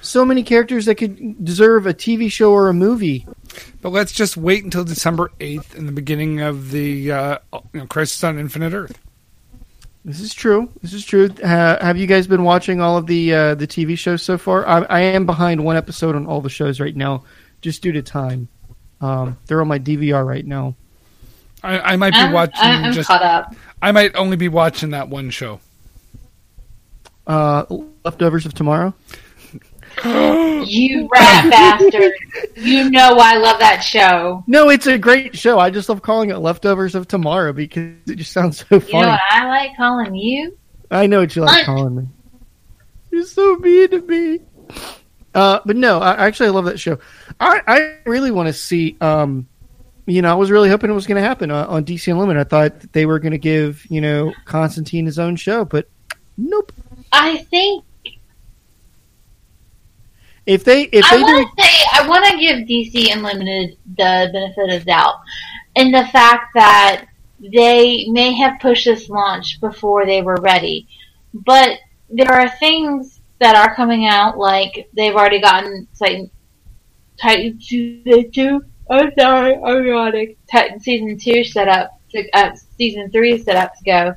so 0.00 0.24
many 0.24 0.42
characters 0.42 0.86
that 0.86 0.96
could 0.96 1.44
deserve 1.44 1.86
a 1.86 1.94
TV 1.94 2.30
show 2.30 2.52
or 2.52 2.68
a 2.68 2.74
movie. 2.74 3.26
But 3.82 3.90
let's 3.90 4.12
just 4.12 4.36
wait 4.36 4.64
until 4.64 4.84
December 4.84 5.30
8th 5.40 5.74
and 5.74 5.88
the 5.88 5.92
beginning 5.92 6.40
of 6.40 6.70
the 6.70 7.12
uh, 7.12 7.38
you 7.72 7.80
know, 7.80 7.86
Crisis 7.86 8.22
on 8.24 8.38
Infinite 8.38 8.72
Earth. 8.72 8.98
This 10.04 10.20
is 10.20 10.32
true. 10.32 10.70
This 10.80 10.94
is 10.94 11.04
true. 11.04 11.28
Uh, 11.42 11.84
have 11.84 11.98
you 11.98 12.06
guys 12.06 12.26
been 12.26 12.42
watching 12.42 12.80
all 12.80 12.96
of 12.96 13.06
the 13.06 13.34
uh, 13.34 13.54
the 13.54 13.66
TV 13.66 13.98
shows 13.98 14.22
so 14.22 14.38
far? 14.38 14.66
I, 14.66 14.80
I 14.82 15.00
am 15.00 15.26
behind 15.26 15.62
one 15.62 15.76
episode 15.76 16.16
on 16.16 16.26
all 16.26 16.40
the 16.40 16.48
shows 16.48 16.80
right 16.80 16.96
now, 16.96 17.24
just 17.60 17.82
due 17.82 17.92
to 17.92 18.00
time. 18.00 18.48
Um, 19.02 19.36
they're 19.46 19.60
on 19.60 19.68
my 19.68 19.78
DVR 19.78 20.24
right 20.24 20.46
now. 20.46 20.74
I, 21.62 21.78
I 21.92 21.96
might 21.96 22.12
be 22.12 22.18
I'm, 22.18 22.32
watching 22.32 22.56
I'm 22.62 22.92
just. 22.92 23.08
caught 23.08 23.22
up. 23.22 23.54
I 23.82 23.92
might 23.92 24.14
only 24.16 24.36
be 24.36 24.48
watching 24.48 24.90
that 24.90 25.08
one 25.08 25.30
show. 25.30 25.60
Uh, 27.26 27.64
Leftovers 28.04 28.46
of 28.46 28.54
Tomorrow. 28.54 28.94
You 30.04 31.08
rat 31.12 31.50
bastard. 31.50 32.12
You 32.56 32.90
know 32.90 33.16
I 33.18 33.36
love 33.38 33.58
that 33.60 33.80
show. 33.80 34.44
No, 34.46 34.68
it's 34.68 34.86
a 34.86 34.98
great 34.98 35.36
show. 35.36 35.58
I 35.58 35.70
just 35.70 35.88
love 35.88 36.02
calling 36.02 36.30
it 36.30 36.36
Leftovers 36.36 36.94
of 36.94 37.08
Tomorrow 37.08 37.52
because 37.54 37.94
it 38.06 38.16
just 38.16 38.32
sounds 38.32 38.58
so 38.58 38.66
You 38.70 38.78
know 38.78 38.86
funny. 38.86 39.06
what 39.08 39.20
I 39.30 39.48
like 39.48 39.76
calling 39.76 40.14
you? 40.14 40.56
I 40.90 41.06
know 41.06 41.20
what 41.20 41.34
you 41.34 41.42
like 41.42 41.54
Lunch. 41.54 41.66
calling 41.66 41.96
me. 41.96 42.08
You're 43.10 43.24
so 43.24 43.56
mean 43.56 43.90
to 43.90 44.00
me. 44.02 44.40
Uh, 45.34 45.60
but 45.64 45.76
no, 45.76 45.98
I 45.98 46.26
actually 46.26 46.48
I 46.48 46.50
love 46.50 46.66
that 46.66 46.78
show. 46.78 46.98
I, 47.40 47.60
I 47.66 47.96
really 48.08 48.30
want 48.30 48.46
to 48.48 48.52
see. 48.52 48.96
Um, 49.00 49.48
you 50.06 50.22
know, 50.22 50.30
I 50.30 50.34
was 50.34 50.50
really 50.50 50.68
hoping 50.68 50.90
it 50.90 50.94
was 50.94 51.06
going 51.06 51.20
to 51.22 51.26
happen 51.28 51.50
uh, 51.50 51.66
on 51.68 51.84
DC 51.84 52.10
Unlimited. 52.10 52.40
I 52.40 52.48
thought 52.48 52.92
they 52.92 53.06
were 53.06 53.18
going 53.18 53.32
to 53.32 53.38
give 53.38 53.86
you 53.90 54.00
know 54.00 54.32
Constantine 54.44 55.06
his 55.06 55.18
own 55.18 55.36
show, 55.36 55.64
but 55.64 55.88
nope. 56.36 56.72
I 57.12 57.38
think 57.38 57.84
If 60.46 60.64
they 60.64 60.84
if 60.84 61.04
I 61.04 61.16
they 61.16 61.22
do, 61.22 61.32
want 61.32 61.56
to 61.56 61.62
say 61.62 61.84
I 61.92 62.08
want 62.08 62.24
to 62.26 62.36
give 62.38 62.66
DC 62.66 63.12
Unlimited 63.12 63.76
the 63.96 64.30
benefit 64.32 64.70
of 64.80 64.84
doubt 64.86 65.16
in 65.76 65.92
the 65.92 66.06
fact 66.06 66.52
that 66.54 67.06
they 67.52 68.06
may 68.08 68.32
have 68.34 68.60
pushed 68.60 68.84
this 68.86 69.08
launch 69.08 69.60
before 69.60 70.06
they 70.06 70.22
were 70.22 70.38
ready, 70.40 70.88
but 71.32 71.78
there 72.08 72.32
are 72.32 72.48
things 72.58 73.20
that 73.38 73.54
are 73.54 73.74
coming 73.74 74.06
out 74.06 74.38
like 74.38 74.88
they've 74.94 75.14
already 75.14 75.40
gotten 75.40 75.86
Titan 75.98 76.30
Titan 77.20 77.58
two. 78.32 78.64
I'm 78.90 79.12
sorry, 79.18 79.54
I'm 79.54 79.86
erotic. 79.86 80.36
Titan 80.50 80.80
season 80.80 81.16
two 81.18 81.44
set 81.44 81.68
up 81.68 82.00
to 82.10 82.28
uh, 82.32 82.56
season 82.76 83.10
three 83.10 83.38
set 83.38 83.56
up 83.56 83.72
to 83.76 83.84
go. 83.84 84.14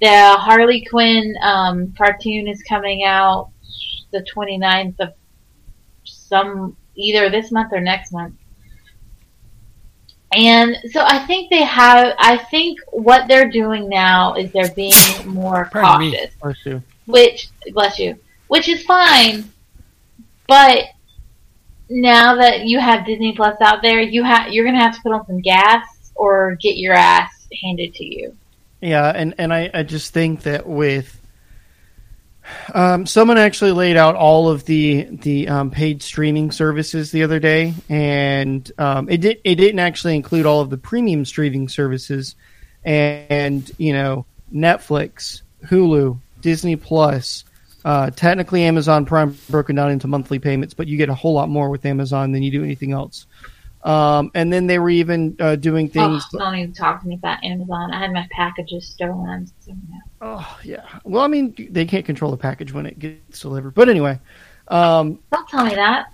The 0.00 0.36
Harley 0.38 0.84
Quinn 0.84 1.34
um, 1.42 1.92
cartoon 1.98 2.46
is 2.46 2.62
coming 2.62 3.04
out 3.04 3.50
the 4.12 4.24
29th 4.34 5.00
of 5.00 5.14
some 6.04 6.76
either 6.94 7.28
this 7.28 7.50
month 7.50 7.72
or 7.72 7.80
next 7.80 8.12
month. 8.12 8.34
And 10.36 10.76
so 10.90 11.04
I 11.04 11.26
think 11.26 11.50
they 11.50 11.62
have. 11.62 12.14
I 12.18 12.36
think 12.36 12.78
what 12.90 13.28
they're 13.28 13.50
doing 13.50 13.88
now 13.88 14.34
is 14.34 14.52
they're 14.52 14.74
being 14.74 15.26
more 15.26 15.68
Pardon 15.72 16.10
cautious, 16.40 16.62
Sue. 16.62 16.82
which 17.06 17.50
bless 17.72 17.98
you, 17.98 18.18
which 18.48 18.68
is 18.68 18.84
fine. 18.84 19.44
But 20.48 20.86
now 21.88 22.36
that 22.36 22.64
you 22.64 22.78
have 22.78 23.06
Disney 23.06 23.34
Plus 23.34 23.60
out 23.60 23.82
there, 23.82 24.00
you 24.00 24.24
have 24.24 24.52
you're 24.52 24.64
gonna 24.64 24.80
have 24.80 24.94
to 24.94 25.02
put 25.02 25.12
on 25.12 25.26
some 25.26 25.40
gas 25.40 25.86
or 26.14 26.56
get 26.60 26.76
your 26.76 26.94
ass 26.94 27.46
handed 27.62 27.94
to 27.94 28.04
you. 28.04 28.36
Yeah, 28.80 29.12
and 29.14 29.34
and 29.38 29.52
I, 29.52 29.70
I 29.72 29.82
just 29.82 30.12
think 30.12 30.42
that 30.42 30.66
with 30.66 31.20
um, 32.72 33.06
someone 33.06 33.38
actually 33.38 33.72
laid 33.72 33.96
out 33.96 34.14
all 34.14 34.48
of 34.48 34.64
the 34.64 35.04
the 35.10 35.48
um, 35.48 35.70
paid 35.70 36.02
streaming 36.02 36.50
services 36.50 37.10
the 37.10 37.22
other 37.22 37.38
day, 37.38 37.74
and 37.88 38.70
um, 38.78 39.08
it 39.08 39.20
did 39.20 39.40
it 39.44 39.54
didn't 39.56 39.78
actually 39.78 40.16
include 40.16 40.46
all 40.46 40.60
of 40.60 40.70
the 40.70 40.76
premium 40.76 41.24
streaming 41.24 41.68
services, 41.68 42.36
and 42.84 43.70
you 43.78 43.92
know 43.92 44.26
Netflix, 44.52 45.42
Hulu, 45.64 46.18
Disney 46.40 46.76
Plus. 46.76 47.44
Uh, 47.84 48.10
technically, 48.10 48.62
Amazon 48.62 49.04
Prime 49.04 49.36
broken 49.50 49.76
down 49.76 49.90
into 49.90 50.08
monthly 50.08 50.38
payments, 50.38 50.72
but 50.72 50.88
you 50.88 50.96
get 50.96 51.08
a 51.10 51.14
whole 51.14 51.34
lot 51.34 51.48
more 51.48 51.68
with 51.68 51.84
Amazon 51.84 52.32
than 52.32 52.42
you 52.42 52.50
do 52.50 52.64
anything 52.64 52.92
else. 52.92 53.26
Um, 53.82 54.30
and 54.34 54.50
then 54.50 54.66
they 54.66 54.78
were 54.78 54.88
even 54.88 55.36
uh, 55.38 55.56
doing 55.56 55.90
things. 55.90 56.24
Oh, 56.34 56.38
don't 56.38 56.54
even 56.56 56.72
talk 56.72 57.02
to 57.02 57.06
me 57.06 57.16
about 57.16 57.44
Amazon. 57.44 57.92
I 57.92 57.98
had 58.00 58.12
my 58.12 58.26
packages 58.30 58.88
stolen. 58.88 59.46
So, 59.60 59.72
no. 59.72 60.00
Oh 60.22 60.58
yeah. 60.64 60.86
Well, 61.04 61.22
I 61.22 61.26
mean, 61.26 61.54
they 61.70 61.84
can't 61.84 62.06
control 62.06 62.30
the 62.30 62.38
package 62.38 62.72
when 62.72 62.86
it 62.86 62.98
gets 62.98 63.40
delivered. 63.40 63.74
But 63.74 63.90
anyway, 63.90 64.18
um, 64.68 65.18
Don't 65.30 65.48
tell 65.50 65.66
me 65.66 65.74
that. 65.74 66.06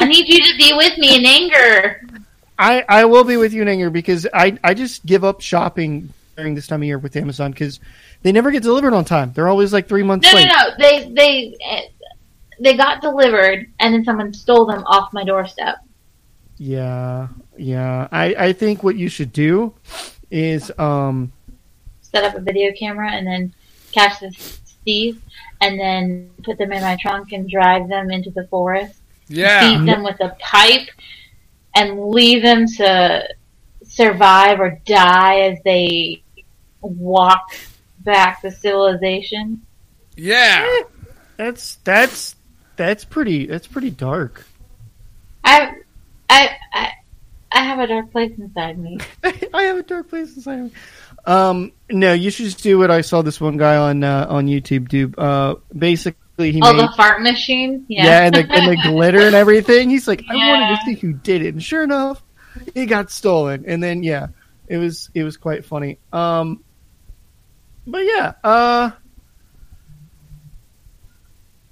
I 0.00 0.04
need 0.04 0.28
you 0.28 0.40
to 0.40 0.56
be 0.58 0.74
with 0.74 0.98
me 0.98 1.16
in 1.16 1.24
anger. 1.24 2.06
I 2.58 2.84
I 2.86 3.04
will 3.06 3.24
be 3.24 3.38
with 3.38 3.54
you, 3.54 3.62
in 3.62 3.68
anger 3.68 3.88
because 3.88 4.26
I 4.34 4.58
I 4.62 4.74
just 4.74 5.06
give 5.06 5.24
up 5.24 5.40
shopping 5.40 6.12
during 6.36 6.54
this 6.54 6.66
time 6.66 6.82
of 6.82 6.86
year 6.86 6.98
with 6.98 7.16
Amazon 7.16 7.50
because 7.52 7.80
they 8.22 8.32
never 8.32 8.50
get 8.50 8.62
delivered 8.62 8.92
on 8.94 9.04
time. 9.04 9.32
They're 9.32 9.48
always 9.48 9.72
like 9.72 9.88
three 9.88 10.02
months 10.02 10.26
No, 10.32 10.38
no, 10.38 10.44
late. 10.44 10.48
no. 10.48 10.70
They 10.78 11.08
they 11.12 11.56
eh, 11.64 11.82
they 12.60 12.76
got 12.76 13.00
delivered, 13.02 13.66
and 13.80 13.94
then 13.94 14.04
someone 14.04 14.32
stole 14.32 14.66
them 14.66 14.82
off 14.86 15.12
my 15.12 15.24
doorstep. 15.24 15.76
Yeah, 16.58 17.28
yeah. 17.56 18.08
I 18.12 18.34
I 18.38 18.52
think 18.52 18.82
what 18.82 18.96
you 18.96 19.08
should 19.08 19.32
do 19.32 19.74
is 20.30 20.70
um 20.78 21.32
Set 22.00 22.24
up 22.24 22.34
a 22.34 22.40
video 22.40 22.72
camera, 22.78 23.10
and 23.10 23.26
then 23.26 23.54
catch 23.92 24.20
the 24.20 24.30
thief, 24.84 25.16
and 25.62 25.80
then 25.80 26.30
put 26.42 26.58
them 26.58 26.70
in 26.72 26.82
my 26.82 26.96
trunk 27.00 27.32
and 27.32 27.48
drive 27.48 27.88
them 27.88 28.10
into 28.10 28.30
the 28.30 28.46
forest. 28.48 29.00
Yeah. 29.28 29.60
Feed 29.60 29.88
them 29.88 30.02
with 30.02 30.20
a 30.20 30.36
pipe, 30.38 30.88
and 31.74 32.08
leave 32.10 32.42
them 32.42 32.66
to 32.66 33.26
survive 33.82 34.60
or 34.60 34.78
die 34.84 35.40
as 35.40 35.58
they 35.64 36.21
walk 36.82 37.40
back 38.00 38.42
to 38.42 38.50
civilization. 38.50 39.62
Yeah. 40.16 40.80
that's 41.36 41.76
that's 41.84 42.36
that's 42.76 43.04
pretty 43.04 43.46
that's 43.46 43.66
pretty 43.66 43.90
dark. 43.90 44.44
I, 45.44 45.72
I, 46.30 46.50
I, 46.72 46.92
I 47.50 47.62
have 47.64 47.80
a 47.80 47.86
dark 47.86 48.12
place 48.12 48.32
inside 48.38 48.78
me. 48.78 48.98
I 49.24 49.62
have 49.64 49.78
a 49.78 49.82
dark 49.82 50.08
place 50.08 50.34
inside 50.36 50.64
me. 50.64 50.70
Um, 51.24 51.72
no, 51.90 52.12
you 52.12 52.30
should 52.30 52.46
just 52.46 52.62
do 52.62 52.78
what 52.78 52.90
I 52.90 53.00
saw 53.00 53.22
this 53.22 53.40
one 53.40 53.56
guy 53.56 53.76
on 53.76 54.02
uh, 54.04 54.26
on 54.28 54.46
YouTube 54.46 54.88
do. 54.88 55.12
Uh, 55.16 55.56
basically, 55.76 56.52
he 56.52 56.60
Oh, 56.62 56.72
made 56.72 56.82
the 56.82 56.92
fart 56.96 57.22
machine. 57.22 57.84
Yeah, 57.88 58.04
yeah, 58.04 58.24
and 58.24 58.34
the, 58.34 58.52
and 58.52 58.68
the 58.72 58.82
glitter 58.88 59.20
and 59.20 59.34
everything. 59.34 59.90
He's 59.90 60.08
like, 60.08 60.24
I 60.28 60.34
wanted 60.34 60.76
to 60.76 60.82
see 60.84 60.94
who 60.94 61.12
did 61.12 61.42
it, 61.42 61.54
and 61.54 61.62
sure 61.62 61.82
enough, 61.84 62.22
it 62.74 62.86
got 62.86 63.10
stolen. 63.10 63.64
And 63.66 63.82
then 63.82 64.02
yeah, 64.02 64.28
it 64.68 64.78
was 64.78 65.10
it 65.14 65.22
was 65.24 65.36
quite 65.36 65.64
funny. 65.64 65.98
Um, 66.12 66.62
but 67.86 68.04
yeah, 68.04 68.32
uh, 68.44 68.90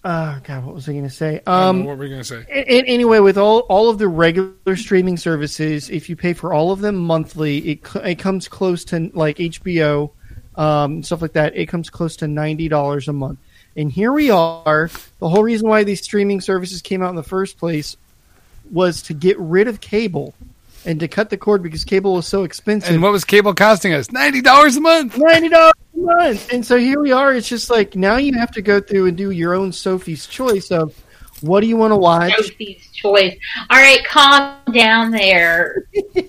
uh, 0.03 0.39
God, 0.45 0.65
what 0.65 0.75
was 0.75 0.89
I 0.89 0.93
going 0.93 1.05
to 1.05 1.11
say? 1.11 1.41
I 1.47 1.61
don't 1.67 1.77
know 1.77 1.81
Um, 1.81 1.85
what 1.85 1.99
were 1.99 2.05
we 2.05 2.09
gonna 2.11 2.25
say? 2.25 2.45
a- 2.51 2.73
a- 2.75 2.85
anyway, 2.87 3.19
with 3.19 3.37
all 3.37 3.61
all 3.69 3.91
of 3.91 3.99
the 3.99 4.09
regular 4.09 4.75
streaming 4.77 5.19
services, 5.19 5.91
if 5.91 6.09
you 6.09 6.17
pay 6.17 6.33
for 6.33 6.55
all 6.55 6.73
of 6.73 6.81
them 6.81 6.97
monthly, 6.97 7.59
it 7.59 7.81
it 8.05 8.19
comes 8.19 8.49
close 8.49 8.83
to 8.87 9.11
like 9.13 9.37
HBO, 9.39 10.11
um, 10.57 11.03
stuff 11.03 11.21
like 11.21 11.35
that. 11.35 11.55
It 11.55 11.67
comes 11.67 11.91
close 11.91 12.17
to 12.17 12.29
ninety 12.29 12.67
dollars 12.69 13.09
a 13.09 13.13
month. 13.13 13.39
And 13.77 13.93
here 13.93 14.13
we 14.13 14.31
are. 14.31 14.91
The 15.21 15.29
whole 15.29 15.43
reason 15.45 15.69
why 15.69 15.85
these 15.85 16.03
streaming 16.03 16.41
services 16.41 16.81
came 16.83 17.03
out 17.03 17.11
in 17.11 17.17
the 17.17 17.23
first 17.23 17.59
place 17.59 17.97
was 18.73 19.03
to 19.03 19.15
get 19.15 19.39
rid 19.39 19.69
of 19.69 19.81
cable 19.81 20.35
and 20.87 20.99
to 21.01 21.09
cut 21.09 21.29
the 21.31 21.37
cord 21.37 21.63
because 21.63 21.85
cable 21.85 22.15
was 22.15 22.27
so 22.27 22.43
expensive. 22.45 22.91
And 22.95 23.03
what 23.03 23.13
was 23.13 23.25
cable 23.27 23.53
costing 23.55 23.93
us? 23.93 24.11
Ninety 24.11 24.41
dollars 24.41 24.77
a 24.77 24.81
month. 24.81 25.19
ninety 25.19 25.51
dollars 25.51 25.75
a 26.03 26.17
month. 26.17 26.53
And 26.53 26.65
so 26.65 26.79
here 26.79 27.01
we 27.01 27.13
are. 27.13 27.35
It's 27.35 27.49
just 27.49 27.71
like 27.71 27.95
now 27.97 28.17
you 28.17 28.33
have 28.39 28.51
to 28.53 28.63
go 28.63 28.81
through 28.81 29.07
and 29.07 29.17
do 29.17 29.31
your 29.31 29.55
own 29.55 29.73
Sophie's 29.73 30.27
choice 30.27 30.71
of 30.71 30.95
what 31.41 31.61
do 31.61 31.67
you 31.67 31.77
want 31.77 31.93
to 31.93 31.97
watch. 31.97 32.33
Sophie's 32.37 32.87
choice. 32.93 33.37
All 33.71 33.79
right, 33.79 34.05
calm 34.05 34.57
down 34.75 35.11
there. 35.11 35.85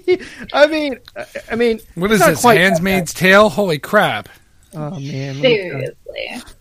I 0.54 0.68
mean, 0.68 0.98
I- 1.16 1.26
I 1.52 1.56
mean, 1.56 1.80
What 1.96 2.12
it's 2.12 2.16
is 2.16 2.20
not 2.22 2.30
this? 2.32 2.42
quite 2.42 2.56
that 2.56 2.62
Handmaid's 2.74 3.14
Tale? 3.14 3.50
Holy 3.50 3.80
crap! 3.80 4.30
Oh 4.74 4.92
man, 4.92 4.92
let 4.92 5.02
me 5.02 5.42
tell 5.42 5.52
you, 5.82 5.94
Seriously. 6.14 6.54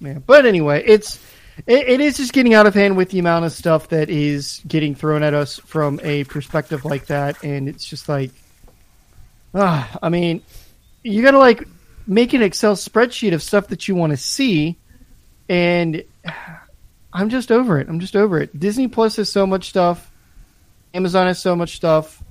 man. 0.00 0.22
But 0.26 0.46
anyway, 0.46 0.82
it's 0.86 1.22
it, 1.66 1.88
it 1.88 2.00
is 2.00 2.16
just 2.16 2.32
getting 2.32 2.54
out 2.54 2.66
of 2.66 2.72
hand 2.74 2.96
with 2.96 3.10
the 3.10 3.18
amount 3.18 3.44
of 3.44 3.52
stuff 3.52 3.88
that 3.88 4.08
is 4.08 4.62
getting 4.66 4.94
thrown 4.94 5.22
at 5.22 5.34
us 5.34 5.58
from 5.58 6.00
a 6.02 6.24
perspective 6.24 6.84
like 6.86 7.06
that, 7.06 7.42
and 7.44 7.68
it's 7.68 7.84
just 7.84 8.08
like, 8.08 8.30
ah, 9.54 9.90
I 10.02 10.08
mean, 10.08 10.40
you 11.02 11.22
gotta 11.22 11.38
like 11.38 11.66
make 12.08 12.32
an 12.32 12.42
Excel 12.42 12.74
spreadsheet 12.74 13.34
of 13.34 13.42
stuff 13.42 13.68
that 13.68 13.86
you 13.86 13.94
want 13.94 14.10
to 14.10 14.16
see, 14.16 14.76
and 15.48 16.02
I'm 17.12 17.28
just 17.28 17.52
over 17.52 17.78
it. 17.78 17.88
I'm 17.88 18.00
just 18.00 18.16
over 18.16 18.40
it. 18.40 18.58
Disney 18.58 18.88
Plus 18.88 19.16
has 19.16 19.30
so 19.30 19.46
much 19.46 19.68
stuff. 19.68 20.10
Amazon 20.94 21.26
has 21.26 21.38
so 21.38 21.54
much 21.54 21.76
stuff. 21.76 22.22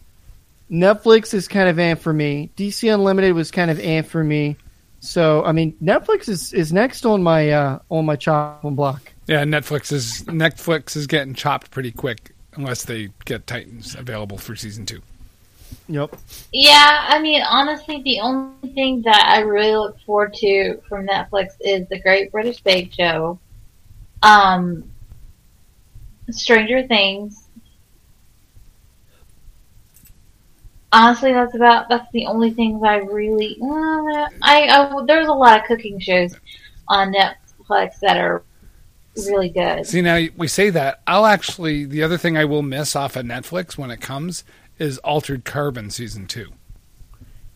Netflix 0.70 1.34
is 1.34 1.48
kind 1.48 1.70
of 1.70 1.80
an 1.80 1.96
for 1.96 2.12
me. 2.12 2.50
DC 2.58 2.94
Unlimited 2.94 3.34
was 3.34 3.52
kind 3.52 3.72
of 3.72 3.80
an 3.80 4.04
for 4.04 4.24
me. 4.24 4.58
So 5.00 5.46
I 5.46 5.52
mean, 5.52 5.78
Netflix 5.82 6.28
is, 6.28 6.54
is 6.54 6.74
next 6.74 7.06
on 7.06 7.24
my 7.24 7.52
uh, 7.52 7.80
on 7.90 8.06
my 8.06 8.16
chopping 8.16 8.76
block. 8.76 9.14
Yeah, 9.28 9.44
Netflix 9.44 9.92
is 9.92 10.24
Netflix 10.24 10.98
is 10.98 11.08
getting 11.08 11.36
chopped 11.36 11.72
pretty 11.72 11.92
quick 11.92 12.32
unless 12.56 12.84
they 12.84 13.10
get 13.26 13.46
Titans 13.46 13.96
available 13.96 14.38
for 14.38 14.56
season 14.56 14.86
two. 14.86 15.02
Yep. 15.90 16.16
Yeah, 16.52 17.06
I 17.08 17.20
mean, 17.20 17.42
honestly, 17.42 18.02
the 18.04 18.20
only 18.20 18.70
thing 18.74 19.02
that 19.04 19.26
I 19.28 19.40
really 19.40 19.76
look 19.76 20.00
forward 20.02 20.34
to 20.36 20.80
from 20.88 21.08
Netflix 21.08 21.54
is 21.62 21.88
the 21.90 22.00
Great 22.00 22.32
British 22.32 22.60
Bake 22.62 22.94
Show, 22.94 23.40
um, 24.22 24.90
Stranger 26.30 26.86
Things. 26.88 27.48
Honestly, 30.92 31.34
that's 31.34 31.56
about 31.56 31.90
that's 31.90 32.10
the 32.12 32.26
only 32.26 32.52
things 32.52 32.82
I 32.84 32.98
really. 32.98 33.58
Uh, 33.62 34.28
I, 34.42 34.68
I 34.70 35.04
there's 35.06 35.28
a 35.28 35.34
lot 35.34 35.60
of 35.60 35.66
cooking 35.66 36.00
shows 36.00 36.34
on 36.88 37.14
Netflix 37.14 38.00
that 38.02 38.18
are 38.18 38.44
really 39.26 39.50
good. 39.50 39.86
See, 39.86 40.02
now 40.02 40.26
we 40.36 40.48
say 40.48 40.70
that. 40.70 41.02
I'll 41.08 41.26
actually, 41.26 41.86
the 41.86 42.04
other 42.04 42.18
thing 42.18 42.38
I 42.38 42.46
will 42.46 42.62
miss 42.62 42.96
off 42.96 43.16
of 43.16 43.26
Netflix 43.26 43.78
when 43.78 43.92
it 43.92 44.02
comes 44.02 44.44
is 44.80 44.98
Altered 45.00 45.46
Carbon 45.46 45.90
season 45.90 46.28
two. 46.28 46.52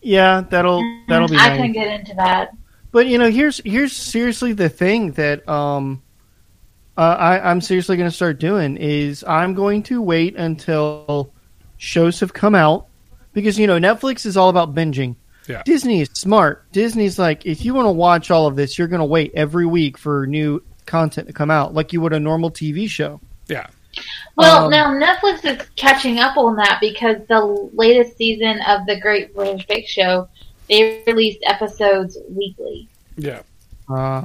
Yeah, 0.00 0.42
that'll 0.42 0.82
that'll 1.08 1.28
be. 1.28 1.36
I 1.36 1.50
nice. 1.50 1.60
can 1.60 1.72
get 1.72 2.00
into 2.00 2.14
that. 2.14 2.50
But 2.90 3.06
you 3.06 3.18
know, 3.18 3.30
here's 3.30 3.60
here's 3.64 3.94
seriously 3.94 4.52
the 4.52 4.68
thing 4.68 5.12
that 5.12 5.48
um, 5.48 6.02
uh, 6.96 7.00
I, 7.00 7.50
I'm 7.50 7.60
seriously 7.60 7.96
going 7.96 8.10
to 8.10 8.14
start 8.14 8.38
doing 8.38 8.76
is 8.76 9.24
I'm 9.24 9.54
going 9.54 9.82
to 9.84 10.02
wait 10.02 10.36
until 10.36 11.32
shows 11.78 12.20
have 12.20 12.32
come 12.32 12.54
out 12.54 12.86
because 13.32 13.58
you 13.58 13.66
know 13.66 13.78
Netflix 13.78 14.26
is 14.26 14.36
all 14.36 14.48
about 14.48 14.74
binging. 14.74 15.16
Yeah. 15.48 15.62
Disney 15.64 16.02
is 16.02 16.10
smart. 16.12 16.70
Disney's 16.70 17.18
like, 17.18 17.46
if 17.46 17.64
you 17.64 17.74
want 17.74 17.86
to 17.86 17.92
watch 17.92 18.30
all 18.30 18.46
of 18.46 18.54
this, 18.54 18.78
you're 18.78 18.86
going 18.86 19.00
to 19.00 19.04
wait 19.04 19.32
every 19.34 19.66
week 19.66 19.98
for 19.98 20.24
new 20.26 20.62
content 20.86 21.26
to 21.26 21.32
come 21.32 21.50
out, 21.50 21.74
like 21.74 21.92
you 21.92 22.00
would 22.00 22.12
a 22.12 22.20
normal 22.20 22.50
TV 22.50 22.88
show. 22.88 23.20
Yeah. 23.48 23.66
Well, 24.36 24.64
Um, 24.64 24.70
now 24.70 24.92
Netflix 24.92 25.44
is 25.44 25.66
catching 25.76 26.18
up 26.18 26.36
on 26.36 26.56
that 26.56 26.78
because 26.80 27.16
the 27.28 27.68
latest 27.74 28.16
season 28.16 28.60
of 28.66 28.86
the 28.86 28.98
Great 29.00 29.34
British 29.34 29.66
Bake 29.66 29.86
Show, 29.86 30.28
they 30.68 31.02
released 31.06 31.40
episodes 31.44 32.16
weekly. 32.30 32.88
Yeah. 33.16 33.42
Uh, 33.88 34.24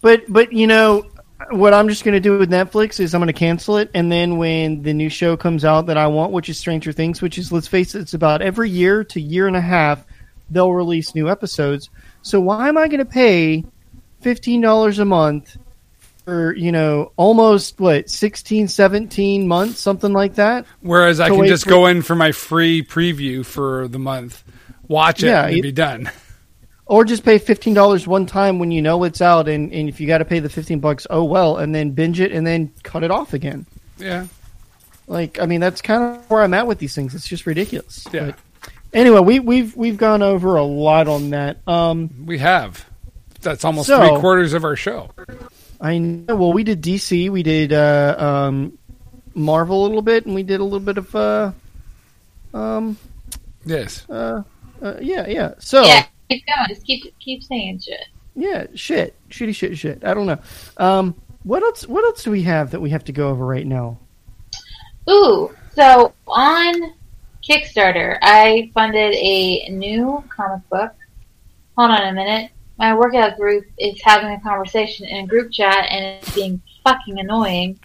but 0.00 0.22
but 0.28 0.52
you 0.52 0.66
know 0.66 1.06
what 1.50 1.74
I'm 1.74 1.88
just 1.88 2.04
going 2.04 2.14
to 2.14 2.20
do 2.20 2.38
with 2.38 2.50
Netflix 2.50 3.00
is 3.00 3.14
I'm 3.14 3.20
going 3.20 3.26
to 3.26 3.32
cancel 3.32 3.76
it, 3.76 3.90
and 3.94 4.10
then 4.10 4.38
when 4.38 4.82
the 4.82 4.94
new 4.94 5.08
show 5.08 5.36
comes 5.36 5.64
out 5.64 5.86
that 5.86 5.98
I 5.98 6.06
want, 6.06 6.32
which 6.32 6.48
is 6.48 6.58
Stranger 6.58 6.92
Things, 6.92 7.20
which 7.20 7.36
is 7.36 7.52
let's 7.52 7.68
face 7.68 7.94
it, 7.94 8.00
it's 8.00 8.14
about 8.14 8.40
every 8.42 8.70
year 8.70 9.04
to 9.04 9.20
year 9.20 9.46
and 9.46 9.56
a 9.56 9.60
half 9.60 10.04
they'll 10.50 10.72
release 10.72 11.14
new 11.14 11.30
episodes. 11.30 11.88
So 12.22 12.40
why 12.40 12.68
am 12.68 12.76
I 12.78 12.86
going 12.88 12.98
to 13.00 13.04
pay 13.04 13.64
fifteen 14.20 14.60
dollars 14.60 14.98
a 14.98 15.04
month 15.04 15.56
for 16.24 16.54
you 16.54 16.72
know 16.72 17.12
almost 17.16 17.78
what 17.80 18.08
16, 18.10 18.68
17 18.68 19.48
months, 19.48 19.80
something 19.80 20.12
like 20.12 20.36
that? 20.36 20.66
Whereas 20.80 21.20
I 21.20 21.28
can 21.30 21.46
just 21.46 21.64
for- 21.64 21.70
go 21.70 21.86
in 21.86 22.02
for 22.02 22.14
my 22.14 22.32
free 22.32 22.82
preview 22.82 23.44
for 23.44 23.88
the 23.88 23.98
month, 23.98 24.42
watch 24.88 25.22
it, 25.22 25.26
Yeah, 25.28 25.46
and 25.46 25.56
it- 25.56 25.62
be 25.62 25.72
done. 25.72 26.10
Or 26.84 27.04
just 27.06 27.24
pay 27.24 27.38
fifteen 27.38 27.72
dollars 27.72 28.06
one 28.06 28.26
time 28.26 28.58
when 28.58 28.70
you 28.70 28.82
know 28.82 29.04
it's 29.04 29.22
out, 29.22 29.48
and, 29.48 29.72
and 29.72 29.88
if 29.88 29.98
you 29.98 30.06
got 30.06 30.18
to 30.18 30.26
pay 30.26 30.40
the 30.40 30.50
fifteen 30.50 30.78
bucks, 30.80 31.06
oh 31.08 31.24
well, 31.24 31.56
and 31.56 31.74
then 31.74 31.92
binge 31.92 32.20
it 32.20 32.32
and 32.32 32.46
then 32.46 32.70
cut 32.82 33.02
it 33.02 33.10
off 33.10 33.32
again. 33.32 33.64
Yeah. 33.96 34.26
Like, 35.06 35.40
I 35.40 35.46
mean, 35.46 35.60
that's 35.60 35.80
kind 35.80 36.02
of 36.16 36.28
where 36.28 36.42
I'm 36.42 36.52
at 36.52 36.66
with 36.66 36.80
these 36.80 36.94
things. 36.94 37.14
It's 37.14 37.26
just 37.26 37.46
ridiculous. 37.46 38.04
Yeah. 38.12 38.32
But 38.60 38.70
anyway, 38.92 39.20
we, 39.20 39.38
we've 39.38 39.74
we've 39.74 39.96
gone 39.96 40.22
over 40.22 40.56
a 40.56 40.64
lot 40.64 41.08
on 41.08 41.30
that. 41.30 41.66
Um, 41.66 42.26
We 42.26 42.38
have. 42.38 42.84
That's 43.40 43.64
almost 43.64 43.86
So- 43.86 43.98
three 44.06 44.18
quarters 44.20 44.52
of 44.52 44.64
our 44.64 44.76
show. 44.76 45.12
I 45.82 45.98
know. 45.98 46.36
Well, 46.36 46.52
we 46.52 46.62
did 46.64 46.80
DC, 46.80 47.28
we 47.28 47.42
did 47.42 47.72
uh, 47.72 48.14
um, 48.16 48.78
Marvel 49.34 49.82
a 49.82 49.86
little 49.88 50.00
bit, 50.02 50.24
and 50.26 50.34
we 50.34 50.44
did 50.44 50.60
a 50.60 50.64
little 50.64 50.78
bit 50.80 50.96
of 50.96 51.14
uh, 51.16 51.52
um, 52.54 52.96
Yes. 53.64 54.08
uh, 54.08 54.42
uh, 54.80 54.94
yeah, 55.00 55.26
yeah. 55.26 55.54
So 55.58 55.82
Yeah, 55.84 56.04
keep 56.30 56.44
going. 56.46 56.68
Just 56.68 56.86
keep 56.86 57.18
keep 57.18 57.42
saying 57.42 57.80
shit. 57.80 58.06
yeah, 58.36 58.66
shit, 58.74 59.16
shitty, 59.28 59.54
shit, 59.54 59.76
shit. 59.76 60.04
I 60.04 60.14
don't 60.14 60.26
know. 60.26 60.38
Um, 60.76 61.14
what 61.42 61.62
else? 61.64 61.86
What 61.88 62.04
else 62.04 62.22
do 62.22 62.30
we 62.30 62.42
have 62.44 62.70
that 62.70 62.80
we 62.80 62.90
have 62.90 63.04
to 63.04 63.12
go 63.12 63.28
over 63.30 63.44
right 63.44 63.66
now? 63.66 63.98
Ooh, 65.10 65.50
so 65.74 66.12
on 66.28 66.94
Kickstarter, 67.48 68.18
I 68.22 68.70
funded 68.72 69.14
a 69.14 69.68
new 69.70 70.22
comic 70.28 70.68
book. 70.68 70.92
Hold 71.76 71.90
on 71.90 72.06
a 72.06 72.12
minute. 72.12 72.52
My 72.78 72.94
workout 72.94 73.36
group 73.36 73.64
is 73.78 74.00
having 74.02 74.30
a 74.32 74.40
conversation 74.40 75.06
in 75.06 75.24
a 75.24 75.26
group 75.26 75.52
chat, 75.52 75.86
and 75.90 76.04
it's 76.04 76.34
being 76.34 76.60
fucking 76.84 77.18
annoying. 77.18 77.78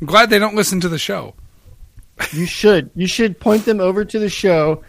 I'm 0.00 0.06
glad 0.06 0.30
they 0.30 0.38
don't 0.38 0.56
listen 0.56 0.80
to 0.80 0.88
the 0.88 0.98
show. 0.98 1.34
You 2.32 2.46
should. 2.46 2.90
You 2.94 3.06
should 3.06 3.38
point 3.38 3.64
them 3.64 3.80
over 3.80 4.04
to 4.04 4.18
the 4.18 4.28
show, 4.28 4.82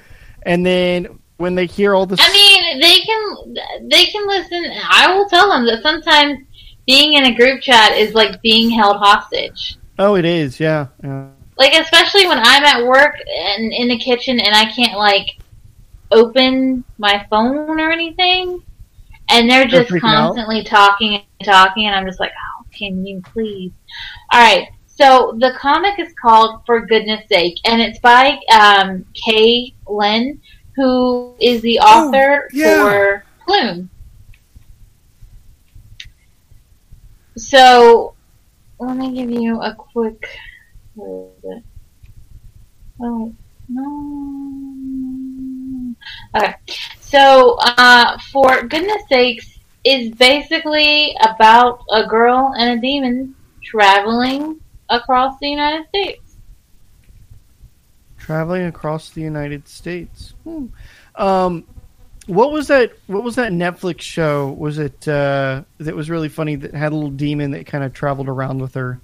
and 0.43 0.65
then 0.65 1.19
when 1.37 1.55
they 1.55 1.65
hear 1.65 1.93
all 1.95 2.05
this, 2.05 2.19
I 2.21 2.31
mean, 2.31 2.79
they 2.79 2.99
can 2.99 3.89
they 3.89 4.05
can 4.05 4.27
listen. 4.27 4.65
I 4.89 5.15
will 5.15 5.27
tell 5.29 5.49
them 5.49 5.65
that 5.65 5.81
sometimes 5.81 6.39
being 6.85 7.13
in 7.13 7.25
a 7.25 7.35
group 7.35 7.61
chat 7.61 7.93
is 7.93 8.13
like 8.13 8.41
being 8.41 8.69
held 8.69 8.97
hostage. 8.97 9.77
oh, 9.99 10.15
it 10.15 10.25
is. 10.25 10.59
Yeah. 10.59 10.87
yeah. 11.03 11.27
Like 11.57 11.73
especially 11.75 12.27
when 12.27 12.39
I'm 12.39 12.63
at 12.63 12.85
work 12.85 13.15
and 13.27 13.71
in 13.71 13.87
the 13.87 13.97
kitchen 13.97 14.39
and 14.39 14.55
I 14.55 14.65
can't 14.65 14.97
like 14.97 15.27
open 16.13 16.83
my 16.97 17.25
phone 17.29 17.79
or 17.79 17.91
anything, 17.91 18.61
and 19.29 19.49
they're 19.49 19.67
They're 19.69 19.83
just 19.83 19.91
out? 19.91 20.01
constantly 20.01 20.63
talking 20.63 21.13
and 21.15 21.45
talking, 21.45 21.85
and 21.87 21.95
I'm 21.95 22.05
just 22.05 22.19
like, 22.19 22.31
oh, 22.31 22.65
can 22.77 23.05
you 23.05 23.21
please? 23.33 23.73
All 24.31 24.41
right. 24.41 24.67
So 24.85 25.35
the 25.39 25.53
comic 25.59 25.99
is 25.99 26.13
called 26.21 26.61
For 26.65 26.85
Goodness 26.85 27.27
Sake, 27.31 27.55
and 27.65 27.81
it's 27.81 27.99
by 27.99 28.39
um, 28.53 29.05
Kay 29.25 29.73
Lynn, 29.87 30.39
who 30.75 31.35
is 31.41 31.61
the 31.61 31.79
Oh, 31.81 32.09
author 32.09 32.49
yeah. 32.53 32.79
for 32.79 33.25
Plume. 33.45 33.89
So 37.37 38.15
let 38.79 38.97
me 38.97 39.13
give 39.15 39.31
you 39.31 39.61
a 39.61 39.73
quick. 39.75 40.23
Where 40.95 41.25
is 41.37 41.43
it? 41.43 41.63
Oh 43.01 43.33
no. 43.67 44.32
Okay, 46.35 46.55
so 46.99 47.57
uh, 47.61 48.17
for 48.31 48.63
goodness 48.63 49.03
sakes, 49.09 49.59
is 49.83 50.13
basically 50.15 51.15
about 51.21 51.83
a 51.91 52.07
girl 52.07 52.53
and 52.57 52.77
a 52.77 52.81
demon 52.81 53.35
traveling 53.61 54.59
across 54.89 55.37
the 55.39 55.49
United 55.49 55.87
States. 55.89 56.35
Traveling 58.17 58.65
across 58.65 59.09
the 59.09 59.21
United 59.21 59.67
States. 59.67 60.33
Hmm. 60.43 60.67
Um, 61.15 61.65
what 62.27 62.53
was 62.53 62.67
that? 62.67 62.93
What 63.07 63.23
was 63.23 63.35
that 63.35 63.51
Netflix 63.51 64.01
show? 64.01 64.51
Was 64.51 64.79
it 64.79 65.07
uh, 65.07 65.63
that 65.79 65.95
was 65.95 66.09
really 66.09 66.29
funny? 66.29 66.55
That 66.55 66.73
had 66.73 66.93
a 66.93 66.95
little 66.95 67.09
demon 67.11 67.51
that 67.51 67.65
kind 67.65 67.83
of 67.83 67.93
traveled 67.93 68.29
around 68.29 68.59
with 68.59 68.75
her. 68.75 69.01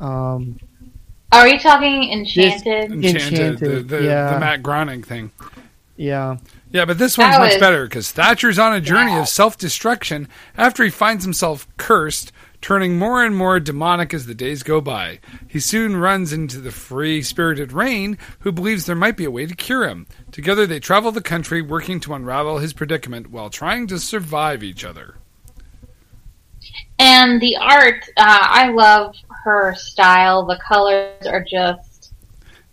Um, 0.00 0.58
Are 1.32 1.48
you 1.48 1.58
talking 1.58 2.12
Enchanted? 2.12 2.92
Enchanted, 2.92 3.58
the, 3.58 3.96
the, 3.96 4.04
yeah. 4.04 4.34
the 4.34 4.40
Matt 4.40 4.62
Groening 4.62 5.02
thing. 5.02 5.30
Yeah, 5.96 6.36
Yeah, 6.72 6.84
but 6.84 6.98
this 6.98 7.16
one's 7.16 7.34
That 7.34 7.40
much 7.40 7.52
was- 7.54 7.60
better 7.60 7.84
because 7.84 8.10
Thatcher's 8.10 8.58
on 8.58 8.74
a 8.74 8.80
journey 8.80 9.16
of 9.16 9.28
self 9.28 9.56
destruction 9.56 10.28
after 10.56 10.82
he 10.84 10.90
finds 10.90 11.24
himself 11.24 11.68
cursed, 11.76 12.32
turning 12.60 12.98
more 12.98 13.22
and 13.24 13.36
more 13.36 13.60
demonic 13.60 14.12
as 14.14 14.26
the 14.26 14.34
days 14.34 14.62
go 14.62 14.80
by. 14.80 15.20
He 15.46 15.60
soon 15.60 15.96
runs 15.96 16.32
into 16.32 16.60
the 16.60 16.70
free 16.72 17.22
spirited 17.22 17.72
Rain, 17.72 18.18
who 18.40 18.50
believes 18.52 18.86
there 18.86 18.96
might 18.96 19.16
be 19.16 19.24
a 19.26 19.30
way 19.30 19.46
to 19.46 19.54
cure 19.54 19.86
him. 19.86 20.06
Together 20.32 20.66
they 20.66 20.80
travel 20.80 21.12
the 21.12 21.20
country, 21.20 21.62
working 21.62 22.00
to 22.00 22.14
unravel 22.14 22.58
his 22.58 22.72
predicament 22.72 23.30
while 23.30 23.50
trying 23.50 23.86
to 23.88 23.98
survive 24.00 24.62
each 24.64 24.84
other. 24.84 25.16
And 26.98 27.40
the 27.40 27.56
art, 27.56 28.04
uh, 28.16 28.38
I 28.40 28.70
love 28.70 29.14
her 29.44 29.74
style. 29.74 30.44
The 30.46 30.58
colors 30.66 31.26
are 31.26 31.44
just 31.44 32.12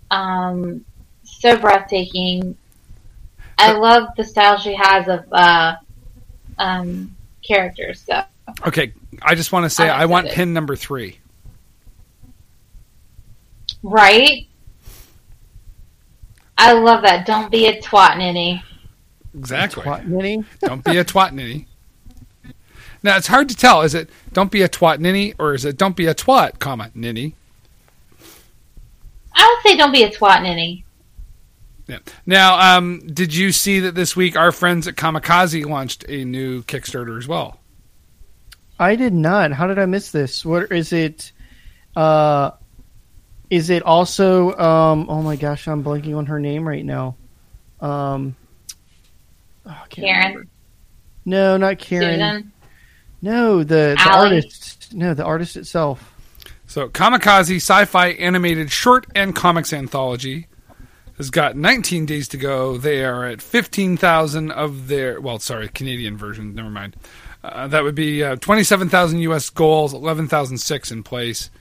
um, 0.09 0.85
so 1.23 1.57
breathtaking. 1.57 2.55
I 3.61 3.71
love 3.73 4.09
the 4.17 4.23
style 4.23 4.57
she 4.57 4.75
has 4.75 5.07
of 5.07 5.25
uh, 5.31 5.75
um, 6.57 7.15
characters. 7.45 8.03
So 8.05 8.23
Okay, 8.67 8.93
I 9.21 9.35
just 9.35 9.51
want 9.51 9.65
to 9.65 9.69
say 9.69 9.89
I'm 9.89 10.01
I 10.01 10.05
want 10.05 10.25
excited. 10.27 10.35
pin 10.41 10.53
number 10.53 10.75
three. 10.75 11.19
right, 13.83 14.47
I 16.57 16.73
love 16.73 17.01
that. 17.03 17.25
Don't 17.25 17.51
be 17.51 17.67
a 17.67 17.81
twat, 17.81 18.11
Nitty. 18.11 18.61
Exactly. 19.37 19.83
Twat 19.83 20.05
ninny. 20.07 20.43
don't 20.59 20.83
be 20.83 20.97
a 20.97 21.05
twat 21.05 21.31
ninny. 21.31 21.65
Now 23.03 23.15
it's 23.17 23.27
hard 23.27 23.47
to 23.49 23.55
tell. 23.55 23.81
Is 23.81 23.95
it 23.95 24.09
don't 24.33 24.51
be 24.51 24.61
a 24.61 24.69
twat 24.69 24.99
ninny 24.99 25.33
or 25.39 25.53
is 25.53 25.63
it 25.65 25.77
don't 25.77 25.95
be 25.95 26.07
a 26.07 26.13
twat, 26.13 26.59
comma 26.59 26.91
ninny? 26.93 27.33
I 29.33 29.47
would 29.63 29.69
say 29.71 29.77
don't 29.77 29.93
be 29.93 30.03
a 30.03 30.09
twat 30.11 30.43
ninny. 30.43 30.83
Yeah. 31.91 31.99
Now, 32.25 32.77
um, 32.77 32.99
did 33.05 33.35
you 33.35 33.51
see 33.51 33.81
that 33.81 33.95
this 33.95 34.15
week 34.15 34.37
our 34.37 34.53
friends 34.53 34.87
at 34.87 34.95
Kamikaze 34.95 35.65
launched 35.65 36.05
a 36.07 36.23
new 36.23 36.63
Kickstarter 36.63 37.17
as 37.17 37.27
well? 37.27 37.59
I 38.79 38.95
did 38.95 39.13
not. 39.13 39.51
How 39.51 39.67
did 39.67 39.77
I 39.77 39.85
miss 39.85 40.11
this? 40.11 40.45
What 40.45 40.71
is 40.71 40.93
it? 40.93 41.33
Uh, 41.93 42.51
is 43.49 43.69
it 43.69 43.83
also? 43.83 44.57
Um, 44.57 45.07
oh 45.09 45.21
my 45.21 45.35
gosh, 45.35 45.67
I'm 45.67 45.83
blanking 45.83 46.17
on 46.17 46.27
her 46.27 46.39
name 46.39 46.65
right 46.65 46.85
now. 46.85 47.17
Um, 47.81 48.37
oh, 49.65 49.83
Karen, 49.89 50.27
remember. 50.29 50.47
No, 51.25 51.57
not 51.57 51.77
Karen. 51.77 52.19
Susan. 52.19 52.51
No, 53.21 53.59
the, 53.59 53.65
the 53.65 53.95
Allie. 53.99 54.37
artist. 54.37 54.93
No, 54.93 55.13
the 55.13 55.25
artist 55.25 55.57
itself. 55.57 56.07
So, 56.67 56.87
Kamikaze 56.87 57.57
Sci-Fi 57.57 58.07
Animated 58.11 58.71
Short 58.71 59.05
and 59.13 59.35
Comics 59.35 59.73
Anthology 59.73 60.47
has 61.21 61.29
got 61.29 61.55
19 61.55 62.07
days 62.07 62.27
to 62.29 62.37
go. 62.37 62.77
They 62.77 63.05
are 63.05 63.25
at 63.25 63.43
15,000 63.43 64.51
of 64.51 64.87
their 64.87 65.21
well, 65.21 65.37
sorry, 65.37 65.69
Canadian 65.69 66.17
version. 66.17 66.55
Never 66.55 66.71
mind. 66.71 66.95
Uh, 67.43 67.67
that 67.67 67.83
would 67.83 67.93
be 67.93 68.23
uh, 68.23 68.37
27,000 68.37 69.19
U.S. 69.19 69.49
goals, 69.51 69.93
11,006 69.93 70.91
in 70.91 71.03
place. 71.03 71.51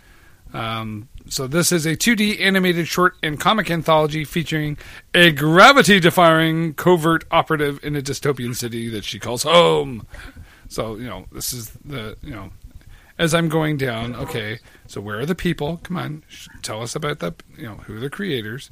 Um, 0.55 1.09
so 1.29 1.47
this 1.47 1.73
is 1.73 1.85
a 1.85 1.95
2D 1.95 2.41
animated 2.41 2.89
short 2.89 3.17
and 3.23 3.39
comic 3.39 3.71
anthology 3.71 4.25
featuring 4.25 4.79
a 5.15 5.31
gravity-defying 5.31 6.75
covert 6.75 7.25
operative 7.31 7.85
in 7.85 7.95
a 7.97 8.01
dystopian 8.01 8.57
city 8.57 8.89
that 8.89 9.05
she 9.05 9.19
calls 9.19 9.43
home. 9.43 10.07
So 10.69 10.97
you 10.97 11.07
know 11.07 11.27
this 11.33 11.53
is 11.53 11.71
the 11.85 12.17
you 12.23 12.31
know 12.31 12.51
as 13.21 13.35
I'm 13.35 13.49
going 13.49 13.77
down. 13.77 14.17
Okay, 14.17 14.59
so 14.87 15.01
where 15.01 15.21
are 15.21 15.27
the 15.27 15.35
people? 15.37 15.79
Come 15.85 15.97
on, 15.97 16.25
sh- 16.29 16.49
tell 16.63 16.83
us 16.83 16.97
about 16.97 17.21
the 17.21 17.35
you 17.57 17.65
know 17.65 17.75
who 17.77 17.97
are 17.97 18.01
the 18.01 18.11
creators. 18.11 18.71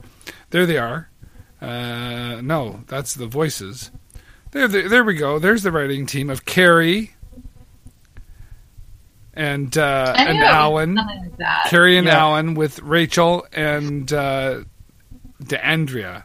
There 0.50 0.66
they 0.66 0.78
are. 0.78 1.10
Uh, 1.60 2.40
no, 2.42 2.84
that's 2.88 3.14
the 3.14 3.26
voices. 3.26 3.90
There, 4.52 4.66
there, 4.66 4.88
there 4.88 5.04
we 5.04 5.14
go. 5.14 5.38
There's 5.38 5.62
the 5.62 5.70
writing 5.70 6.06
team 6.06 6.30
of 6.30 6.44
Carrie 6.46 7.12
and 9.34 9.76
uh, 9.76 10.14
and 10.16 10.38
knew 10.38 10.44
Alan. 10.44 10.94
like. 10.94 11.64
Carrie 11.66 11.98
and 11.98 12.06
Yeah. 12.06 12.18
Alan 12.18 12.54
with 12.54 12.78
Rachel 12.80 13.46
and 13.52 14.10
uh, 14.12 14.60
DeAndrea. 15.42 16.24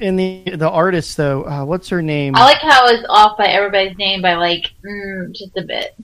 And 0.00 0.18
the 0.18 0.44
the 0.56 0.70
artist 0.70 1.16
though, 1.16 1.44
uh, 1.44 1.64
what's 1.64 1.88
her 1.88 2.00
name? 2.00 2.36
I 2.36 2.44
like 2.44 2.58
how 2.60 2.86
it's 2.88 3.04
off 3.08 3.36
by 3.36 3.46
everybody's 3.46 3.96
name 3.98 4.22
by 4.22 4.34
like 4.36 4.70
mm, 4.84 5.32
just 5.32 5.56
a 5.56 5.62
bit. 5.62 5.94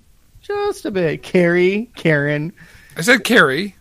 Just 0.46 0.84
a 0.84 0.90
bit. 0.90 1.22
Carrie, 1.22 1.90
Karen. 1.96 2.52
I 2.96 3.00
said 3.02 3.24
Carrie. 3.24 3.74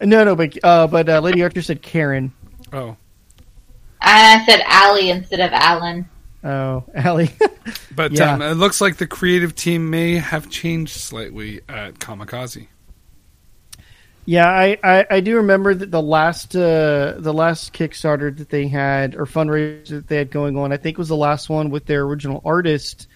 No, 0.00 0.24
no, 0.24 0.34
but 0.36 0.56
uh, 0.62 0.86
but 0.86 1.08
uh, 1.08 1.20
Lady 1.20 1.42
Archer 1.42 1.62
said 1.62 1.82
Karen. 1.82 2.32
Oh, 2.72 2.96
I 4.00 4.44
said 4.46 4.62
Allie 4.66 5.10
instead 5.10 5.40
of 5.40 5.50
Alan. 5.52 6.08
Oh, 6.42 6.84
Allie. 6.94 7.30
but 7.94 8.12
Yeah. 8.12 8.32
um, 8.34 8.40
it 8.42 8.54
looks 8.54 8.80
like 8.80 8.96
the 8.96 9.06
creative 9.06 9.54
team 9.54 9.90
may 9.90 10.14
have 10.14 10.48
changed 10.48 10.92
slightly 11.00 11.60
at 11.68 11.94
Kamikaze. 11.98 12.66
Yeah, 14.24 14.48
I, 14.48 14.78
I, 14.82 15.06
I 15.10 15.20
do 15.20 15.36
remember 15.36 15.74
that 15.74 15.90
the 15.90 16.00
last 16.00 16.54
uh, 16.54 17.14
the 17.18 17.32
last 17.34 17.72
Kickstarter 17.72 18.34
that 18.38 18.48
they 18.48 18.68
had 18.68 19.16
or 19.16 19.26
fundraiser 19.26 19.88
that 19.88 20.08
they 20.08 20.16
had 20.16 20.30
going 20.30 20.56
on, 20.56 20.72
I 20.72 20.76
think 20.76 20.98
was 20.98 21.08
the 21.08 21.16
last 21.16 21.48
one 21.50 21.70
with 21.70 21.84
their 21.86 22.02
original 22.04 22.40
artist. 22.44 23.08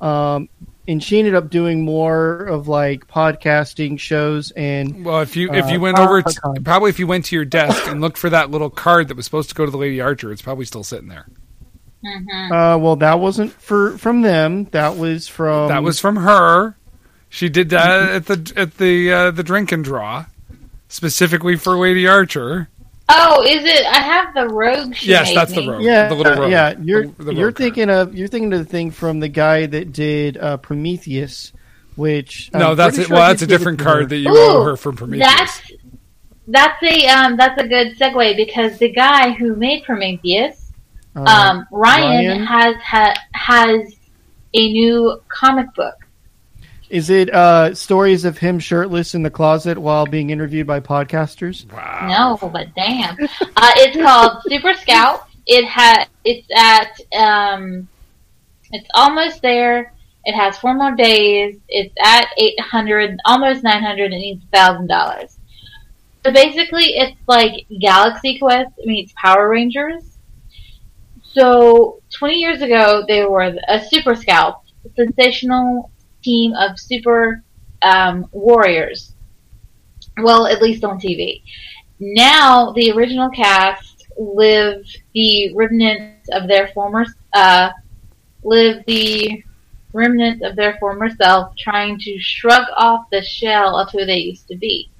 Um, 0.00 0.48
and 0.88 1.04
she 1.04 1.18
ended 1.18 1.34
up 1.34 1.50
doing 1.50 1.84
more 1.84 2.40
of 2.46 2.66
like 2.66 3.06
podcasting 3.06 4.00
shows 4.00 4.50
and 4.52 5.04
Well, 5.04 5.20
if 5.20 5.36
you 5.36 5.52
if 5.52 5.66
Uh, 5.66 5.68
you 5.68 5.80
went 5.80 5.98
over 5.98 6.22
to, 6.22 6.40
probably 6.64 6.88
if 6.90 6.98
you 6.98 7.06
went 7.06 7.26
to 7.26 7.36
your 7.36 7.44
desk 7.44 7.86
and 7.86 8.00
looked 8.00 8.16
for 8.18 8.30
that 8.30 8.50
little 8.50 8.70
card 8.70 9.08
that 9.08 9.16
was 9.16 9.26
supposed 9.26 9.50
to 9.50 9.54
go 9.54 9.64
to 9.64 9.70
the 9.70 9.76
Lady 9.76 10.00
Archer, 10.00 10.32
it's 10.32 10.42
probably 10.42 10.64
still 10.64 10.82
sitting 10.82 11.08
there. 11.08 11.26
hmm 12.02 12.52
uh, 12.52 12.78
well, 12.78 12.96
that 12.96 13.20
wasn't 13.20 13.52
for 13.52 13.96
from 13.98 14.22
them. 14.22 14.64
That 14.72 14.96
was 14.96 15.28
from 15.28 15.68
that 15.68 15.82
was 15.82 16.00
from 16.00 16.16
her. 16.16 16.74
She 17.28 17.50
did 17.50 17.68
that 17.70 18.08
at 18.08 18.26
the 18.26 18.52
at 18.56 18.78
the 18.78 19.12
uh, 19.12 19.30
the 19.30 19.42
drink 19.42 19.70
and 19.70 19.84
draw 19.84 20.24
specifically 20.88 21.56
for 21.56 21.76
Lady 21.76 22.06
Archer. 22.06 22.70
Oh, 23.10 23.42
is 23.42 23.64
it? 23.64 23.86
I 23.86 24.00
have 24.02 24.34
the 24.34 24.48
rogue. 24.48 24.94
She 24.94 25.08
Yes, 25.10 25.28
made 25.28 25.36
that's 25.38 25.52
the 25.54 25.66
rogue. 25.66 25.82
yeah 25.82 26.08
the 26.08 26.14
little 26.14 26.34
rogue. 26.42 26.50
yeah. 26.50 26.74
You're 26.80 27.06
The- 27.06 27.24
the 27.24 27.34
you're 27.34 27.46
rogue 27.46 27.54
card. 27.54 27.56
thinking 27.56 27.90
of 27.90 28.14
you're 28.14 28.28
thinking 28.28 28.52
of 28.52 28.58
the 28.58 28.64
thing 28.66 28.90
from 28.90 29.20
the 29.20 29.28
guy 29.28 29.66
that 29.66 29.92
did 29.92 30.36
uh, 30.36 30.58
Prometheus, 30.58 31.52
which 31.96 32.50
No, 32.52 32.70
I'm 32.72 32.76
that's 32.76 32.96
pretty 32.96 33.04
it. 33.04 33.08
sure 33.08 33.16
Well, 33.16 33.28
that's 33.28 33.42
a 33.42 33.46
did 33.46 33.50
give 33.52 33.54
it 33.54 33.58
different 33.60 33.78
card 33.80 34.08
that 34.10 34.16
you 34.18 34.28
owe 34.30 34.62
her 34.64 34.76
from 34.76 34.96
Prometheus. 34.96 35.26
That's 35.28 35.62
that's 36.48 36.82
a 36.82 37.06
um 37.08 37.36
that's 37.36 37.60
a 37.62 37.66
good 37.66 37.96
segue 37.98 38.36
because 38.36 38.78
the 38.78 38.90
guy 38.90 39.32
who 39.32 39.54
made 39.56 39.84
Prometheus, 39.84 40.72
Uh, 41.16 41.22
um, 41.24 41.66
Ryan, 41.72 42.26
Ryan? 42.28 42.44
has 42.46 42.74
ha, 42.76 43.14
has 43.32 43.80
a 44.54 44.72
new 44.72 45.20
comic 45.28 45.72
book. 45.74 45.94
Is 46.90 47.10
it 47.10 47.32
uh, 47.32 47.74
stories 47.74 48.24
of 48.24 48.38
him 48.38 48.58
shirtless 48.58 49.14
in 49.14 49.22
the 49.22 49.30
closet 49.30 49.76
while 49.76 50.06
being 50.06 50.30
interviewed 50.30 50.66
by 50.66 50.80
podcasters? 50.80 51.70
wow. 51.70 52.36
No, 52.40 52.48
but 52.48 52.74
damn, 52.74 53.16
uh, 53.20 53.72
it's 53.76 53.96
called 53.96 54.42
Super 54.48 54.72
Scout. 54.72 55.28
It 55.46 55.66
had 55.66 56.06
it's 56.24 56.48
at 56.54 56.98
um, 57.14 57.88
it's 58.70 58.88
almost 58.94 59.42
there. 59.42 59.92
It 60.24 60.34
has 60.34 60.58
four 60.58 60.74
more 60.74 60.94
days. 60.94 61.58
It's 61.68 61.94
at 62.02 62.28
eight 62.38 62.58
hundred, 62.60 63.18
almost 63.26 63.62
nine 63.62 63.82
hundred, 63.82 64.12
and 64.12 64.20
needs 64.20 64.44
thousand 64.52 64.86
dollars. 64.86 65.38
So 66.24 66.32
basically, 66.32 66.96
it's 66.96 67.16
like 67.26 67.66
Galaxy 67.80 68.38
Quest 68.38 68.72
meets 68.84 69.12
Power 69.16 69.48
Rangers. 69.48 70.18
So 71.22 72.00
twenty 72.10 72.36
years 72.36 72.62
ago, 72.62 73.04
they 73.06 73.24
were 73.24 73.54
a 73.68 73.84
Super 73.84 74.14
Scout, 74.14 74.62
a 74.86 74.94
sensational 74.94 75.90
team 76.22 76.54
of 76.54 76.78
super 76.78 77.42
um, 77.82 78.26
warriors. 78.32 79.12
Well, 80.18 80.46
at 80.46 80.62
least 80.62 80.84
on 80.84 80.98
TV. 80.98 81.42
Now 82.00 82.72
the 82.72 82.92
original 82.92 83.30
cast 83.30 84.06
live 84.18 84.84
the 85.14 85.54
remnants 85.54 86.28
of 86.32 86.48
their 86.48 86.68
former 86.68 87.06
uh, 87.32 87.70
live 88.42 88.84
the 88.86 89.42
remnants 89.92 90.44
of 90.44 90.56
their 90.56 90.76
former 90.78 91.08
self, 91.10 91.54
trying 91.56 91.98
to 91.98 92.18
shrug 92.18 92.66
off 92.76 93.10
the 93.10 93.22
shell 93.22 93.76
of 93.76 93.90
who 93.90 94.04
they 94.04 94.18
used 94.18 94.48
to 94.48 94.56
be. 94.56 94.90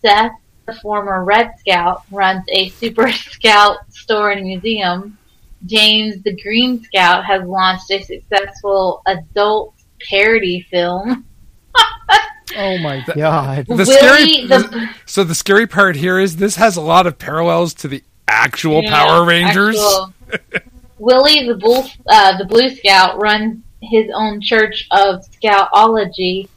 Seth, 0.00 0.32
the 0.66 0.74
former 0.74 1.24
Red 1.24 1.52
Scout, 1.58 2.02
runs 2.10 2.44
a 2.48 2.68
Super 2.70 3.10
Scout 3.12 3.78
store 3.90 4.30
and 4.30 4.44
museum. 4.44 5.18
James, 5.66 6.22
the 6.22 6.36
Green 6.42 6.82
Scout, 6.82 7.24
has 7.24 7.46
launched 7.46 7.90
a 7.90 8.02
successful 8.02 9.02
adult 9.06 9.74
parody 10.08 10.66
film. 10.70 11.24
Oh 12.54 12.78
my 12.78 13.02
god! 13.14 13.66
The 13.66 13.74
Willie, 13.74 13.84
scary, 13.86 14.46
the, 14.46 14.90
so 15.06 15.24
the 15.24 15.34
scary 15.34 15.66
part 15.66 15.96
here 15.96 16.18
is 16.18 16.36
this 16.36 16.56
has 16.56 16.76
a 16.76 16.82
lot 16.82 17.06
of 17.06 17.18
parallels 17.18 17.72
to 17.74 17.88
the 17.88 18.02
actual 18.28 18.82
Yeah, 18.82 18.90
Power 18.90 19.24
Rangers. 19.24 19.76
actual- 19.78 20.12
Willie 20.98 21.46
the 21.48 21.54
Bull, 21.54 21.86
uh, 22.08 22.36
the 22.38 22.44
Blue 22.44 22.68
Scout, 22.68 23.20
runs 23.20 23.62
his 23.80 24.10
own 24.14 24.40
church 24.40 24.86
of 24.90 25.24
Scoutology. 25.24 26.48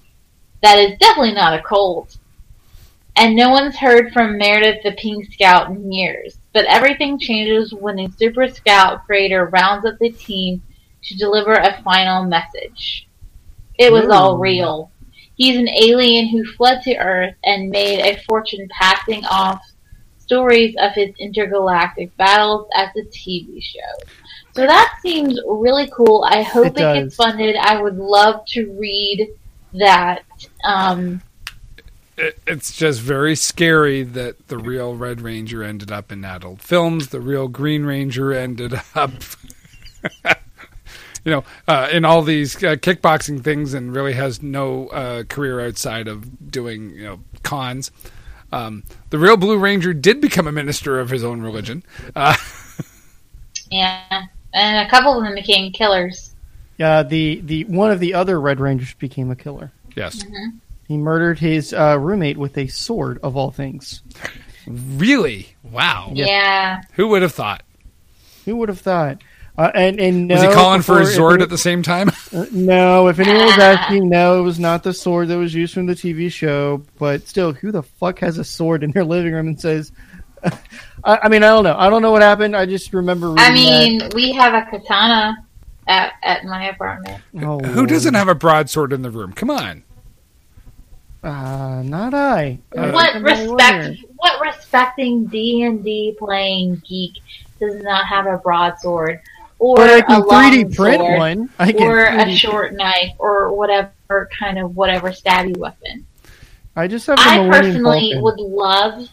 That 0.62 0.78
is 0.80 0.98
definitely 1.00 1.34
not 1.34 1.58
a 1.58 1.64
cult. 1.64 2.18
And 3.16 3.36
no 3.36 3.50
one's 3.50 3.78
heard 3.78 4.12
from 4.12 4.38
Meredith 4.38 4.84
the 4.84 4.92
Pink 4.94 5.32
Scout 5.34 5.70
in 5.70 5.92
years. 5.92 6.38
But 6.54 6.66
everything 6.66 7.18
changes 7.18 7.74
when 7.74 8.00
a 8.00 8.12
Super 8.12 8.48
Scout 8.50 9.06
creator 9.06 9.46
rounds 9.46 9.86
up 9.86 9.96
the 10.00 10.12
team 10.12 10.62
to 11.04 11.16
deliver 11.18 11.54
a 11.54 11.82
final 11.84 12.24
message. 12.26 13.08
It 13.78 13.92
was 13.92 14.08
all 14.10 14.38
real. 14.38 14.92
He's 15.36 15.58
an 15.58 15.68
alien 15.70 16.30
who 16.30 16.46
fled 16.54 16.82
to 16.84 16.96
Earth 16.96 17.36
and 17.44 17.70
made 17.70 18.00
a 18.00 18.22
fortune 18.24 18.68
passing 18.72 19.26
off 19.26 19.62
stories 20.18 20.76
of 20.80 20.94
his 20.94 21.12
intergalactic 21.20 22.16
battles 22.18 22.68
as 22.76 22.90
a 22.96 23.02
TV 23.10 23.62
show. 23.62 24.10
So 24.56 24.66
that 24.66 24.98
seems 25.02 25.40
really 25.46 25.90
cool. 25.94 26.24
I 26.28 26.42
hope 26.42 26.78
It 26.78 26.78
it, 26.78 26.94
gets 26.94 27.16
funded. 27.16 27.56
I 27.58 27.82
would 27.82 27.98
love 27.98 28.46
to 28.48 28.72
read 28.80 29.30
that. 29.74 30.24
Um, 30.64 31.22
It, 32.18 32.40
it's 32.48 32.72
just 32.76 33.02
very 33.02 33.36
scary 33.36 34.04
that 34.04 34.48
the 34.48 34.58
real 34.58 34.96
Red 34.96 35.20
Ranger 35.20 35.62
ended 35.64 35.92
up 35.92 36.12
in 36.14 36.24
adult 36.24 36.62
films. 36.62 37.10
The 37.10 37.20
real 37.20 37.50
Green 37.50 37.86
Ranger 37.86 38.32
ended 38.32 38.80
up, 38.96 39.12
you 41.26 41.32
know, 41.32 41.44
uh, 41.68 41.90
in 41.92 42.06
all 42.06 42.22
these 42.22 42.56
uh, 42.58 42.76
kickboxing 42.78 43.44
things, 43.44 43.74
and 43.74 43.94
really 43.94 44.14
has 44.14 44.42
no 44.42 44.88
uh, 44.88 45.24
career 45.24 45.60
outside 45.60 46.08
of 46.08 46.52
doing 46.52 46.92
you 46.92 47.04
know 47.04 47.20
cons. 47.44 47.92
Um, 48.52 48.84
the 49.10 49.18
real 49.18 49.36
Blue 49.36 49.58
Ranger 49.58 49.94
did 49.94 50.22
become 50.22 50.48
a 50.48 50.52
minister 50.52 51.00
of 51.00 51.10
his 51.10 51.24
own 51.24 51.42
religion. 51.42 51.84
Uh, 52.16 52.36
yeah. 53.70 54.28
and 54.54 54.88
a 54.88 54.90
couple 54.90 55.18
of 55.18 55.24
them 55.24 55.36
became 55.36 55.72
killers. 55.74 56.34
Uh, 56.80 57.04
the 57.04 57.42
the 57.42 57.66
one 57.66 57.92
of 57.92 58.00
the 58.00 58.14
other 58.14 58.40
Red 58.40 58.60
Rangers 58.60 58.94
became 58.94 59.32
a 59.32 59.36
killer. 59.36 59.72
Yes. 59.96 60.24
He 60.88 60.98
murdered 60.98 61.40
his 61.40 61.74
uh, 61.74 61.98
roommate 62.00 62.38
with 62.38 62.58
a 62.58 62.68
sword, 62.68 63.20
of 63.24 63.36
all 63.36 63.50
things. 63.50 64.04
Really? 64.68 65.56
Wow. 65.64 66.12
Yeah. 66.14 66.84
Who 66.94 67.08
would 67.08 67.24
have 67.24 67.34
thought? 67.34 67.64
Who 68.46 68.56
would 68.58 68.70
have 68.70 68.80
thought? 68.80 69.22
Uh, 69.58 69.72
and 69.74 70.00
and 70.02 70.30
Was 70.30 70.42
he 70.42 70.50
calling 70.50 70.82
for 70.82 71.00
a 71.00 71.06
sword 71.06 71.42
at 71.42 71.50
the 71.50 71.58
same 71.58 71.82
time? 71.82 72.12
Uh, 72.36 72.46
no, 72.52 73.08
if 73.08 73.18
anyone 73.18 73.46
was 73.46 73.58
asking, 73.58 74.10
no, 74.10 74.40
it 74.40 74.42
was 74.42 74.60
not 74.60 74.84
the 74.84 74.92
sword 74.92 75.30
that 75.30 75.38
was 75.38 75.54
used 75.54 75.74
from 75.74 75.86
the 75.86 75.94
TV 75.94 76.30
show. 76.30 76.84
But 76.98 77.26
still, 77.30 77.54
who 77.54 77.72
the 77.72 77.84
fuck 77.84 78.20
has 78.20 78.38
a 78.38 78.44
sword 78.44 78.84
in 78.84 78.92
their 78.92 79.06
living 79.06 79.32
room 79.32 79.48
and 79.48 79.58
says? 79.58 79.94
I, 80.44 81.20
I 81.24 81.30
mean, 81.30 81.44
I 81.44 81.48
don't 81.48 81.64
know. 81.64 81.76
I 81.78 81.90
don't 81.90 82.02
know 82.02 82.12
what 82.12 82.22
happened. 82.22 82.58
I 82.58 82.66
just 82.66 82.92
remember. 82.92 83.30
Reading 83.30 83.44
I 83.46 83.54
mean, 83.54 84.02
we 84.14 84.34
have 84.34 84.54
a 84.54 84.70
katana 84.70 85.46
at, 85.88 86.14
at 86.24 86.44
my 86.44 86.70
apartment. 86.70 87.22
Oh, 87.42 87.60
Who 87.60 87.86
doesn't 87.86 88.16
have 88.16 88.28
a 88.28 88.36
broadsword 88.36 88.92
in 88.92 89.02
the 89.02 89.12
room? 89.12 89.32
Come 89.32 89.50
on. 89.50 89.84
Uh, 91.24 91.82
not 91.84 92.14
I. 92.14 92.60
What 92.72 93.16
I'm 93.16 93.24
respect? 93.24 94.00
What 94.18 94.42
respecting 94.42 95.26
D 95.26 95.64
and 95.64 95.84
D 95.84 96.16
playing 96.20 96.82
geek 96.88 97.14
does 97.60 97.82
not 97.82 98.06
have 98.08 98.28
a 98.28 98.38
broadsword 98.38 99.22
or 99.66 99.78
But 99.78 99.90
I 99.90 99.98
a 100.00 100.04
can 100.04 100.20
long 100.22 100.52
3D 100.52 100.76
print 100.76 101.00
sword, 101.02 101.18
one. 101.18 101.50
I 101.60 101.72
can 101.72 101.84
or 101.84 102.06
a 102.06 102.10
3D 102.12 102.38
short 102.38 102.74
knife 102.74 103.12
or 103.20 103.54
whatever 103.54 104.30
kind 104.38 104.58
of 104.60 104.76
whatever 104.76 105.10
stabby 105.10 105.56
weapon? 105.58 106.06
I 106.76 106.88
just 106.88 107.08
have 107.08 107.18
I 107.20 107.50
personally 107.50 108.12
Falcon. 108.14 108.22
would 108.24 108.40
love 108.40 109.10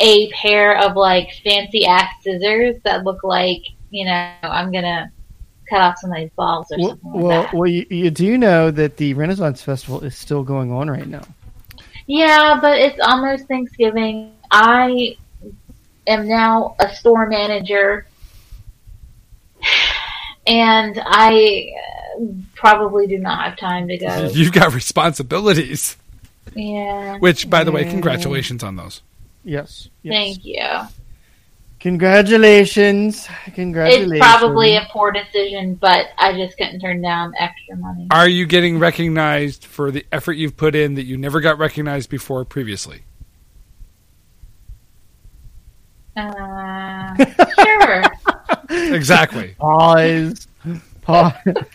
a 0.00 0.30
pair 0.32 0.78
of 0.78 0.96
like 0.96 1.30
fancy 1.44 1.86
ass 1.86 2.10
scissors 2.22 2.76
that 2.84 3.04
look 3.04 3.22
like 3.24 3.62
you 3.90 4.04
know 4.04 4.32
I'm 4.42 4.70
gonna 4.72 5.10
cut 5.70 5.80
off 5.80 5.98
somebody's 5.98 6.30
balls 6.36 6.70
or 6.72 6.78
Well, 6.78 6.88
something 6.90 7.12
like 7.12 7.22
well, 7.22 7.42
that. 7.42 7.54
well 7.54 7.66
you, 7.70 7.86
you 7.90 8.10
do 8.10 8.36
know 8.38 8.70
that 8.70 8.96
the 8.98 9.14
Renaissance 9.14 9.62
Festival 9.62 10.02
is 10.04 10.14
still 10.16 10.42
going 10.42 10.70
on 10.70 10.90
right 10.90 11.06
now. 11.06 11.22
Yeah, 12.06 12.58
but 12.60 12.78
it's 12.78 12.98
almost 13.00 13.46
Thanksgiving. 13.46 14.32
I 14.50 15.16
am 16.06 16.28
now 16.28 16.76
a 16.78 16.94
store 16.94 17.26
manager, 17.26 18.06
and 20.46 21.00
I 21.04 21.72
uh, 22.18 22.22
probably 22.54 23.06
do 23.06 23.18
not 23.18 23.44
have 23.44 23.58
time 23.58 23.88
to 23.88 23.96
go. 23.98 24.30
You've 24.32 24.52
got 24.52 24.74
responsibilities. 24.74 25.96
Yeah, 26.54 27.18
Which, 27.18 27.50
by 27.50 27.64
the 27.64 27.72
way, 27.72 27.84
congratulations 27.84 28.62
on 28.62 28.76
those. 28.76 29.02
Yes. 29.44 29.88
yes. 30.02 30.12
thank 30.12 30.44
you. 30.44 30.88
Congratulations. 31.80 33.28
Congratulations. 33.54 34.12
It's 34.12 34.20
probably 34.20 34.76
a 34.76 34.88
poor 34.90 35.12
decision, 35.12 35.74
but 35.74 36.06
I 36.18 36.32
just 36.32 36.56
couldn't 36.56 36.80
turn 36.80 37.02
down 37.02 37.32
extra 37.38 37.76
money. 37.76 38.08
Are 38.10 38.28
you 38.28 38.46
getting 38.46 38.78
recognized 38.78 39.64
for 39.64 39.90
the 39.90 40.04
effort 40.10 40.32
you've 40.32 40.56
put 40.56 40.74
in 40.74 40.94
that 40.94 41.04
you 41.04 41.16
never 41.16 41.40
got 41.40 41.58
recognized 41.58 42.08
before 42.08 42.44
previously? 42.44 43.02
Uh, 46.16 47.14
sure. 47.16 47.26
Exactly. 48.94 49.54
Pause. 49.58 50.46
Pause. 51.02 51.34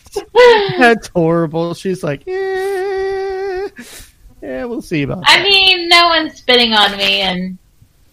That's 0.77 1.07
horrible. 1.09 1.73
She's 1.73 2.03
like, 2.03 2.27
eh, 2.27 3.69
yeah, 4.41 4.65
we'll 4.65 4.81
see 4.81 5.03
about 5.03 5.21
that. 5.21 5.39
I 5.39 5.43
mean, 5.43 5.87
no 5.87 6.07
one's 6.07 6.35
spitting 6.35 6.73
on 6.73 6.97
me, 6.97 7.21
and 7.21 7.57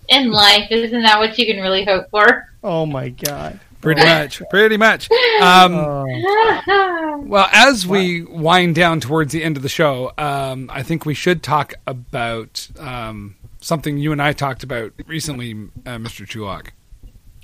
in 0.09 0.31
life, 0.31 0.71
isn't 0.71 1.03
that 1.03 1.19
what 1.19 1.39
you 1.39 1.47
can 1.47 1.61
really 1.63 1.85
hope 1.85 2.11
for? 2.11 2.53
Oh 2.63 2.87
my 2.87 3.09
god. 3.11 3.61
Pretty 3.81 4.03
much. 4.03 4.43
Pretty 4.51 4.77
much. 4.77 5.09
Um, 5.41 5.75
Oh. 6.71 7.23
Well, 7.25 7.49
as 7.53 7.87
we 7.87 8.23
wind 8.23 8.75
down 8.75 9.01
towards 9.01 9.33
the 9.33 9.43
end 9.43 9.57
of 9.57 9.63
the 9.63 9.69
show, 9.69 10.13
um, 10.19 10.71
I 10.73 10.83
think 10.83 11.05
we 11.07 11.15
should 11.15 11.43
talk 11.43 11.75
about 11.87 12.69
um, 12.79 13.37
something 13.61 13.99
you 13.99 14.13
and 14.13 14.21
I 14.23 14.33
talked 14.33 14.63
about 14.63 14.93
recently, 15.07 15.53
uh, 15.87 15.97
Mr. 15.99 16.27
Chulak. 16.27 16.69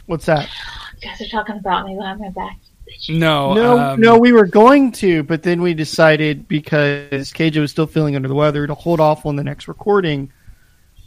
What's 0.07 0.27
that? 0.27 0.49
You 1.01 1.09
guys 1.09 1.21
are 1.21 1.29
talking 1.29 1.57
about 1.57 1.87
me 1.87 1.97
behind 1.97 2.21
my 2.21 2.31
back. 2.31 2.59
No, 3.09 3.55
No, 3.55 3.79
um, 3.79 4.01
no, 4.01 4.19
we 4.19 4.33
were 4.33 4.47
going 4.47 4.93
to, 4.93 5.23
but 5.23 5.43
then 5.43 5.63
we 5.63 5.75
decided 5.75 6.47
because 6.47 7.33
KJ 7.33 7.61
was 7.61 7.71
still 7.71 7.87
feeling 7.87 8.15
under 8.15 8.29
the 8.29 8.35
weather 8.35 8.67
to 8.67 8.75
hold 8.75 9.01
off 9.01 9.27
on 9.27 9.37
the 9.37 9.45
next 9.45 9.69
recording 9.69 10.33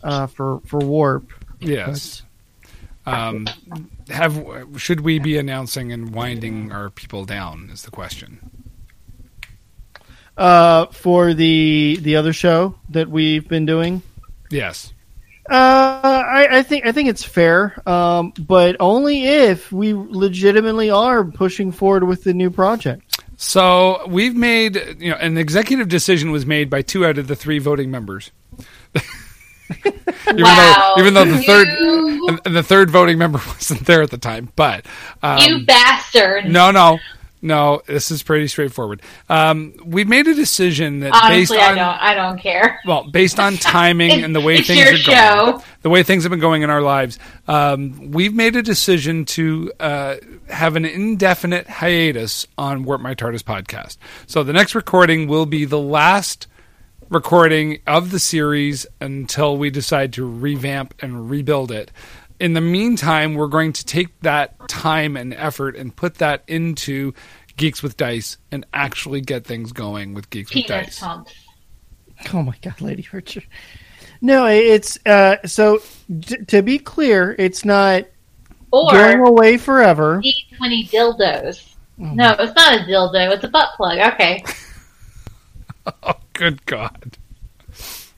uh, 0.04 0.28
for 0.28 0.60
for 0.66 0.80
Warp. 0.80 1.32
Yes. 1.60 2.24
Um, 3.06 3.48
have 4.10 4.46
should 4.76 5.02
we 5.02 5.20
be 5.20 5.38
announcing 5.38 5.94
and 5.94 6.14
winding 6.14 6.72
our 6.72 6.90
people 6.90 7.26
down? 7.26 7.70
Is 7.72 7.84
the 7.84 7.92
question. 7.92 8.52
Uh, 10.36 10.88
for 10.88 11.34
the 11.34 11.98
the 12.02 12.16
other 12.18 12.34
show 12.34 12.76
that 12.90 13.10
we've 13.10 13.48
been 13.48 13.66
doing. 13.66 14.02
Yes. 14.50 14.94
Uh, 15.50 16.24
I, 16.28 16.48
I 16.58 16.64
think 16.64 16.86
I 16.86 16.92
think 16.92 17.10
it's 17.10 17.24
fair, 17.24 17.82
um, 17.88 18.34
but 18.38 18.76
only 18.80 19.26
if 19.26 19.72
we 19.72 19.94
legitimately 19.94 20.90
are 20.90 21.24
pushing 21.24 21.72
forward 21.72 22.04
with 22.04 22.24
the 22.24 22.34
new 22.34 22.50
project. 22.50 23.24
So 23.38 24.06
we've 24.08 24.36
made, 24.36 24.76
you 25.00 25.12
know, 25.12 25.18
an 25.18 25.38
executive 25.38 25.88
decision 25.88 26.32
was 26.32 26.46
made 26.46 26.70
by 26.70 26.82
two 26.82 27.06
out 27.06 27.18
of 27.18 27.28
the 27.28 27.36
three 27.36 27.60
voting 27.60 27.92
members. 27.92 28.32
even 30.30 30.44
wow. 30.44 30.94
though, 30.96 31.02
even 31.02 31.14
though 31.14 31.26
the 31.26 31.42
third, 31.44 31.68
You, 31.68 32.28
and, 32.28 32.42
and 32.46 32.56
the 32.56 32.64
third 32.64 32.90
voting 32.90 33.18
member 33.18 33.38
wasn't 33.48 33.86
there 33.86 34.02
at 34.02 34.10
the 34.10 34.18
time, 34.18 34.52
but 34.56 34.86
um, 35.22 35.40
you 35.40 35.66
bastard. 35.66 36.46
no, 36.46 36.72
no, 36.72 37.00
no, 37.42 37.82
this 37.86 38.10
is 38.10 38.24
pretty 38.24 38.48
straightforward. 38.48 39.02
Um, 39.30 39.74
we've 39.86 40.08
made 40.08 40.28
a 40.28 40.34
decision 40.34 41.02
that 41.02 41.14
Honestly, 41.14 41.58
based 41.58 41.68
I 41.68 41.72
on 41.72 41.76
don't. 41.78 42.02
I 42.02 42.14
don't 42.16 42.40
care. 42.40 42.80
well, 42.86 43.10
based 43.10 43.40
on 43.40 43.54
timing 43.58 44.24
and 44.24 44.36
the 44.36 44.42
way 44.42 44.62
things 44.62 45.08
are 45.08 45.12
going, 45.46 45.62
the 45.82 45.90
way 45.90 46.04
things 46.04 46.24
have 46.24 46.32
been 46.32 46.40
going 46.40 46.64
in 46.64 46.70
our 46.70 46.82
lives, 46.82 47.20
um, 47.48 48.12
we've 48.12 48.34
made 48.34 48.56
a 48.56 48.64
decision 48.64 49.26
to 49.26 49.72
uh, 49.80 50.16
have 50.50 50.76
an 50.76 50.86
indefinite 50.86 51.68
hiatus 51.68 52.48
on 52.58 52.84
Warp 52.84 53.02
My 53.02 53.14
TARDIS 53.14 53.44
podcast. 53.44 53.98
So 54.26 54.44
the 54.44 54.54
next 54.54 54.74
recording 54.74 55.28
will 55.28 55.46
be 55.46 55.66
the 55.66 55.80
last 55.80 56.48
recording 57.10 57.80
of 57.88 58.12
the 58.12 58.20
series 58.20 58.86
until 59.00 59.58
we 59.58 59.70
decide 59.70 60.14
to 60.14 60.26
revamp 60.26 60.94
and 61.02 61.30
rebuild 61.30 61.72
it. 61.72 61.92
In 62.40 62.54
the 62.54 62.62
meantime, 62.62 63.34
we're 63.34 63.48
going 63.48 63.74
to 63.74 63.86
take 63.86 64.20
that 64.22 64.68
time 64.70 65.18
and 65.18 65.34
effort 65.34 65.76
and 65.76 65.96
put 65.96 66.16
that 66.16 66.44
into 66.48 67.14
Geeks 67.58 67.82
with 67.82 67.98
Dice 67.98 68.38
and 68.52 68.66
actually 68.74 69.22
get 69.22 69.44
things 69.46 69.72
going 69.72 70.14
with 70.14 70.30
Geeks 70.30 70.54
with 70.54 70.66
Penis 70.68 70.86
Dice. 70.86 71.00
pumps. 71.00 71.34
Oh 72.34 72.44
my 72.44 72.56
god, 72.62 72.80
Lady 72.82 73.08
Richard. 73.12 73.46
No, 74.22 74.46
it's 74.48 74.98
uh, 75.06 75.38
so 75.46 75.80
t- 76.22 76.38
to 76.46 76.62
be 76.62 76.80
clear, 76.80 77.36
it's 77.38 77.64
not 77.66 78.04
or 78.72 78.92
going 78.92 79.20
Or 79.20 79.26
away 79.26 79.58
forever. 79.58 80.20
D 80.22 80.46
twenty 80.58 80.86
dildos. 80.86 81.76
Oh 82.00 82.04
No, 82.14 82.36
it's 82.40 82.56
not 82.56 82.74
a 82.82 82.84
dildo. 82.84 83.34
It's 83.34 83.44
a 83.44 83.48
butt 83.48 83.70
plug. 83.78 84.00
Okay. 84.14 84.44
Oh, 86.04 86.16
good 86.34 86.66
God. 86.66 87.18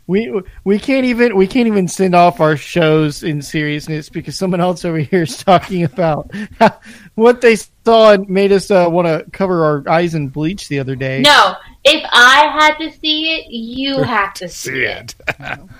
We 0.10 0.42
we 0.64 0.80
can't 0.80 1.06
even 1.06 1.36
we 1.36 1.46
can't 1.46 1.68
even 1.68 1.88
send 1.88 2.16
off 2.16 2.40
our 2.40 2.58
shows 2.58 3.22
in 3.22 3.44
seriousness 3.44 4.10
because 4.10 4.36
someone 4.36 4.60
else 4.60 4.84
over 4.84 4.98
here 4.98 5.22
is 5.22 5.38
talking 5.38 5.84
about 5.84 6.32
what 7.14 7.42
they 7.42 7.58
saw 7.58 8.14
and 8.14 8.28
made 8.28 8.52
us 8.52 8.72
uh, 8.72 8.88
want 8.90 9.06
to 9.08 9.30
cover 9.30 9.64
our 9.64 9.88
eyes 9.88 10.16
in 10.16 10.30
bleach 10.30 10.68
the 10.68 10.80
other 10.80 10.96
day. 10.96 11.22
No, 11.22 11.54
if 11.84 12.04
I 12.12 12.48
had 12.60 12.78
to 12.80 12.92
see 12.98 13.36
it, 13.36 13.52
you 13.52 14.02
have 14.04 14.34
to 14.34 14.50
see, 14.50 14.72
See 14.72 14.84
it. 14.86 15.14
it. 15.28 15.60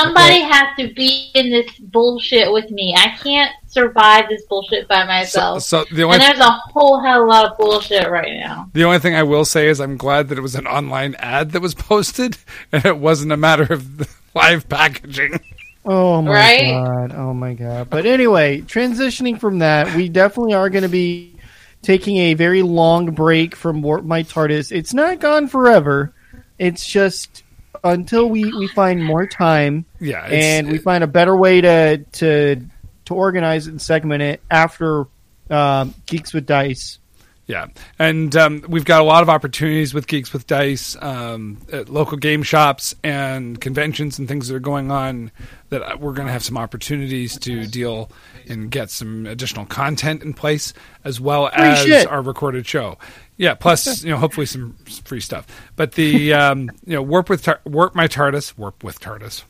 Somebody 0.00 0.40
has 0.40 0.66
to 0.78 0.92
be 0.94 1.30
in 1.34 1.50
this 1.50 1.70
bullshit 1.78 2.52
with 2.52 2.70
me. 2.70 2.94
I 2.96 3.16
can't 3.22 3.52
survive 3.66 4.28
this 4.28 4.42
bullshit 4.48 4.88
by 4.88 5.04
myself. 5.04 5.62
so 5.62 5.84
the 5.90 6.02
and 6.02 6.04
only 6.04 6.18
there's 6.18 6.38
a 6.40 6.50
whole 6.50 7.00
hell 7.00 7.22
of 7.22 7.26
a 7.26 7.30
lot 7.30 7.50
of 7.50 7.58
bullshit 7.58 8.08
right 8.10 8.38
now. 8.40 8.70
the 8.72 8.84
only 8.84 8.98
thing 8.98 9.14
I 9.14 9.22
will 9.24 9.44
say 9.44 9.68
is 9.68 9.80
I'm 9.80 9.96
glad 9.96 10.28
that 10.28 10.38
it 10.38 10.42
was 10.42 10.54
an 10.54 10.66
online 10.66 11.14
ad 11.16 11.52
that 11.52 11.62
was 11.62 11.74
posted 11.90 12.36
and 12.72 12.84
it 12.84 12.98
wasn't 12.98 13.32
a 13.32 13.36
matter 13.36 13.72
of 13.72 14.08
live 14.34 14.68
packaging. 14.68 15.38
Oh 15.84 16.20
my 16.22 16.30
Right? 16.32 16.72
god! 16.72 17.14
Oh 17.16 17.32
my 17.32 17.54
god! 17.54 17.88
But 17.88 18.04
anyway, 18.04 18.60
transitioning 18.62 19.40
from 19.40 19.60
that, 19.60 19.94
we 19.96 20.08
definitely 20.08 20.52
are 20.54 20.68
going 20.70 20.82
to 20.82 20.88
be 20.88 21.36
taking 21.82 22.16
a 22.18 22.34
very 22.34 22.62
long 22.62 23.12
break 23.12 23.54
from 23.54 23.80
Warp 23.82 24.04
My 24.04 24.22
TARDIS. 24.22 24.70
It's 24.72 24.92
not 24.92 25.20
gone 25.20 25.46
forever. 25.48 26.12
It's 26.58 26.84
just 26.86 27.42
until 27.84 28.28
we, 28.28 28.44
we 28.54 28.68
find 28.68 29.04
more 29.04 29.26
time 29.26 29.84
Yeah, 30.00 30.24
and 30.26 30.70
we 30.70 30.78
find 30.78 31.04
a 31.04 31.08
better 31.08 31.36
way 31.36 31.60
to 31.60 31.98
to 31.98 32.62
to 33.06 33.14
organize 33.14 33.66
it 33.66 33.70
and 33.70 33.80
segment 33.82 34.22
it 34.22 34.42
after 34.50 35.06
um, 35.50 35.94
Geeks 36.06 36.32
with 36.34 36.46
Dice. 36.46 36.98
Yeah, 37.46 37.68
and 37.98 38.36
um, 38.36 38.62
we've 38.68 38.84
got 38.84 39.00
a 39.00 39.04
lot 39.04 39.22
of 39.22 39.30
opportunities 39.30 39.94
with 39.94 40.06
Geeks 40.06 40.34
with 40.34 40.46
Dice 40.46 40.98
um, 41.00 41.56
at 41.72 41.88
local 41.88 42.18
game 42.18 42.42
shops 42.42 42.94
and 43.02 43.58
conventions 43.58 44.18
and 44.18 44.28
things 44.28 44.48
that 44.48 44.54
are 44.54 44.60
going 44.60 44.90
on. 44.90 45.32
That 45.70 45.98
we're 45.98 46.12
going 46.12 46.26
to 46.26 46.32
have 46.32 46.44
some 46.44 46.58
opportunities 46.58 47.38
to 47.38 47.66
deal 47.66 48.10
and 48.46 48.70
get 48.70 48.90
some 48.90 49.24
additional 49.24 49.64
content 49.64 50.22
in 50.22 50.34
place, 50.34 50.74
as 51.04 51.22
well 51.22 51.48
Free 51.48 51.64
as 51.64 51.78
shit. 51.84 52.06
our 52.06 52.20
recorded 52.20 52.66
show. 52.66 52.98
Yeah, 53.38 53.54
plus 53.54 54.04
you 54.04 54.10
know 54.10 54.18
hopefully 54.18 54.46
some 54.46 54.74
free 55.04 55.20
stuff. 55.20 55.46
But 55.76 55.92
the 55.92 56.34
um, 56.34 56.70
you 56.84 56.94
know 56.94 57.02
warp 57.02 57.30
with 57.30 57.44
tar- 57.44 57.60
warp 57.64 57.94
my 57.94 58.06
TARDIS 58.06 58.58
warp 58.58 58.84
with 58.84 59.00
TARDIS. 59.00 59.44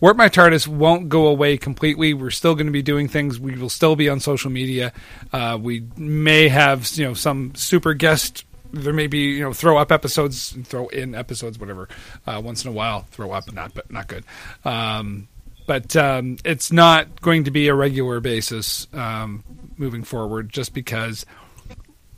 Warp 0.00 0.16
My 0.16 0.28
TARDIS 0.28 0.66
won't 0.66 1.08
go 1.08 1.26
away 1.26 1.58
completely. 1.58 2.14
We're 2.14 2.30
still 2.30 2.54
going 2.54 2.66
to 2.66 2.72
be 2.72 2.82
doing 2.82 3.08
things. 3.08 3.38
We 3.38 3.56
will 3.56 3.68
still 3.68 3.96
be 3.96 4.08
on 4.08 4.20
social 4.20 4.50
media. 4.50 4.92
Uh, 5.32 5.58
we 5.60 5.86
may 5.96 6.48
have 6.48 6.88
you 6.94 7.04
know 7.04 7.14
some 7.14 7.54
super 7.54 7.94
guest. 7.94 8.44
There 8.72 8.92
may 8.92 9.06
be 9.06 9.18
you 9.18 9.42
know 9.42 9.52
throw 9.52 9.76
up 9.76 9.92
episodes, 9.92 10.56
throw 10.64 10.88
in 10.88 11.14
episodes, 11.14 11.58
whatever. 11.58 11.88
Uh, 12.26 12.40
once 12.42 12.64
in 12.64 12.70
a 12.70 12.72
while, 12.72 13.02
throw 13.10 13.32
up, 13.32 13.52
not 13.52 13.74
but 13.74 13.90
not 13.90 14.08
good. 14.08 14.24
Um, 14.64 15.28
but 15.66 15.94
um, 15.94 16.38
it's 16.44 16.72
not 16.72 17.20
going 17.20 17.44
to 17.44 17.50
be 17.50 17.68
a 17.68 17.74
regular 17.74 18.20
basis 18.20 18.86
um, 18.92 19.44
moving 19.76 20.02
forward, 20.02 20.50
just 20.50 20.72
because 20.74 21.26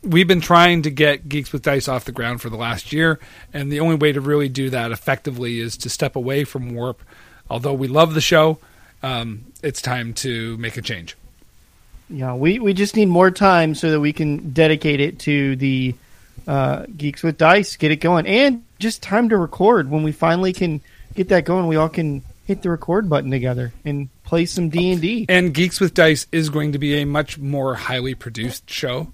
we've 0.03 0.29
been 0.29 0.41
trying 0.41 0.83
to 0.83 0.91
get 0.91 1.29
Geeks 1.29 1.53
with 1.53 1.63
Dice 1.63 1.89
off 1.89 2.05
the 2.05 2.13
ground 2.13 2.41
for 2.41 2.51
the 2.51 2.57
last 2.57 2.93
year, 2.93 3.19
and 3.53 3.71
the 3.71 3.81
only 3.81 3.97
way 3.97 4.13
to 4.13 4.21
really 4.21 4.49
do 4.49 4.71
that 4.71 4.93
effectively 4.93 5.61
is 5.61 5.77
to 5.79 5.89
step 5.89 6.17
away 6.17 6.45
from 6.45 6.75
Warp. 6.75 7.03
Although 7.49 7.75
we 7.75 7.89
love 7.89 8.15
the 8.15 8.21
show, 8.21 8.59
um, 9.03 9.45
it's 9.63 9.83
time 9.83 10.15
to 10.15 10.57
make 10.59 10.77
a 10.77 10.83
change. 10.83 11.17
Yeah, 12.09 12.35
we, 12.35 12.59
we 12.59 12.75
just 12.75 12.97
need 12.97 13.07
more 13.07 13.31
time 13.31 13.75
so 13.75 13.91
that 13.91 14.01
we 14.01 14.13
can 14.13 14.53
dedicate 14.53 15.01
it 15.01 15.19
to 15.21 15.57
the 15.57 15.95
uh, 16.47 16.85
Geeks 16.97 17.23
with 17.23 17.39
Dice, 17.39 17.77
get 17.77 17.91
it 17.91 17.97
going, 17.97 18.27
and 18.27 18.65
just 18.79 19.03
time 19.03 19.29
to 19.31 19.37
record. 19.37 19.91
When 19.91 20.03
we 20.03 20.13
finally 20.13 20.53
can 20.53 20.81
get 21.15 21.29
that 21.29 21.45
going, 21.45 21.69
we 21.69 21.77
all 21.77 21.89
can 21.89 22.23
hit 22.47 22.63
the 22.63 22.71
record 22.71 23.09
button 23.09 23.31
together 23.31 23.73
and 23.85 24.09
play 24.25 24.47
some 24.47 24.69
D 24.69 24.91
and 24.91 25.01
D. 25.01 25.27
And 25.29 25.55
Geeks 25.55 25.81
with 25.81 25.95
Dice 25.95 26.27
is 26.33 26.51
going 26.51 26.73
to 26.73 26.79
be 26.79 27.01
a 27.01 27.07
much 27.07 27.39
more 27.39 27.75
highly 27.75 28.15
produced 28.15 28.69
show. 28.69 29.13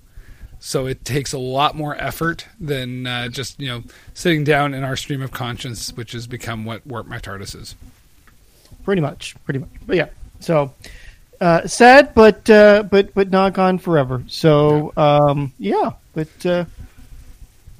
So 0.60 0.86
it 0.86 1.04
takes 1.04 1.32
a 1.32 1.38
lot 1.38 1.76
more 1.76 1.96
effort 1.96 2.46
than 2.58 3.06
uh, 3.06 3.28
just 3.28 3.60
you 3.60 3.68
know 3.68 3.82
sitting 4.14 4.44
down 4.44 4.74
in 4.74 4.82
our 4.84 4.96
stream 4.96 5.22
of 5.22 5.30
conscience, 5.30 5.92
which 5.92 6.12
has 6.12 6.26
become 6.26 6.64
what 6.64 6.86
Warp 6.86 7.06
My 7.06 7.18
TARDIS 7.18 7.54
is. 7.60 7.74
Pretty 8.84 9.00
much, 9.02 9.36
pretty 9.44 9.60
much. 9.60 9.70
But 9.86 9.96
yeah, 9.96 10.08
so 10.40 10.72
uh, 11.40 11.66
sad, 11.66 12.14
but 12.14 12.48
uh, 12.50 12.82
but 12.84 13.14
but 13.14 13.30
not 13.30 13.52
gone 13.52 13.78
forever. 13.78 14.24
So 14.26 14.92
um, 14.96 15.52
yeah, 15.58 15.92
but 16.12 16.46
uh, 16.46 16.64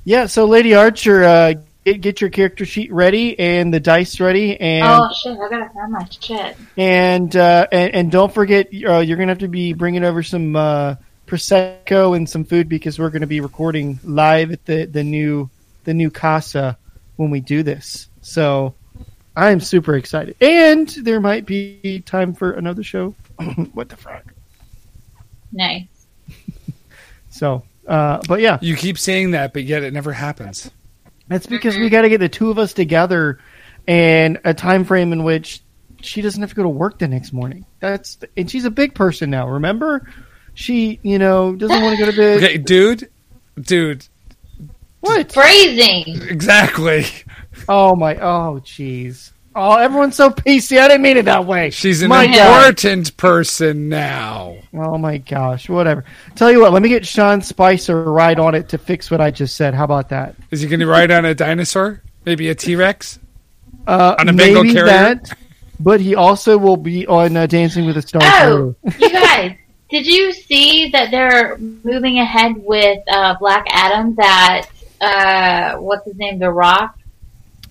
yeah. 0.05 0.27
So 0.27 0.45
Lady 0.47 0.75
Archer, 0.75 1.25
uh, 1.25 1.55
get, 1.85 2.01
get 2.01 2.21
your 2.21 2.31
character 2.31 2.65
sheet 2.65 2.93
ready 2.93 3.39
and 3.39 3.75
the 3.75 3.81
dice 3.81 4.21
ready, 4.21 4.59
and 4.61 4.85
oh 4.85 5.09
shit! 5.21 5.37
I 5.39 5.49
gotta 5.49 5.71
find 5.71 5.93
my 5.93 6.07
shit. 6.09 6.57
and 6.77 7.35
uh, 7.35 7.67
and, 7.73 7.95
and 7.95 8.13
don't 8.13 8.33
forget 8.33 8.67
uh, 8.67 8.99
you're 8.99 9.17
gonna 9.17 9.33
have 9.33 9.39
to 9.39 9.49
be 9.49 9.73
bringing 9.73 10.05
over 10.05 10.23
some 10.23 10.55
uh, 10.55 10.95
prosecco 11.29 12.17
and 12.17 12.29
some 12.29 12.45
food 12.45 12.69
because 12.69 12.99
we're 12.99 13.11
gonna 13.11 13.27
be 13.27 13.41
recording 13.41 14.01
live 14.03 14.51
at 14.51 14.65
the 14.65 14.87
the 14.87 15.05
new 15.05 15.49
the 15.85 15.95
new 15.95 16.11
casa 16.11 16.77
when 17.17 17.31
we 17.31 17.41
do 17.41 17.63
this. 17.63 18.09
So 18.23 18.75
I'm 19.37 19.61
super 19.61 19.95
excited, 19.95 20.37
and 20.41 20.89
there 20.89 21.21
might 21.21 21.47
be 21.47 22.03
time 22.07 22.35
for 22.35 22.53
another 22.53 22.83
show. 22.83 23.15
what 23.73 23.89
the 23.89 23.97
fuck? 23.97 24.25
Nice. 25.53 25.87
So, 27.31 27.63
uh, 27.87 28.21
but 28.27 28.41
yeah, 28.41 28.59
You 28.61 28.75
keep 28.75 28.99
saying 28.99 29.31
that, 29.33 29.53
but 29.53 29.63
yet 29.63 29.83
it 29.85 29.93
never 29.93 30.13
happens. 30.13 30.71
that's 31.29 31.47
because 31.47 31.77
we 31.77 31.89
got 31.89 32.03
to 32.03 32.09
get 32.09 32.19
the 32.19 32.29
two 32.29 32.51
of 32.51 32.59
us 32.59 32.73
together 32.73 33.39
and 33.87 34.41
a 34.45 34.55
time 34.55 34.85
frame 34.85 35.13
in 35.13 35.23
which 35.23 35.61
she 36.01 36.21
doesn't 36.21 36.41
have 36.41 36.51
to 36.51 36.57
go 36.57 36.63
to 36.65 36.69
work 36.69 36.99
the 36.99 37.07
next 37.07 37.33
morning. 37.33 37.65
That's 37.81 38.19
and 38.37 38.51
she's 38.51 38.65
a 38.65 38.71
big 38.71 38.95
person 38.95 39.31
now. 39.31 39.47
Remember, 39.49 40.11
she 40.59 40.99
you 41.05 41.19
know 41.21 41.55
doesn't 41.55 41.83
want 41.83 41.97
to 41.97 42.05
go 42.05 42.11
to 42.11 42.17
bed. 42.17 42.43
Okay, 42.43 42.59
dude, 42.59 43.09
dude, 43.61 44.05
What? 45.01 45.31
Phrasing. 45.33 46.21
exactly. 46.29 47.07
Oh 47.69 47.95
my! 47.95 48.17
Oh 48.17 48.61
jeez! 48.65 49.31
Oh, 49.55 49.77
everyone's 49.77 50.17
so 50.17 50.31
PC. 50.31 50.79
I 50.81 50.89
didn't 50.89 51.03
mean 51.03 51.17
it 51.17 51.25
that 51.27 51.45
way. 51.47 51.71
She's 51.71 52.03
an 52.03 52.09
My 52.09 52.27
God. 52.27 52.67
important 52.69 53.17
person 53.17 53.89
now. 53.89 54.57
Oh 54.75 54.99
my 54.99 55.19
gosh! 55.19 55.69
Whatever. 55.69 56.05
Tell 56.35 56.51
you 56.51 56.61
what. 56.61 56.73
Let 56.73 56.83
me 56.83 56.89
get 56.89 57.07
Sean 57.07 57.41
Spicer 57.43 58.03
right 58.05 58.39
on 58.39 58.55
it 58.55 58.69
to 58.71 58.79
fix 58.79 59.11
what 59.11 59.21
I 59.21 59.31
just 59.31 59.57
said. 59.57 59.75
How 59.75 59.85
about 59.85 60.09
that? 60.11 60.35
Is 60.51 60.61
he 60.61 60.69
going 60.69 60.81
to 60.81 60.87
ride 60.87 61.11
on 61.11 61.25
a 61.25 61.35
dinosaur? 61.35 62.03
Maybe 62.25 62.49
a 62.49 62.55
T 62.55 62.75
Rex? 62.77 63.19
Uh, 63.87 64.17
On 64.19 64.29
a 64.29 64.33
Bengal 64.33 64.63
maybe 64.65 64.75
carrier? 64.75 64.87
that. 64.93 65.37
But 65.81 66.01
he 66.01 66.15
also 66.15 66.59
will 66.59 66.77
be 66.77 67.07
on 67.07 67.37
uh, 67.37 67.47
Dancing 67.47 67.87
with 67.87 67.95
the 67.95 68.03
Stars. 68.03 68.25
Oh, 68.25 68.75
you 68.99 69.11
guys, 69.11 69.57
did 69.91 70.07
you 70.07 70.33
see 70.33 70.91
that 70.91 71.11
they're 71.11 71.57
moving 71.59 72.19
ahead 72.19 72.55
with 72.57 72.99
uh, 73.09 73.37
Black 73.39 73.67
Adam? 73.71 74.15
That 74.17 74.67
uh, 75.01 75.77
what's 75.79 76.05
his 76.05 76.17
name, 76.17 76.39
The 76.39 76.51
Rock, 76.51 76.99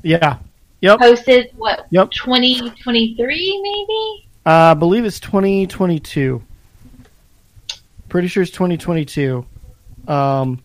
Yeah. 0.04 0.38
Yep. 0.82 1.00
posted 1.00 1.52
what 1.56 1.88
Yep. 1.90 2.12
twenty 2.12 2.70
twenty 2.84 3.16
three 3.16 3.60
maybe? 3.62 4.28
Uh, 4.46 4.72
I 4.72 4.74
believe 4.76 5.04
it's 5.06 5.20
2022. 5.20 6.42
Pretty 8.08 8.28
sure 8.30 8.44
it's 8.44 8.52
2022. 8.54 9.46
Um, 10.08 10.62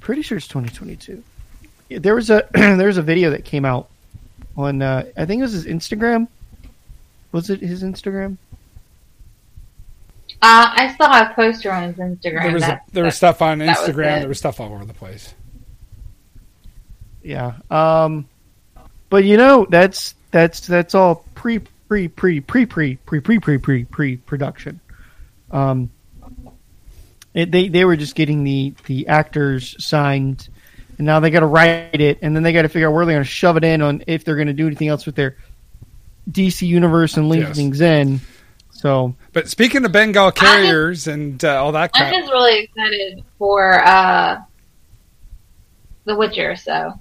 pretty 0.00 0.22
sure 0.22 0.38
it's 0.38 0.48
2022. 0.48 1.22
There 1.90 2.14
was 2.14 2.30
a 2.30 2.48
there 2.54 2.86
was 2.86 2.96
a 2.96 3.02
video 3.02 3.30
that 3.30 3.44
came 3.44 3.64
out 3.66 3.90
on 4.56 4.80
uh, 4.80 5.04
I 5.16 5.26
think 5.26 5.40
it 5.40 5.42
was 5.42 5.52
his 5.52 5.66
Instagram. 5.66 6.28
Was 7.32 7.50
it 7.50 7.60
his 7.60 7.82
Instagram? 7.82 8.38
Uh, 10.42 10.68
I 10.76 10.94
saw 10.98 11.22
a 11.22 11.34
poster 11.34 11.72
on 11.72 11.84
his 11.84 11.96
Instagram. 11.96 12.42
There 12.42 12.52
was, 12.52 12.62
that, 12.62 12.82
there 12.92 13.04
was 13.04 13.16
stuff 13.16 13.40
on 13.40 13.58
that 13.58 13.78
was 13.78 13.88
Instagram. 13.88 14.20
There 14.20 14.28
was 14.28 14.38
stuff 14.38 14.60
all 14.60 14.72
over 14.72 14.84
the 14.84 14.92
place. 14.94 15.34
Yeah. 17.22 17.54
Um, 17.70 18.28
but 19.08 19.24
you 19.24 19.36
know 19.36 19.66
that's 19.70 20.14
that's 20.30 20.66
that's 20.66 20.94
all 20.94 21.24
pre 21.34 21.60
pre 21.88 22.08
pre 22.08 22.40
pre 22.40 22.66
pre 22.66 22.96
pre 22.96 23.20
pre 23.20 23.38
pre 23.38 23.58
pre 23.58 23.84
pre 23.84 24.16
production. 24.18 24.80
Um, 25.50 25.90
it, 27.32 27.50
they 27.50 27.68
they 27.68 27.84
were 27.84 27.96
just 27.96 28.14
getting 28.14 28.44
the 28.44 28.74
the 28.86 29.08
actors 29.08 29.74
signed, 29.82 30.48
and 30.98 31.06
now 31.06 31.20
they 31.20 31.30
got 31.30 31.40
to 31.40 31.46
write 31.46 32.00
it, 32.00 32.18
and 32.22 32.34
then 32.36 32.42
they 32.42 32.52
got 32.52 32.62
to 32.62 32.68
figure 32.68 32.88
out 32.88 32.94
where 32.94 33.06
they're 33.06 33.14
going 33.14 33.24
to 33.24 33.30
shove 33.30 33.56
it 33.56 33.64
in 33.64 33.80
on 33.82 34.02
if 34.06 34.24
they're 34.24 34.36
going 34.36 34.48
to 34.48 34.52
do 34.52 34.66
anything 34.66 34.88
else 34.88 35.06
with 35.06 35.14
their 35.14 35.36
DC 36.30 36.66
universe 36.66 37.16
and 37.16 37.28
link 37.28 37.44
Yes. 37.44 37.56
things 37.56 37.80
in. 37.80 38.20
So 38.84 39.14
But 39.32 39.48
speaking 39.48 39.86
of 39.86 39.92
Bengal 39.92 40.30
carriers 40.30 41.06
and 41.06 41.42
uh, 41.42 41.54
all 41.64 41.72
that 41.72 41.96
stuff. 41.96 42.06
I'm 42.06 42.12
crap, 42.12 42.20
just 42.20 42.30
really 42.30 42.64
excited 42.64 43.24
for 43.38 43.82
uh, 43.82 44.42
The 46.04 46.14
Witcher. 46.14 46.54
So 46.54 46.92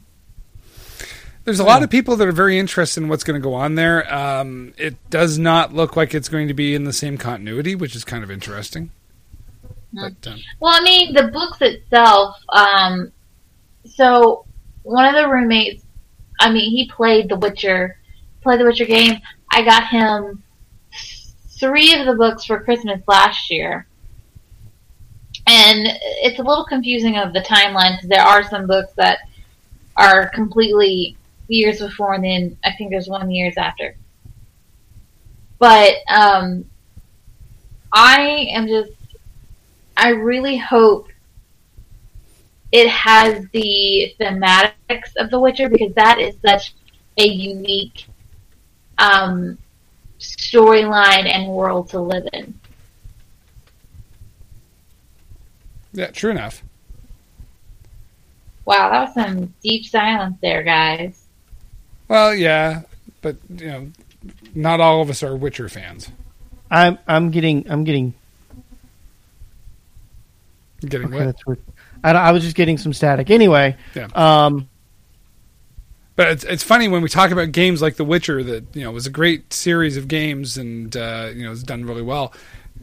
there's 1.44 1.60
a 1.60 1.66
lot 1.66 1.84
of 1.84 1.90
people 1.90 2.16
that 2.16 2.26
are 2.26 2.32
very 2.32 2.58
interested 2.58 3.04
in 3.04 3.10
what's 3.10 3.26
going 3.26 3.40
to 3.40 3.44
go 3.44 3.54
on 3.54 3.76
there. 3.76 4.12
Um, 4.14 4.74
it 4.78 4.96
does 5.10 5.38
not 5.38 5.74
look 5.74 5.98
like 5.98 6.14
it's 6.14 6.30
going 6.30 6.48
to 6.48 6.54
be 6.54 6.74
in 6.74 6.86
the 6.86 6.94
same 6.94 7.18
continuity, 7.18 7.76
which 7.76 7.98
is 7.98 8.06
kind 8.06 8.24
of 8.24 8.32
interesting. 8.32 8.90
But 9.92 10.26
um, 10.26 10.40
Well, 10.62 10.74
I 10.74 10.82
mean, 10.86 11.14
the 11.14 11.28
books 11.34 11.58
itself. 11.60 12.38
Um, 12.48 13.12
so 13.84 14.46
one 14.84 15.14
of 15.14 15.22
the 15.22 15.30
roommates, 15.30 15.84
I 16.40 16.50
mean, 16.50 16.72
he 16.72 16.88
played 16.88 17.28
The 17.28 17.36
Witcher, 17.36 18.00
played 18.42 18.62
the 18.62 18.66
Witcher 18.66 18.86
game. 18.86 19.20
I 19.52 19.66
got 19.66 19.90
him 19.90 20.44
three 21.64 21.94
of 21.94 22.06
the 22.06 22.14
books 22.14 22.44
for 22.44 22.62
Christmas 22.62 23.00
last 23.08 23.50
year, 23.50 23.88
and 25.48 25.88
it's 26.22 26.38
a 26.38 26.44
little 26.44 26.66
confusing 26.66 27.18
of 27.18 27.32
the 27.32 27.40
timeline 27.40 27.96
because 27.96 28.10
there 28.10 28.22
are 28.22 28.44
some 28.50 28.68
books 28.68 28.92
that 28.98 29.20
are 29.96 30.28
completely 30.32 31.16
years 31.48 31.80
before, 31.80 32.16
and 32.16 32.26
then 32.26 32.58
I 32.66 32.74
think 32.74 32.92
there's 32.92 33.08
one 33.08 33.32
years 33.32 33.54
after. 33.56 33.96
But 35.58 35.94
um, 36.10 36.66
I 37.94 38.50
am 38.52 38.68
just 38.68 38.92
I 39.96 40.10
really 40.10 40.58
hope 40.58 41.08
it 42.74 42.90
has 42.90 43.46
the 43.54 44.14
thematics 44.20 45.16
of 45.16 45.30
The 45.30 45.40
Witcher 45.40 45.70
because 45.70 45.94
that 45.94 46.20
is 46.20 46.36
such 46.46 46.74
a 47.18 47.26
unique 47.26 48.08
um, 48.98 49.58
storyline 50.24 51.26
and 51.28 51.48
world 51.52 51.90
to 51.90 52.00
live 52.00 52.28
in. 52.34 52.54
yeah, 55.94 56.08
true 56.08 56.32
enough. 56.32 56.64
Wow, 58.66 58.90
that 58.90 59.02
was 59.06 59.14
some 59.14 59.54
deep 59.62 59.86
silence 59.86 60.38
there, 60.42 60.64
guys. 60.64 61.26
Well, 62.08 62.34
yeah, 62.34 62.82
but 63.22 63.36
you 63.58 63.68
know, 63.68 63.92
not 64.56 64.80
all 64.80 65.02
of 65.02 65.10
us 65.10 65.22
are 65.22 65.36
Witcher 65.36 65.70
fans. 65.70 66.10
I'm 66.72 66.98
I'm 67.08 67.30
getting 67.32 67.70
I'm 67.70 67.84
getting 67.84 68.14
Getting 70.86 71.08
Okay, 71.08 71.18
what? 71.18 71.26
that's 71.26 71.46
weird. 71.46 71.60
I, 72.04 72.12
I 72.12 72.32
was 72.32 72.44
just 72.44 72.56
getting 72.58 72.78
some 72.78 72.92
static. 72.94 73.30
Anyway, 73.30 73.78
Yeah. 73.96 74.08
um, 74.16 74.68
But 76.16 76.28
it's 76.28 76.44
it's 76.44 76.64
funny 76.64 76.88
when 76.88 77.02
we 77.02 77.10
talk 77.10 77.32
about 77.32 77.52
games 77.52 77.82
like 77.82 77.96
The 77.96 78.06
Witcher 78.06 78.44
that 78.44 78.76
you 78.76 78.84
know 78.84 78.92
was 78.92 79.08
a 79.08 79.12
great 79.12 79.52
series 79.52 79.98
of 79.98 80.08
games 80.08 80.58
and 80.58 80.96
uh, 80.96 81.32
you 81.34 81.44
know 81.44 81.50
has 81.50 81.64
done 81.64 81.86
really 81.86 82.04
well. 82.04 82.34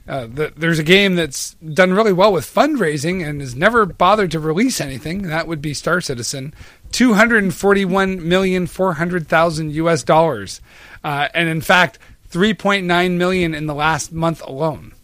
Uh, 0.08 0.26
the, 0.26 0.52
there's 0.56 0.78
a 0.80 0.84
game 0.84 1.14
that's 1.14 1.54
done 1.54 1.92
really 1.92 2.12
well 2.12 2.32
with 2.32 2.44
fundraising 2.44 3.24
and 3.24 3.40
has 3.40 3.54
never 3.54 3.86
bothered 3.86 4.30
to 4.32 4.40
release 4.40 4.80
anything. 4.80 5.22
That 5.22 5.46
would 5.46 5.62
be 5.62 5.74
Star 5.74 6.00
Citizen, 6.00 6.52
two 6.90 7.14
hundred 7.14 7.44
and 7.44 7.54
forty-one 7.54 8.26
million 8.28 8.66
four 8.66 8.94
hundred 8.94 9.28
thousand 9.28 9.72
U.S. 9.74 10.02
dollars, 10.02 10.60
uh, 11.04 11.28
and 11.32 11.48
in 11.48 11.60
fact, 11.60 12.00
three 12.26 12.54
point 12.54 12.86
nine 12.86 13.18
million 13.18 13.54
in 13.54 13.66
the 13.66 13.74
last 13.74 14.12
month 14.12 14.42
alone. 14.42 14.94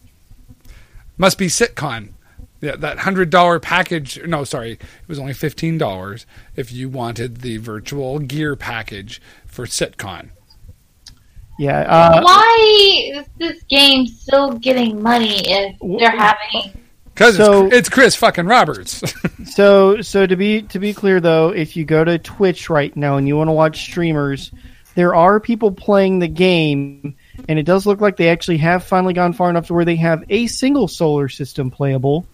Must 1.17 1.37
be 1.37 1.47
Sitcon. 1.47 2.09
Yeah, 2.61 2.75
that 2.77 2.99
hundred 2.99 3.29
dollar 3.29 3.59
package. 3.59 4.19
No, 4.25 4.43
sorry, 4.43 4.71
it 4.73 4.81
was 5.07 5.19
only 5.19 5.33
fifteen 5.33 5.77
dollars 5.77 6.25
if 6.55 6.71
you 6.71 6.89
wanted 6.89 7.41
the 7.41 7.57
virtual 7.57 8.17
gear 8.19 8.55
package 8.55 9.21
for 9.45 9.65
Sitcon. 9.65 10.29
yeah. 11.59 11.81
Uh, 11.81 12.21
Why 12.21 13.11
is 13.15 13.25
this 13.37 13.61
game 13.63 14.07
still 14.07 14.53
getting 14.53 15.01
money 15.01 15.41
if 15.47 15.75
they're 15.99 16.09
having? 16.11 16.79
Because 17.13 17.37
So- 17.37 17.65
it's, 17.67 17.75
it's 17.75 17.89
Chris 17.89 18.15
fucking 18.15 18.45
Roberts. 18.45 19.01
So, 19.47 20.01
so 20.01 20.27
to 20.27 20.35
be 20.35 20.63
to 20.63 20.77
be 20.77 20.93
clear 20.93 21.19
though, 21.21 21.49
if 21.49 21.75
you 21.77 21.85
go 21.85 22.03
to 22.03 22.19
Twitch 22.19 22.69
right 22.69 22.95
now 22.95 23.15
and 23.17 23.27
you 23.27 23.37
want 23.37 23.47
to 23.47 23.53
watch 23.53 23.81
streamers, 23.81 24.51
there 24.93 25.15
are 25.15 25.39
people 25.39 25.71
playing 25.71 26.19
the 26.19 26.27
game, 26.27 27.15
and 27.47 27.57
it 27.57 27.63
does 27.63 27.85
look 27.87 28.01
like 28.01 28.17
they 28.17 28.29
actually 28.29 28.57
have 28.57 28.83
finally 28.83 29.13
gone 29.13 29.31
far 29.33 29.49
enough 29.49 29.67
to 29.67 29.73
where 29.73 29.85
they 29.85 29.95
have 29.95 30.23
a 30.29 30.45
single 30.47 30.87
solar 30.87 31.29
system 31.29 31.71
playable. 31.71 32.27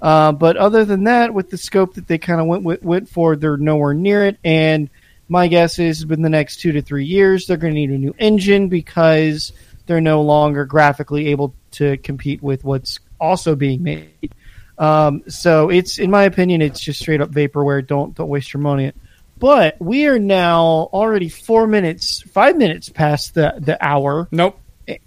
Uh, 0.00 0.32
but 0.32 0.56
other 0.56 0.84
than 0.84 1.04
that, 1.04 1.32
with 1.32 1.50
the 1.50 1.58
scope 1.58 1.94
that 1.94 2.06
they 2.06 2.18
kind 2.18 2.40
of 2.40 2.46
went, 2.46 2.62
went 2.62 2.82
went 2.82 3.08
for, 3.08 3.36
they're 3.36 3.56
nowhere 3.56 3.94
near 3.94 4.24
it. 4.26 4.38
And 4.44 4.90
my 5.28 5.48
guess 5.48 5.78
is, 5.78 6.06
within 6.06 6.22
the 6.22 6.28
next 6.28 6.60
two 6.60 6.72
to 6.72 6.82
three 6.82 7.06
years, 7.06 7.46
they're 7.46 7.56
going 7.56 7.74
to 7.74 7.80
need 7.80 7.90
a 7.90 7.98
new 7.98 8.14
engine 8.18 8.68
because 8.68 9.52
they're 9.86 10.00
no 10.00 10.22
longer 10.22 10.64
graphically 10.64 11.28
able 11.28 11.54
to 11.72 11.96
compete 11.98 12.42
with 12.42 12.62
what's 12.64 13.00
also 13.20 13.54
being 13.54 13.82
made. 13.82 14.32
Um, 14.78 15.22
so 15.28 15.70
it's, 15.70 15.98
in 15.98 16.10
my 16.10 16.24
opinion, 16.24 16.60
it's 16.60 16.80
just 16.80 17.00
straight 17.00 17.20
up 17.20 17.30
vaporware. 17.30 17.86
Don't 17.86 18.14
don't 18.14 18.28
waste 18.28 18.52
your 18.52 18.60
money. 18.60 18.92
But 19.38 19.80
we 19.80 20.06
are 20.06 20.18
now 20.18 20.88
already 20.92 21.28
four 21.28 21.66
minutes, 21.66 22.22
five 22.22 22.56
minutes 22.56 22.88
past 22.88 23.34
the 23.34 23.54
the 23.58 23.82
hour. 23.84 24.28
nope. 24.30 24.60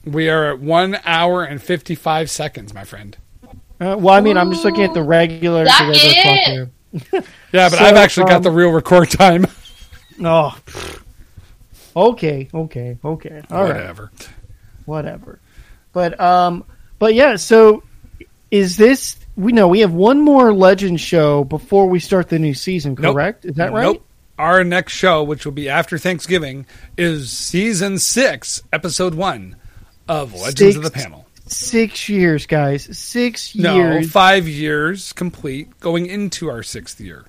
We 0.03 0.27
are 0.29 0.51
at 0.51 0.59
one 0.59 0.99
hour 1.05 1.43
and 1.43 1.61
fifty 1.61 1.95
five 1.95 2.29
seconds, 2.29 2.73
my 2.73 2.83
friend. 2.83 3.15
Uh, 3.79 3.95
well, 3.97 4.13
I 4.13 4.21
mean, 4.21 4.37
I'm 4.37 4.51
just 4.51 4.65
looking 4.65 4.83
at 4.83 4.93
the 4.93 5.03
regular, 5.03 5.63
the 5.63 5.71
regular 5.87 6.21
clock 6.21 6.39
here. 6.39 6.69
Yeah, 7.51 7.69
but 7.69 7.77
So, 7.79 7.85
I've 7.85 7.95
actually 7.95 8.27
got 8.27 8.37
um, 8.37 8.43
the 8.43 8.51
real 8.51 8.71
record 8.71 9.09
time. 9.09 9.45
Oh, 10.21 10.53
okay, 11.95 12.49
okay, 12.53 12.97
okay. 13.05 13.41
All 13.49 13.63
right. 13.63 13.75
Whatever. 13.75 14.11
whatever. 14.85 15.39
But 15.93 16.19
um, 16.19 16.65
but 16.99 17.13
yeah. 17.13 17.37
So 17.37 17.83
is 18.51 18.75
this? 18.75 19.15
We 19.37 19.53
know 19.53 19.69
we 19.69 19.79
have 19.79 19.93
one 19.93 20.19
more 20.19 20.53
Legend 20.53 20.99
show 20.99 21.45
before 21.45 21.87
we 21.87 21.99
start 21.99 22.27
the 22.27 22.37
new 22.37 22.53
season. 22.53 22.97
Nope. 22.99 23.13
Correct? 23.15 23.45
Is 23.45 23.55
that 23.55 23.71
right? 23.71 23.83
Nope. 23.83 24.05
Our 24.37 24.65
next 24.65 24.91
show, 24.91 25.23
which 25.23 25.45
will 25.45 25.53
be 25.53 25.69
after 25.69 25.97
Thanksgiving, 25.97 26.65
is 26.97 27.31
season 27.31 27.97
six, 27.97 28.61
episode 28.73 29.15
one 29.15 29.55
of 30.09 30.33
Legends 30.33 30.75
of 30.75 30.83
the 30.83 30.91
Panel. 30.91 31.27
Six 31.51 32.07
years, 32.09 32.45
guys. 32.45 32.97
Six 32.97 33.55
No, 33.55 33.75
years. 33.75 34.11
five 34.11 34.47
years 34.47 35.13
complete, 35.13 35.79
going 35.79 36.05
into 36.05 36.49
our 36.49 36.63
sixth 36.63 36.99
year. 37.01 37.25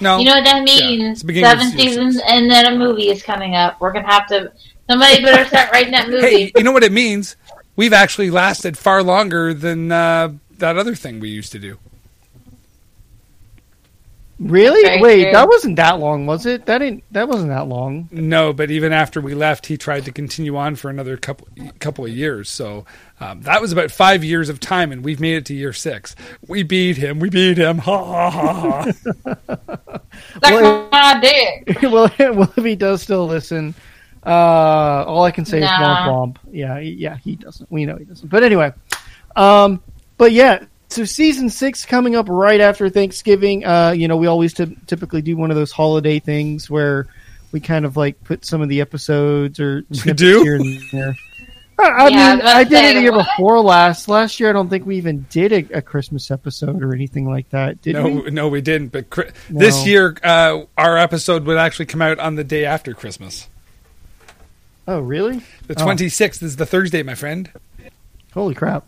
No, 0.00 0.18
You 0.18 0.24
know 0.26 0.34
what 0.34 0.44
that 0.44 0.62
means? 0.64 1.20
the 1.20 1.26
beginning 1.26 1.50
Seven 1.50 1.70
seasons, 1.70 2.14
six. 2.16 2.26
and 2.28 2.50
then 2.50 2.66
a 2.66 2.76
movie 2.76 3.08
is 3.10 3.22
coming 3.22 3.54
up. 3.54 3.80
We're 3.80 3.92
gonna 3.92 4.10
have 4.10 4.26
to. 4.28 4.52
Somebody 4.90 5.22
better 5.22 5.44
start 5.46 5.70
writing 5.72 5.92
that 5.92 6.08
movie. 6.10 6.26
hey, 6.46 6.52
you 6.56 6.62
know 6.62 6.72
what 6.72 6.82
it 6.84 6.92
means? 6.92 7.36
We've 7.76 7.92
actually 7.92 8.30
lasted 8.30 8.76
far 8.76 9.02
longer 9.02 9.54
than 9.54 9.90
uh, 9.90 10.32
that 10.58 10.76
other 10.76 10.94
thing 10.94 11.20
we 11.20 11.30
used 11.30 11.52
to 11.52 11.58
do. 11.58 11.78
Really? 14.38 14.82
Very 14.82 15.00
Wait, 15.00 15.22
true. 15.24 15.32
that 15.32 15.48
wasn't 15.48 15.76
that 15.76 15.98
long, 16.00 16.26
was 16.26 16.46
it? 16.46 16.66
That 16.66 16.78
didn't. 16.78 17.04
That 17.12 17.28
wasn't 17.28 17.50
that 17.50 17.66
long. 17.68 18.08
No, 18.10 18.52
but 18.52 18.70
even 18.70 18.92
after 18.92 19.20
we 19.20 19.34
left, 19.34 19.66
he 19.66 19.76
tried 19.76 20.04
to 20.06 20.12
continue 20.12 20.56
on 20.56 20.76
for 20.76 20.90
another 20.90 21.16
couple 21.16 21.48
couple 21.78 22.04
of 22.04 22.10
years. 22.10 22.48
So 22.50 22.84
um, 23.20 23.42
that 23.42 23.60
was 23.60 23.72
about 23.72 23.90
five 23.90 24.24
years 24.24 24.48
of 24.48 24.60
time, 24.60 24.92
and 24.92 25.04
we've 25.04 25.20
made 25.20 25.36
it 25.36 25.46
to 25.46 25.54
year 25.54 25.72
six. 25.72 26.14
We 26.48 26.62
beat 26.62 26.96
him. 26.96 27.18
We 27.20 27.30
beat 27.30 27.58
him. 27.58 27.78
Ha 27.78 28.04
ha 28.04 28.30
ha 28.30 28.52
ha. 28.52 28.90
Suck 30.34 30.42
Well, 30.42 30.88
my 30.90 31.20
dick. 31.66 31.82
well, 31.82 32.10
well, 32.18 32.52
if 32.56 32.64
he 32.64 32.76
does 32.76 33.02
still 33.02 33.26
listen, 33.26 33.74
uh, 34.26 34.28
all 35.06 35.24
I 35.24 35.30
can 35.30 35.44
say 35.44 35.58
is 35.58 35.64
Nah. 35.64 36.08
womp 36.08 36.34
womp. 36.34 36.36
Yeah, 36.52 36.78
yeah, 36.78 37.16
he 37.18 37.36
doesn't. 37.36 37.70
We 37.70 37.84
know 37.84 37.96
he 37.96 38.04
doesn't. 38.04 38.28
But 38.28 38.42
anyway, 38.42 38.72
um, 39.36 39.82
but 40.18 40.32
yeah. 40.32 40.64
So 40.94 41.04
season 41.04 41.50
six 41.50 41.84
coming 41.84 42.14
up 42.14 42.26
right 42.28 42.60
after 42.60 42.88
Thanksgiving. 42.88 43.64
Uh, 43.66 43.90
you 43.96 44.06
know, 44.06 44.16
we 44.16 44.28
always 44.28 44.52
ty- 44.54 44.76
typically 44.86 45.22
do 45.22 45.36
one 45.36 45.50
of 45.50 45.56
those 45.56 45.72
holiday 45.72 46.20
things 46.20 46.70
where 46.70 47.08
we 47.50 47.58
kind 47.58 47.84
of 47.84 47.96
like 47.96 48.22
put 48.22 48.44
some 48.44 48.62
of 48.62 48.68
the 48.68 48.80
episodes 48.80 49.58
or 49.58 49.82
snippets 49.90 50.20
do? 50.20 50.42
here 50.44 50.54
and 50.54 50.80
there. 50.92 51.16
I, 51.80 51.82
I 51.82 52.08
Yeah, 52.10 52.30
mean, 52.34 52.40
about 52.42 52.56
I 52.56 52.62
did 52.62 52.70
say, 52.70 52.90
it 52.92 52.94
the 52.94 53.00
year 53.00 53.10
what? 53.12 53.26
before 53.26 53.60
last. 53.60 54.06
Last 54.06 54.38
year, 54.38 54.50
I 54.50 54.52
don't 54.52 54.68
think 54.70 54.86
we 54.86 54.96
even 54.96 55.26
did 55.30 55.52
a, 55.52 55.78
a 55.78 55.82
Christmas 55.82 56.30
episode 56.30 56.80
or 56.80 56.94
anything 56.94 57.28
like 57.28 57.50
that. 57.50 57.82
Did 57.82 57.94
no, 57.94 58.06
we? 58.08 58.30
no, 58.30 58.46
we 58.46 58.60
didn't. 58.60 58.92
But 58.92 59.10
Chri- 59.10 59.34
this 59.50 59.84
year, 59.84 60.16
uh, 60.22 60.60
our 60.78 60.96
episode 60.96 61.44
would 61.46 61.56
actually 61.58 61.86
come 61.86 62.02
out 62.02 62.20
on 62.20 62.36
the 62.36 62.44
day 62.44 62.64
after 62.66 62.94
Christmas. 62.94 63.48
Oh, 64.86 65.00
really? 65.00 65.42
The 65.66 65.74
Oh. 65.76 65.82
twenty 65.82 66.08
sixth 66.08 66.40
is 66.40 66.54
the 66.54 66.66
Thursday, 66.66 67.02
my 67.02 67.16
friend. 67.16 67.50
Holy 68.32 68.54
crap! 68.54 68.84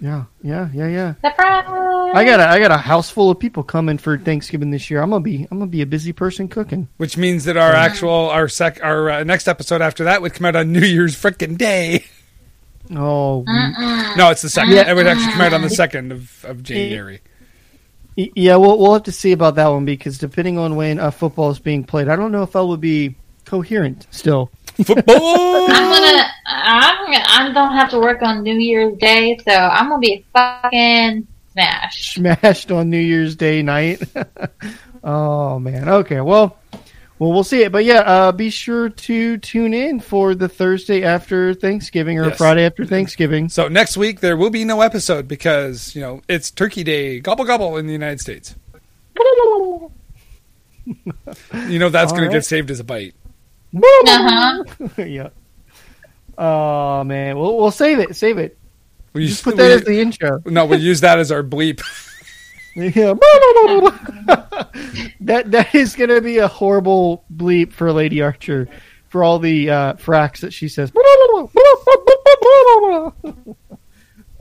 Yeah, 0.00 0.24
yeah, 0.42 0.68
yeah, 0.74 0.88
yeah. 0.88 1.14
Surprise! 1.24 1.64
I 2.14 2.24
got 2.24 2.40
a, 2.40 2.48
I 2.48 2.58
got 2.58 2.70
a 2.70 2.76
house 2.76 3.08
full 3.10 3.30
of 3.30 3.38
people 3.38 3.62
coming 3.62 3.96
for 3.98 4.18
Thanksgiving 4.18 4.70
this 4.70 4.90
year. 4.90 5.00
I'm 5.02 5.10
gonna 5.10 5.22
be 5.22 5.46
I'm 5.50 5.58
gonna 5.58 5.70
be 5.70 5.80
a 5.82 5.86
busy 5.86 6.12
person 6.12 6.48
cooking. 6.48 6.88
Which 6.98 7.16
means 7.16 7.44
that 7.44 7.56
our 7.56 7.72
actual 7.72 8.28
our 8.30 8.48
sec 8.48 8.78
our 8.82 9.10
uh, 9.10 9.24
next 9.24 9.48
episode 9.48 9.80
after 9.80 10.04
that 10.04 10.20
would 10.22 10.34
come 10.34 10.44
out 10.44 10.54
on 10.56 10.72
New 10.72 10.80
Year's 10.80 11.16
frickin' 11.16 11.56
day. 11.56 12.04
Oh, 12.94 13.42
No, 14.16 14.30
it's 14.30 14.42
the 14.42 14.48
second. 14.48 14.74
Yeah. 14.74 14.88
It 14.88 14.94
would 14.94 15.06
actually 15.08 15.32
come 15.32 15.40
out 15.40 15.52
on 15.52 15.62
the 15.62 15.70
second 15.70 16.12
of, 16.12 16.44
of 16.44 16.62
January. 16.62 17.20
yeah. 18.14 18.56
We'll 18.56 18.78
we'll 18.78 18.92
have 18.94 19.02
to 19.04 19.12
see 19.12 19.32
about 19.32 19.56
that 19.56 19.66
one 19.68 19.84
because 19.84 20.18
depending 20.18 20.56
on 20.58 20.76
when 20.76 21.00
uh, 21.00 21.10
football 21.10 21.50
is 21.50 21.58
being 21.58 21.82
played, 21.84 22.08
I 22.08 22.16
don't 22.16 22.30
know 22.32 22.42
if 22.42 22.54
I 22.54 22.60
will 22.60 22.76
be 22.76 23.16
coherent 23.44 24.06
still. 24.10 24.50
Football. 24.84 25.16
I'm 25.70 25.90
gonna. 25.90 26.28
I'm. 26.46 26.96
I 27.08 27.50
don't 27.52 27.72
have 27.72 27.90
to 27.90 27.98
work 27.98 28.22
on 28.22 28.42
New 28.42 28.56
Year's 28.56 28.96
Day, 28.98 29.38
so 29.46 29.52
I'm 29.52 29.88
gonna 29.88 30.00
be 30.00 30.24
fucking 30.32 31.26
smashed. 31.52 32.14
Smashed 32.14 32.70
on 32.70 32.88
New 32.90 32.98
Year's 32.98 33.34
Day 33.36 33.62
night. 33.62 34.02
oh 35.04 35.58
man. 35.58 35.88
Okay. 35.88 36.20
Well. 36.20 36.56
Well, 37.18 37.32
we'll 37.32 37.44
see 37.44 37.62
it, 37.62 37.72
but 37.72 37.86
yeah, 37.86 38.00
uh, 38.00 38.32
be 38.32 38.50
sure 38.50 38.90
to 38.90 39.38
tune 39.38 39.72
in 39.72 40.00
for 40.00 40.34
the 40.34 40.50
Thursday 40.50 41.02
after 41.02 41.54
Thanksgiving 41.54 42.18
or 42.18 42.26
Yes. 42.26 42.36
Friday 42.36 42.66
after 42.66 42.84
Thanksgiving. 42.84 43.48
So 43.48 43.68
next 43.68 43.96
week 43.96 44.20
there 44.20 44.36
will 44.36 44.50
be 44.50 44.64
no 44.66 44.82
episode 44.82 45.26
because 45.26 45.94
you 45.94 46.02
know 46.02 46.20
it's 46.28 46.50
Turkey 46.50 46.84
Day, 46.84 47.20
gobble 47.20 47.46
gobble 47.46 47.78
in 47.78 47.86
the 47.86 47.94
United 47.94 48.20
States. 48.20 48.54
You 51.68 51.78
know 51.78 51.88
that's 51.88 52.12
going 52.12 52.24
right. 52.24 52.28
to 52.30 52.36
get 52.36 52.44
saved 52.44 52.70
as 52.70 52.80
a 52.80 52.84
bite. 52.84 53.14
Uh-huh. 53.74 54.64
yeah. 55.02 55.30
Oh 56.38 57.04
man, 57.04 57.38
we'll 57.38 57.56
we'll 57.56 57.70
save 57.70 57.98
it. 57.98 58.14
Save 58.16 58.38
it. 58.38 58.58
We 59.12 59.28
Just 59.28 59.44
put 59.44 59.56
that 59.56 59.70
as 59.70 59.84
the 59.84 60.00
intro. 60.00 60.42
no, 60.44 60.66
we'll 60.66 60.80
use 60.80 61.00
that 61.00 61.18
as 61.18 61.32
our 61.32 61.42
bleep. 61.42 61.82
Yeah. 62.76 63.14
that 65.20 65.44
that 65.46 65.74
is 65.74 65.96
going 65.96 66.10
to 66.10 66.20
be 66.20 66.36
a 66.36 66.46
horrible 66.46 67.24
bleep 67.34 67.72
for 67.72 67.90
Lady 67.90 68.20
Archer 68.20 68.68
for 69.08 69.24
all 69.24 69.38
the 69.38 69.70
uh, 69.70 69.94
fracks 69.94 70.40
that 70.40 70.52
she 70.52 70.68
says. 70.68 70.92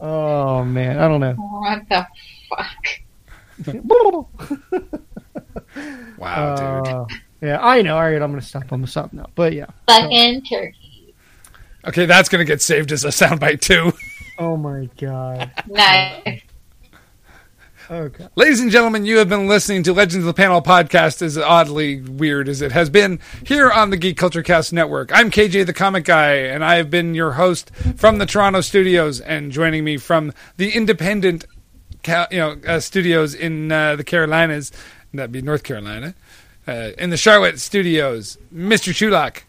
oh 0.01 0.65
man, 0.65 0.99
I 0.99 1.07
don't 1.07 1.21
know. 1.21 1.31
What 1.31 1.87
the 1.87 2.05
fuck? 2.49 2.85
Wow, 6.17 6.55
dude. 6.55 6.93
Uh, 6.93 7.05
yeah, 7.41 7.59
I 7.61 7.81
know. 7.81 7.95
All 7.95 8.03
right, 8.03 8.21
I'm 8.21 8.31
going 8.31 8.41
to 8.41 8.45
stop. 8.45 8.63
I'm 8.63 8.67
going 8.67 8.81
to 8.83 8.91
stop 8.91 9.13
now. 9.13 9.27
But 9.35 9.53
yeah. 9.53 9.67
Fucking 9.87 10.43
turkey. 10.43 10.84
Okay, 11.87 12.05
that's 12.05 12.29
going 12.29 12.39
to 12.39 12.51
get 12.51 12.61
saved 12.61 12.91
as 12.91 13.03
a 13.03 13.09
soundbite 13.09 13.61
too. 13.61 13.93
Oh 14.37 14.57
my 14.57 14.89
god. 14.97 15.51
Nice. 15.67 16.41
Okay. 17.89 18.27
Ladies 18.35 18.59
and 18.61 18.71
gentlemen, 18.71 19.05
you 19.05 19.19
have 19.19 19.29
been 19.29 19.47
listening 19.47 19.83
to 19.83 19.93
Legends 19.93 20.25
of 20.25 20.25
the 20.25 20.33
Panel 20.33 20.59
podcast, 20.59 21.21
as 21.21 21.37
oddly 21.37 22.01
weird 22.01 22.49
as 22.49 22.63
it 22.63 22.71
has 22.71 22.89
been 22.89 23.19
here 23.45 23.71
on 23.71 23.91
the 23.91 23.97
Geek 23.97 24.17
Culturecast 24.17 24.73
Network. 24.73 25.11
I'm 25.13 25.29
KJ 25.29 25.67
the 25.67 25.73
Comic 25.73 26.05
Guy, 26.05 26.33
and 26.33 26.65
I 26.65 26.75
have 26.75 26.89
been 26.89 27.13
your 27.13 27.33
host 27.33 27.69
from 27.95 28.17
the 28.17 28.25
Toronto 28.25 28.61
studios. 28.61 29.21
And 29.21 29.51
joining 29.51 29.83
me 29.83 29.97
from 29.97 30.33
the 30.57 30.71
independent 30.71 31.45
you 32.31 32.37
know 32.37 32.57
uh, 32.67 32.79
studios 32.79 33.35
in 33.35 33.71
uh, 33.71 33.95
the 33.95 34.03
Carolinas. 34.03 34.71
That'd 35.13 35.31
be 35.31 35.43
North 35.43 35.63
Carolina. 35.63 36.15
Uh, 36.67 36.91
in 36.97 37.11
the 37.11 37.17
Charlotte 37.17 37.59
studios, 37.59 38.39
Mr. 38.53 38.91
Chulak 38.91 39.43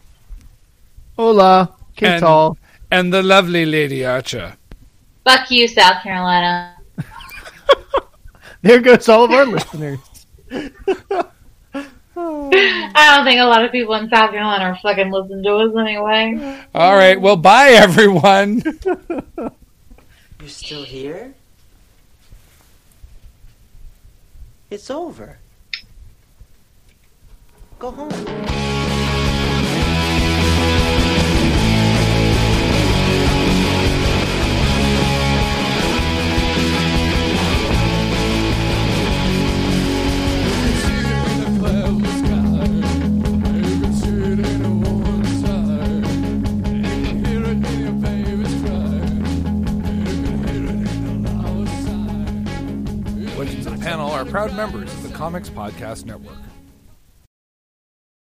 Hola, 1.17 1.73
que 1.97 2.07
and, 2.07 2.21
tal? 2.21 2.57
and 2.89 3.11
the 3.11 3.21
lovely 3.21 3.65
Lady 3.65 4.05
Archer. 4.05 4.55
Fuck 5.25 5.51
you, 5.51 5.67
South 5.67 6.01
Carolina. 6.03 6.75
There 8.61 8.81
goes 8.81 9.07
all 9.07 9.25
of 9.25 9.31
our 9.31 9.45
listeners. 9.45 9.99
I 12.19 13.15
don't 13.15 13.25
think 13.25 13.39
a 13.39 13.45
lot 13.45 13.63
of 13.63 13.71
people 13.71 13.93
in 13.93 14.09
South 14.09 14.31
Carolina 14.31 14.63
are 14.65 14.79
fucking 14.81 15.11
listening 15.11 15.43
to 15.43 15.55
us 15.57 15.75
anyway. 15.77 16.65
All 16.73 16.95
right, 16.95 17.19
well, 17.21 17.37
bye 17.37 17.69
everyone. 17.69 18.63
You're 20.39 20.49
still 20.49 20.83
here? 20.83 21.33
It's 24.69 24.89
over. 24.89 25.37
Go 27.79 27.91
home. 27.91 28.86
Panel 53.97 54.11
are 54.11 54.25
proud 54.25 54.53
members 54.53 54.93
of 54.93 55.01
the 55.01 55.09
Comics 55.09 55.49
Podcast 55.49 56.05
Network. 56.05 56.37